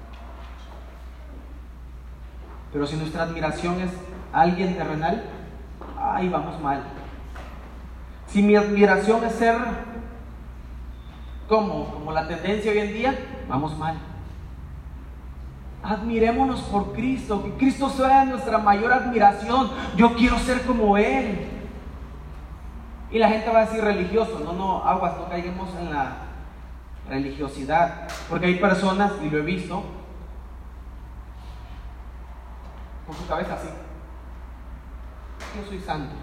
Pero 2.71 2.85
si 2.85 2.95
nuestra 2.97 3.23
admiración 3.23 3.81
es 3.81 3.91
alguien 4.33 4.75
terrenal, 4.75 5.23
ahí 5.99 6.29
vamos 6.29 6.59
mal. 6.61 6.83
Si 8.27 8.41
mi 8.41 8.55
admiración 8.55 9.23
es 9.23 9.33
ser 9.33 9.55
como, 11.47 11.85
como 11.91 12.11
la 12.11 12.27
tendencia 12.27 12.71
hoy 12.71 12.79
en 12.79 12.93
día, 12.93 13.19
vamos 13.47 13.77
mal. 13.77 13.97
Admirémonos 15.83 16.61
por 16.61 16.93
Cristo, 16.93 17.43
que 17.43 17.51
Cristo 17.53 17.89
sea 17.89 18.25
nuestra 18.25 18.57
mayor 18.57 18.91
admiración. 18.91 19.69
Yo 19.95 20.15
quiero 20.15 20.39
ser 20.39 20.61
como 20.63 20.97
Él. 20.97 21.47
Y 23.11 23.19
la 23.19 23.29
gente 23.29 23.49
va 23.51 23.59
a 23.59 23.65
decir 23.65 23.83
religioso, 23.83 24.39
no, 24.43 24.53
no, 24.53 24.83
aguas, 24.83 25.15
no 25.17 25.29
caigamos 25.29 25.69
en 25.79 25.91
la 25.91 26.17
religiosidad. 27.07 28.07
Porque 28.27 28.47
hay 28.47 28.55
personas, 28.55 29.11
y 29.23 29.29
lo 29.29 29.37
he 29.37 29.43
visto, 29.43 29.83
con 33.05 33.15
su 33.15 33.27
cabeza 33.27 33.53
así. 33.53 33.69
Yo 35.53 35.67
soy 35.67 35.79
santo. 35.79 36.15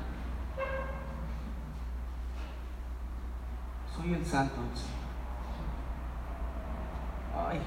Soy 3.95 4.15
el 4.15 4.25
santo 4.25 4.57
Ay. 7.37 7.61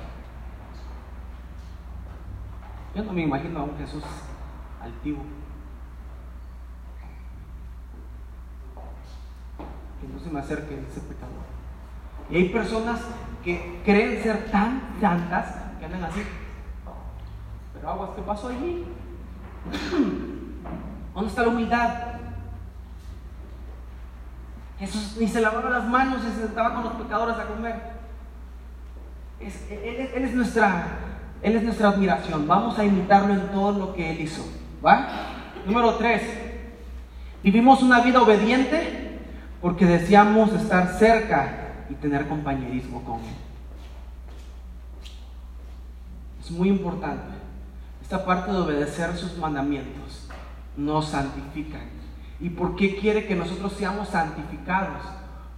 Yo 2.96 3.04
no 3.04 3.14
me 3.14 3.24
imagino 3.24 3.60
a 3.60 3.64
un 3.64 3.78
Jesús 3.78 4.04
altivo. 4.82 5.24
Que 10.02 10.08
no 10.08 10.20
se 10.20 10.30
me 10.30 10.40
acerque 10.40 10.86
ese 10.90 11.02
pecador. 11.02 11.46
Y 12.30 12.38
hay 12.38 12.50
personas 12.50 13.02
que 13.44 13.82
creen 13.84 14.22
ser 14.22 14.50
tan 14.52 14.82
santas 15.00 15.56
que 15.80 15.86
andan 15.86 16.06
así. 16.06 16.24
Pero 17.74 17.90
aguas, 17.90 18.12
¿qué 18.16 18.22
pasó 18.22 18.48
allí? 18.50 18.86
¿Dónde 21.16 21.30
está 21.30 21.44
la 21.44 21.48
humildad? 21.48 21.90
Jesús 24.78 25.16
ni 25.18 25.30
se 25.30 25.40
lavaba 25.40 25.70
las 25.70 25.86
manos 25.86 26.22
y 26.22 26.32
se 26.32 26.42
sentaba 26.42 26.76
con 26.76 26.84
los 26.84 26.94
pecadores 26.94 27.38
a 27.38 27.46
comer. 27.46 27.82
él, 29.40 30.26
es 30.26 30.36
nuestra, 30.36 30.98
admiración. 31.42 32.46
Vamos 32.46 32.78
a 32.78 32.84
imitarlo 32.84 33.34
en 33.34 33.48
todo 33.48 33.80
lo 33.80 33.96
que 33.96 34.12
Él 34.12 34.20
hizo. 34.20 34.46
¿Va? 34.86 35.08
Número 35.66 35.96
tres. 35.96 36.22
Vivimos 37.42 37.82
una 37.82 38.02
vida 38.02 38.22
obediente 38.22 39.22
porque 39.62 39.86
deseamos 39.86 40.52
estar 40.52 40.98
cerca 41.00 41.86
y 41.90 41.94
tener 41.94 42.28
compañerismo 42.28 43.02
con 43.06 43.22
Él. 43.22 43.36
Es 46.42 46.52
muy 46.52 46.68
importante. 46.68 47.36
Esta 48.02 48.26
parte 48.26 48.52
de 48.52 48.58
obedecer 48.58 49.16
sus 49.16 49.38
mandamientos 49.38 50.25
nos 50.78 51.08
santifican. 51.08 51.96
¿Y 52.40 52.50
por 52.50 52.76
qué 52.76 52.98
quiere 52.98 53.26
que 53.26 53.36
nosotros 53.36 53.74
seamos 53.74 54.10
santificados? 54.10 55.02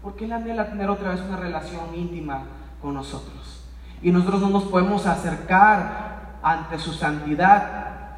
Porque 0.01 0.26
Él 0.26 0.34
anhela 0.34 0.70
tener 0.70 0.89
otra 0.89 1.09
vez 1.11 1.22
una 1.22 1.38
relación 1.38 1.93
íntima 1.95 2.43
con 2.82 2.93
nosotros. 2.93 3.63
Y 4.01 4.11
nosotros 4.11 4.41
no 4.41 4.49
nos 4.49 4.65
podemos 4.65 5.05
acercar 5.07 6.38
ante 6.43 6.78
su 6.78 6.93
santidad 6.93 8.18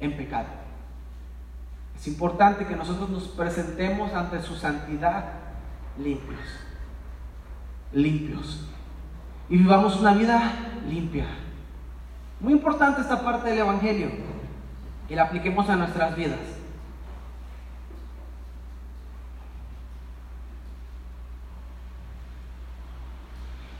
en 0.00 0.16
pecado. 0.16 0.48
Es 1.94 2.08
importante 2.08 2.66
que 2.66 2.76
nosotros 2.76 3.10
nos 3.10 3.28
presentemos 3.28 4.14
ante 4.14 4.40
su 4.40 4.56
santidad 4.56 5.24
limpios. 5.98 6.40
Limpios. 7.92 8.66
Y 9.50 9.58
vivamos 9.58 10.00
una 10.00 10.14
vida 10.14 10.52
limpia. 10.88 11.26
Muy 12.40 12.54
importante 12.54 13.02
esta 13.02 13.22
parte 13.22 13.50
del 13.50 13.58
Evangelio 13.58 14.39
y 15.10 15.16
la 15.16 15.24
apliquemos 15.24 15.68
a 15.68 15.76
nuestras 15.76 16.16
vidas. 16.16 16.38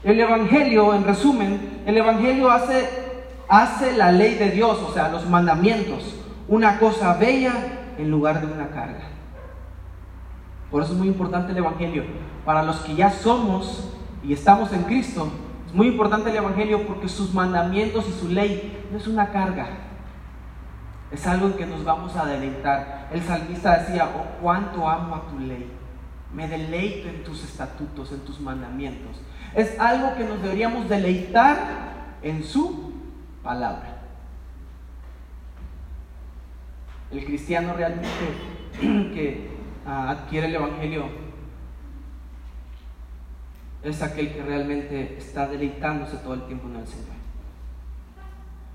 El 0.03 0.19
Evangelio, 0.19 0.93
en 0.93 1.05
resumen, 1.05 1.83
el 1.85 1.95
Evangelio 1.95 2.51
hace, 2.51 2.89
hace 3.47 3.95
la 3.95 4.11
ley 4.11 4.35
de 4.35 4.51
Dios, 4.51 4.77
o 4.79 4.93
sea, 4.93 5.07
los 5.07 5.27
mandamientos, 5.29 6.15
una 6.47 6.79
cosa 6.79 7.13
bella 7.13 7.53
en 7.97 8.11
lugar 8.11 8.41
de 8.41 8.51
una 8.51 8.69
carga. 8.69 9.03
Por 10.69 10.83
eso 10.83 10.93
es 10.93 10.97
muy 10.97 11.07
importante 11.07 11.51
el 11.51 11.59
Evangelio. 11.59 12.03
Para 12.43 12.63
los 12.63 12.77
que 12.77 12.95
ya 12.95 13.11
somos 13.11 13.93
y 14.23 14.33
estamos 14.33 14.73
en 14.73 14.83
Cristo, 14.83 15.31
es 15.67 15.73
muy 15.73 15.87
importante 15.87 16.29
el 16.29 16.35
Evangelio 16.35 16.85
porque 16.87 17.07
sus 17.07 17.33
mandamientos 17.33 18.05
y 18.09 18.11
su 18.11 18.27
ley 18.27 18.85
no 18.91 18.97
es 18.97 19.07
una 19.07 19.29
carga, 19.29 19.67
es 21.11 21.27
algo 21.27 21.47
en 21.47 21.53
que 21.53 21.65
nos 21.65 21.83
vamos 21.83 22.15
a 22.15 22.25
deleitar. 22.25 23.09
El 23.11 23.21
salmista 23.21 23.79
decía, 23.79 24.09
oh, 24.15 24.41
cuánto 24.41 24.87
amo 24.87 25.15
a 25.15 25.27
tu 25.27 25.39
ley. 25.39 25.69
Me 26.33 26.47
deleito 26.47 27.09
en 27.09 27.23
tus 27.23 27.43
estatutos, 27.43 28.13
en 28.13 28.21
tus 28.21 28.39
mandamientos. 28.39 29.21
Es 29.53 29.77
algo 29.77 30.15
que 30.15 30.23
nos 30.23 30.41
deberíamos 30.41 30.87
deleitar 30.87 31.57
en 32.21 32.43
su 32.43 32.93
palabra. 33.43 33.97
El 37.11 37.25
cristiano 37.25 37.73
realmente 37.73 38.07
que 38.79 39.51
ah, 39.85 40.11
adquiere 40.11 40.47
el 40.47 40.55
Evangelio 40.55 41.31
es 43.83 44.01
aquel 44.01 44.31
que 44.31 44.43
realmente 44.43 45.17
está 45.17 45.47
deleitándose 45.47 46.17
todo 46.17 46.35
el 46.35 46.45
tiempo 46.45 46.69
en 46.69 46.77
el 46.77 46.87
Señor 46.87 47.20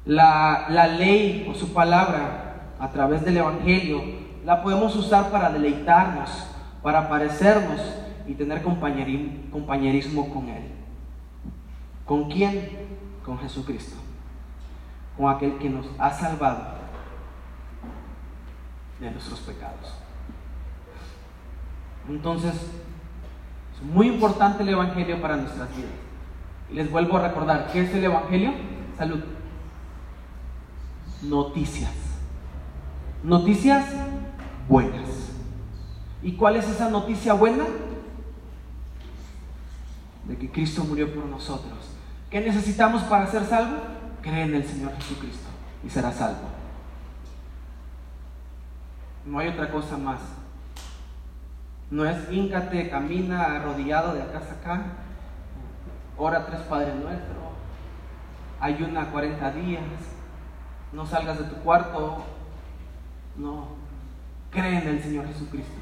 la, 0.06 0.86
ley 0.98 1.46
o 1.50 1.54
su 1.54 1.72
palabra 1.72 2.72
a 2.78 2.90
través 2.90 3.24
del 3.24 3.38
Evangelio, 3.38 4.02
la 4.44 4.62
podemos 4.62 4.94
usar 4.94 5.30
para 5.30 5.50
deleitarnos, 5.50 6.30
para 6.82 7.08
parecernos 7.08 7.80
y 8.26 8.34
tener 8.34 8.62
compañerismo 8.62 10.32
con 10.32 10.48
Él. 10.48 10.72
¿Con 12.04 12.30
quién? 12.30 12.70
Con 13.24 13.38
Jesucristo. 13.38 13.96
Con 15.16 15.28
aquel 15.34 15.58
que 15.58 15.68
nos 15.68 15.86
ha 15.98 16.10
salvado 16.10 16.76
de 19.00 19.10
nuestros 19.10 19.40
pecados. 19.40 19.94
Entonces, 22.08 22.54
es 22.54 23.82
muy 23.82 24.06
importante 24.06 24.62
el 24.62 24.68
Evangelio 24.68 25.20
para 25.20 25.36
nuestras 25.36 25.68
vidas. 25.76 25.90
Y 26.70 26.74
les 26.74 26.90
vuelvo 26.90 27.16
a 27.16 27.28
recordar, 27.28 27.68
¿qué 27.72 27.82
es 27.82 27.94
el 27.94 28.04
Evangelio? 28.04 28.52
Salud 28.96 29.20
noticias. 31.22 31.92
Noticias 33.22 33.86
buenas. 34.68 35.08
¿Y 36.22 36.32
cuál 36.32 36.56
es 36.56 36.68
esa 36.68 36.88
noticia 36.90 37.34
buena? 37.34 37.64
De 40.24 40.36
que 40.36 40.50
Cristo 40.50 40.84
murió 40.84 41.14
por 41.14 41.24
nosotros. 41.26 41.72
¿Qué 42.30 42.40
necesitamos 42.40 43.02
para 43.04 43.26
ser 43.26 43.44
salvo? 43.44 43.76
Cree 44.22 44.42
en 44.42 44.54
el 44.54 44.64
Señor 44.64 44.92
Jesucristo 44.96 45.48
y 45.84 45.90
será 45.90 46.12
salvo. 46.12 46.48
No 49.24 49.38
hay 49.38 49.48
otra 49.48 49.70
cosa 49.70 49.96
más. 49.96 50.18
No 51.90 52.04
es 52.04 52.32
íncate, 52.32 52.90
camina 52.90 53.56
arrodillado 53.56 54.14
de 54.14 54.22
acá 54.22 54.38
a 54.38 54.52
acá, 54.54 54.82
ora 56.18 56.44
tres 56.46 56.60
Padres 56.62 56.96
Nuestros, 56.96 57.36
ayuna 58.60 59.10
40 59.10 59.52
días, 59.52 59.82
no 60.92 61.06
salgas 61.06 61.38
de 61.38 61.44
tu 61.44 61.56
cuarto, 61.56 62.24
no, 63.36 63.68
cree 64.50 64.78
en 64.78 64.88
el 64.88 65.02
Señor 65.02 65.26
Jesucristo. 65.26 65.74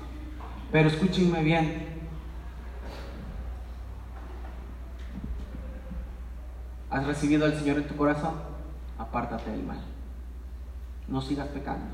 Pero 0.72 0.88
escúchenme 0.88 1.42
bien, 1.42 1.86
has 6.90 7.06
recibido 7.06 7.44
al 7.44 7.58
Señor 7.58 7.78
en 7.78 7.88
tu 7.88 7.96
corazón, 7.96 8.34
apártate 8.98 9.50
del 9.50 9.62
mal, 9.62 9.80
no 11.08 11.20
sigas 11.20 11.48
pecando. 11.48 11.86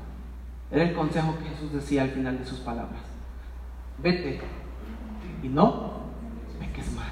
Era 0.71 0.83
el 0.83 0.93
consejo 0.93 1.37
que 1.37 1.49
Jesús 1.49 1.73
decía 1.73 2.03
al 2.03 2.11
final 2.11 2.37
de 2.37 2.45
sus 2.45 2.59
palabras. 2.59 3.01
Vete 3.97 4.39
y 5.43 5.49
no 5.49 6.01
peques 6.59 6.91
más. 6.93 7.11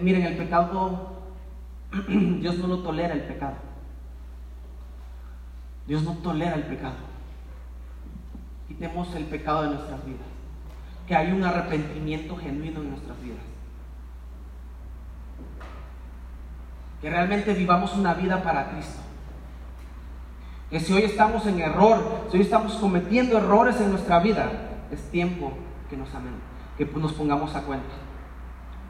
miren, 0.00 0.22
el 0.22 0.36
pecado, 0.36 1.19
Dios 2.08 2.58
no 2.58 2.66
lo 2.68 2.78
tolera 2.78 3.14
el 3.14 3.22
pecado. 3.22 3.56
Dios 5.86 6.02
no 6.02 6.14
tolera 6.14 6.54
el 6.54 6.62
pecado. 6.62 6.94
Quitemos 8.68 9.12
el 9.16 9.24
pecado 9.24 9.62
de 9.62 9.70
nuestras 9.70 10.04
vidas. 10.06 10.26
Que 11.06 11.16
hay 11.16 11.32
un 11.32 11.42
arrepentimiento 11.42 12.36
genuino 12.36 12.80
en 12.80 12.90
nuestras 12.90 13.20
vidas. 13.20 13.40
Que 17.00 17.10
realmente 17.10 17.54
vivamos 17.54 17.94
una 17.94 18.14
vida 18.14 18.42
para 18.42 18.70
Cristo. 18.70 19.00
Que 20.70 20.78
si 20.78 20.92
hoy 20.92 21.02
estamos 21.02 21.44
en 21.46 21.58
error, 21.58 22.26
si 22.30 22.36
hoy 22.36 22.44
estamos 22.44 22.74
cometiendo 22.74 23.38
errores 23.38 23.80
en 23.80 23.90
nuestra 23.90 24.20
vida, 24.20 24.48
es 24.92 25.10
tiempo 25.10 25.52
que 25.88 25.96
nos 25.96 26.14
amen, 26.14 26.34
que 26.78 26.84
nos 26.84 27.12
pongamos 27.14 27.56
a 27.56 27.62
cuenta. 27.62 27.90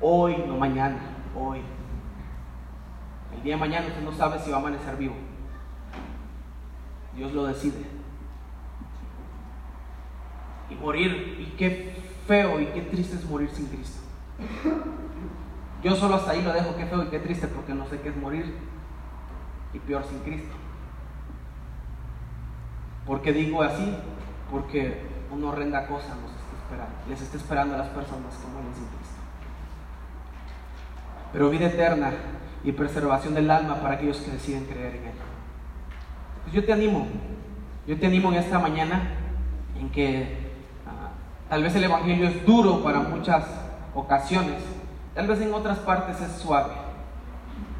Hoy, 0.02 0.36
no 0.46 0.58
mañana, 0.58 0.98
hoy. 1.34 1.60
El 3.34 3.42
día 3.42 3.54
de 3.54 3.60
mañana 3.60 3.86
usted 3.86 4.02
no 4.02 4.12
sabe 4.12 4.38
si 4.38 4.50
va 4.50 4.56
a 4.56 4.60
amanecer 4.60 4.96
vivo. 4.96 5.14
Dios 7.16 7.32
lo 7.32 7.46
decide. 7.46 7.84
Y 10.70 10.74
morir, 10.74 11.36
y 11.40 11.56
qué 11.56 11.94
feo 12.26 12.60
y 12.60 12.66
qué 12.66 12.82
triste 12.82 13.16
es 13.16 13.24
morir 13.24 13.50
sin 13.50 13.66
Cristo. 13.66 14.00
Yo 15.82 15.96
solo 15.96 16.16
hasta 16.16 16.32
ahí 16.32 16.42
lo 16.42 16.52
dejo, 16.52 16.76
qué 16.76 16.86
feo 16.86 17.02
y 17.02 17.08
qué 17.08 17.18
triste, 17.18 17.48
porque 17.48 17.74
no 17.74 17.86
sé 17.86 18.00
qué 18.00 18.10
es 18.10 18.16
morir. 18.16 18.54
Y 19.72 19.78
peor 19.78 20.04
sin 20.04 20.18
Cristo. 20.20 20.54
¿Por 23.06 23.22
qué 23.22 23.32
digo 23.32 23.62
así? 23.62 23.96
Porque 24.50 25.02
una 25.30 25.48
horrenda 25.48 25.86
cosa 25.86 26.14
nos 26.16 26.30
está 26.32 26.56
esperando. 26.62 26.94
Les 27.08 27.22
está 27.22 27.36
esperando 27.36 27.74
a 27.74 27.78
las 27.78 27.88
personas 27.88 28.34
como 28.34 28.54
mueren 28.54 28.74
sin 28.74 28.86
Cristo. 28.86 29.20
Pero 31.32 31.50
vida 31.50 31.66
eterna 31.66 32.12
y 32.64 32.72
preservación 32.72 33.34
del 33.34 33.50
alma 33.50 33.76
para 33.80 33.94
aquellos 33.94 34.18
que 34.18 34.32
deciden 34.32 34.64
creer 34.66 34.96
en 34.96 35.04
Él. 35.04 35.12
Pues 36.42 36.54
yo 36.54 36.64
te 36.64 36.72
animo, 36.72 37.06
yo 37.86 37.98
te 37.98 38.06
animo 38.06 38.30
en 38.32 38.38
esta 38.38 38.58
mañana 38.58 39.02
en 39.78 39.90
que 39.90 40.52
ah, 40.86 41.10
tal 41.48 41.62
vez 41.62 41.74
el 41.74 41.84
Evangelio 41.84 42.28
es 42.28 42.44
duro 42.44 42.82
para 42.82 43.00
muchas 43.00 43.46
ocasiones, 43.94 44.62
tal 45.14 45.26
vez 45.26 45.40
en 45.40 45.52
otras 45.52 45.78
partes 45.78 46.20
es 46.20 46.32
suave, 46.32 46.74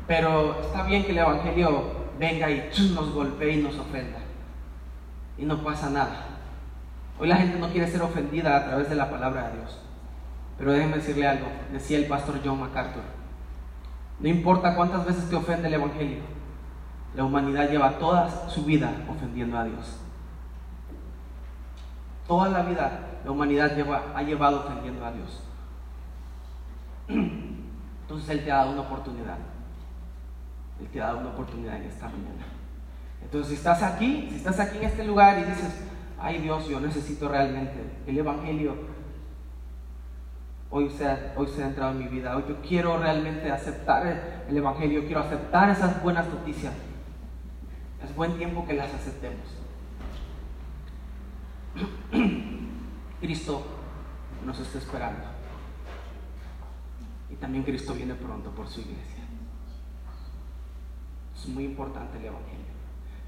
pero 0.07 0.61
está 0.61 0.85
bien 0.85 1.05
que 1.05 1.13
el 1.13 1.19
Evangelio 1.19 2.01
venga 2.19 2.51
y 2.51 2.71
nos 2.95 3.13
golpee 3.13 3.59
y 3.59 3.63
nos 3.63 3.79
ofenda 3.79 4.19
y 5.41 5.45
no 5.45 5.63
pasa 5.63 5.89
nada. 5.91 6.27
Hoy 7.19 7.29
la 7.29 7.37
gente 7.37 7.59
no 7.59 7.69
quiere 7.71 7.87
ser 7.87 8.03
ofendida 8.03 8.57
a 8.57 8.65
través 8.67 8.89
de 8.89 8.95
la 8.95 9.11
palabra 9.11 9.49
de 9.49 9.59
Dios. 9.59 9.79
Pero 10.59 10.73
déjenme 10.73 10.97
decirle 10.97 11.27
algo, 11.27 11.47
decía 11.73 11.99
el 11.99 12.07
pastor 12.07 12.41
John 12.45 12.61
MacArthur. 12.61 13.03
No 14.21 14.29
importa 14.29 14.77
cuántas 14.77 15.07
veces 15.07 15.29
te 15.29 15.37
ofende 15.37 15.69
el 15.69 15.75
Evangelio, 15.75 16.21
la 17.15 17.25
humanidad 17.25 17.71
lleva 17.71 17.99
toda 17.99 18.49
su 18.49 18.65
vida 18.65 18.93
ofendiendo 19.09 19.59
a 19.59 19.65
Dios. 19.65 19.99
Toda 22.27 22.49
la 22.49 22.63
vida 22.63 23.11
la 23.25 23.31
humanidad 23.31 23.73
ha 24.15 24.23
llevado 24.23 24.61
ofendiendo 24.61 25.05
a 25.05 25.13
Dios. 25.13 25.43
Entonces 27.09 28.29
Él 28.29 28.45
te 28.45 28.53
ha 28.53 28.57
dado 28.57 28.73
una 28.73 28.83
oportunidad. 28.83 29.39
Él 30.81 30.89
te 30.89 31.01
ha 31.01 31.07
dado 31.07 31.19
una 31.19 31.31
oportunidad 31.31 31.77
en 31.77 31.85
esta 31.85 32.07
mañana. 32.07 32.45
Entonces, 33.23 33.51
si 33.51 33.55
estás 33.57 33.83
aquí, 33.83 34.29
si 34.31 34.37
estás 34.37 34.59
aquí 34.59 34.79
en 34.79 34.85
este 34.85 35.05
lugar 35.05 35.39
y 35.39 35.45
dices, 35.45 35.83
ay 36.19 36.39
Dios, 36.39 36.67
yo 36.69 36.81
necesito 36.81 37.29
realmente 37.29 37.79
el 38.07 38.17
Evangelio, 38.17 38.75
hoy 40.71 40.89
se, 40.91 41.07
ha, 41.07 41.33
hoy 41.37 41.49
se 41.49 41.63
entrado 41.63 41.93
en 41.93 41.99
mi 41.99 42.07
vida, 42.07 42.37
hoy 42.37 42.45
yo 42.49 42.61
quiero 42.61 42.97
realmente 42.99 43.51
aceptar 43.51 44.07
el, 44.49 44.57
Evangelio, 44.57 45.05
quiero 45.05 45.21
aceptar 45.21 45.71
esas 45.71 46.03
buenas 46.03 46.29
noticias. 46.29 46.73
Es 48.05 48.15
buen 48.15 48.37
tiempo 48.39 48.67
que 48.67 48.75
las 48.75 48.93
aceptemos. 48.95 49.47
Cristo 53.21 53.63
nos 54.47 54.59
está 54.59 54.79
esperando. 54.79 55.25
Y 57.31 57.35
también 57.35 57.65
Cristo 57.65 57.95
viene 57.95 58.15
pronto 58.15 58.51
por 58.51 58.69
su 58.69 58.81
iglesia. 58.81 59.25
Es 61.37 61.49
muy 61.49 61.65
importante 61.65 62.19
el 62.19 62.25
Evangelio. 62.25 62.61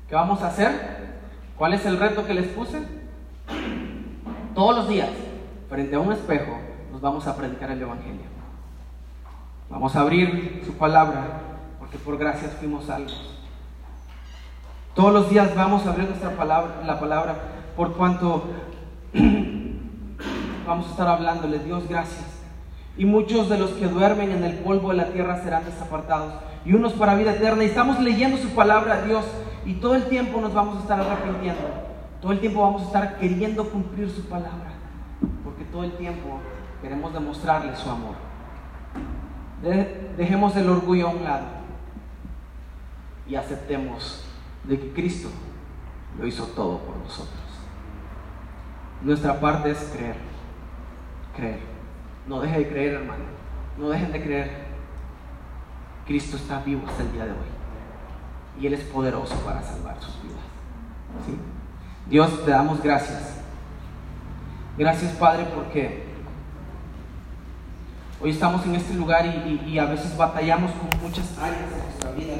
¿Qué 0.08 0.14
vamos 0.14 0.42
a 0.42 0.48
hacer? 0.48 1.22
¿Cuál 1.56 1.74
es 1.74 1.84
el 1.86 1.98
reto 1.98 2.26
que 2.26 2.34
les 2.34 2.48
puse? 2.48 2.80
Todos 4.54 4.76
los 4.76 4.88
días, 4.88 5.10
frente 5.68 5.94
a 5.94 6.00
un 6.00 6.12
espejo, 6.12 6.71
nos 6.92 7.00
vamos 7.00 7.26
a 7.26 7.34
predicar 7.34 7.70
el 7.70 7.80
Evangelio. 7.80 8.26
Vamos 9.70 9.96
a 9.96 10.02
abrir 10.02 10.62
su 10.66 10.74
palabra, 10.74 11.40
porque 11.78 11.96
por 11.96 12.18
gracias 12.18 12.52
fuimos 12.52 12.84
salvos. 12.84 13.38
Todos 14.94 15.12
los 15.14 15.30
días 15.30 15.54
vamos 15.54 15.86
a 15.86 15.90
abrir 15.90 16.06
nuestra 16.06 16.36
palabra, 16.36 16.82
la 16.84 17.00
palabra, 17.00 17.34
por 17.74 17.94
cuanto 17.94 18.44
vamos 20.66 20.86
a 20.86 20.90
estar 20.90 21.08
hablándole, 21.08 21.60
Dios, 21.60 21.88
gracias. 21.88 22.26
Y 22.98 23.06
muchos 23.06 23.48
de 23.48 23.56
los 23.56 23.70
que 23.70 23.86
duermen 23.86 24.30
en 24.30 24.44
el 24.44 24.56
polvo 24.56 24.90
de 24.90 24.96
la 24.96 25.06
tierra 25.06 25.42
serán 25.42 25.64
desapartados, 25.64 26.34
y 26.66 26.74
unos 26.74 26.92
para 26.92 27.14
vida 27.14 27.32
eterna. 27.32 27.64
Y 27.64 27.68
estamos 27.68 27.98
leyendo 28.00 28.36
su 28.36 28.50
palabra, 28.50 29.00
Dios, 29.02 29.24
y 29.64 29.74
todo 29.74 29.94
el 29.94 30.04
tiempo 30.04 30.42
nos 30.42 30.52
vamos 30.52 30.76
a 30.76 30.80
estar 30.80 31.00
arrepintiendo. 31.00 31.62
Todo 32.20 32.32
el 32.32 32.40
tiempo 32.40 32.60
vamos 32.60 32.82
a 32.82 32.84
estar 32.84 33.16
queriendo 33.18 33.64
cumplir 33.70 34.10
su 34.10 34.26
palabra. 34.26 34.72
Porque 35.42 35.64
todo 35.64 35.84
el 35.84 35.92
tiempo 35.92 36.38
queremos 36.82 37.12
demostrarle 37.12 37.74
su 37.76 37.88
amor. 37.88 38.16
dejemos 40.16 40.56
el 40.56 40.68
orgullo 40.68 41.08
a 41.08 41.10
un 41.10 41.24
lado. 41.24 41.46
Y 43.26 43.36
aceptemos 43.36 44.24
de 44.64 44.78
que 44.78 44.92
Cristo 44.92 45.28
lo 46.18 46.26
hizo 46.26 46.44
todo 46.48 46.78
por 46.78 46.96
nosotros. 46.96 47.40
Nuestra 49.00 49.40
parte 49.40 49.70
es 49.70 49.90
creer. 49.96 50.16
Creer. 51.34 51.60
No 52.26 52.40
deje 52.40 52.58
de 52.58 52.68
creer, 52.68 52.94
hermano. 52.94 53.24
No 53.78 53.88
dejen 53.88 54.12
de 54.12 54.22
creer. 54.22 54.66
Cristo 56.06 56.36
está 56.36 56.60
vivo 56.60 56.82
hasta 56.86 57.02
el 57.02 57.12
día 57.12 57.24
de 57.24 57.30
hoy 57.30 57.62
y 58.60 58.66
Él 58.66 58.74
es 58.74 58.80
poderoso 58.84 59.34
para 59.44 59.62
salvar 59.62 59.96
sus 60.00 60.22
vidas. 60.22 60.38
¿Sí? 61.26 61.36
Dios, 62.08 62.44
te 62.44 62.50
damos 62.50 62.82
gracias. 62.82 63.38
Gracias, 64.76 65.12
Padre, 65.12 65.46
porque 65.54 66.11
hoy 68.22 68.30
estamos 68.30 68.64
en 68.66 68.76
este 68.76 68.94
lugar 68.94 69.26
y, 69.66 69.78
a 69.78 69.84
veces 69.86 70.16
batallamos 70.16 70.70
con 70.72 71.02
muchas 71.02 71.26
áreas 71.38 71.70
de 71.70 71.76
nuestra 71.76 72.10
vida 72.12 72.34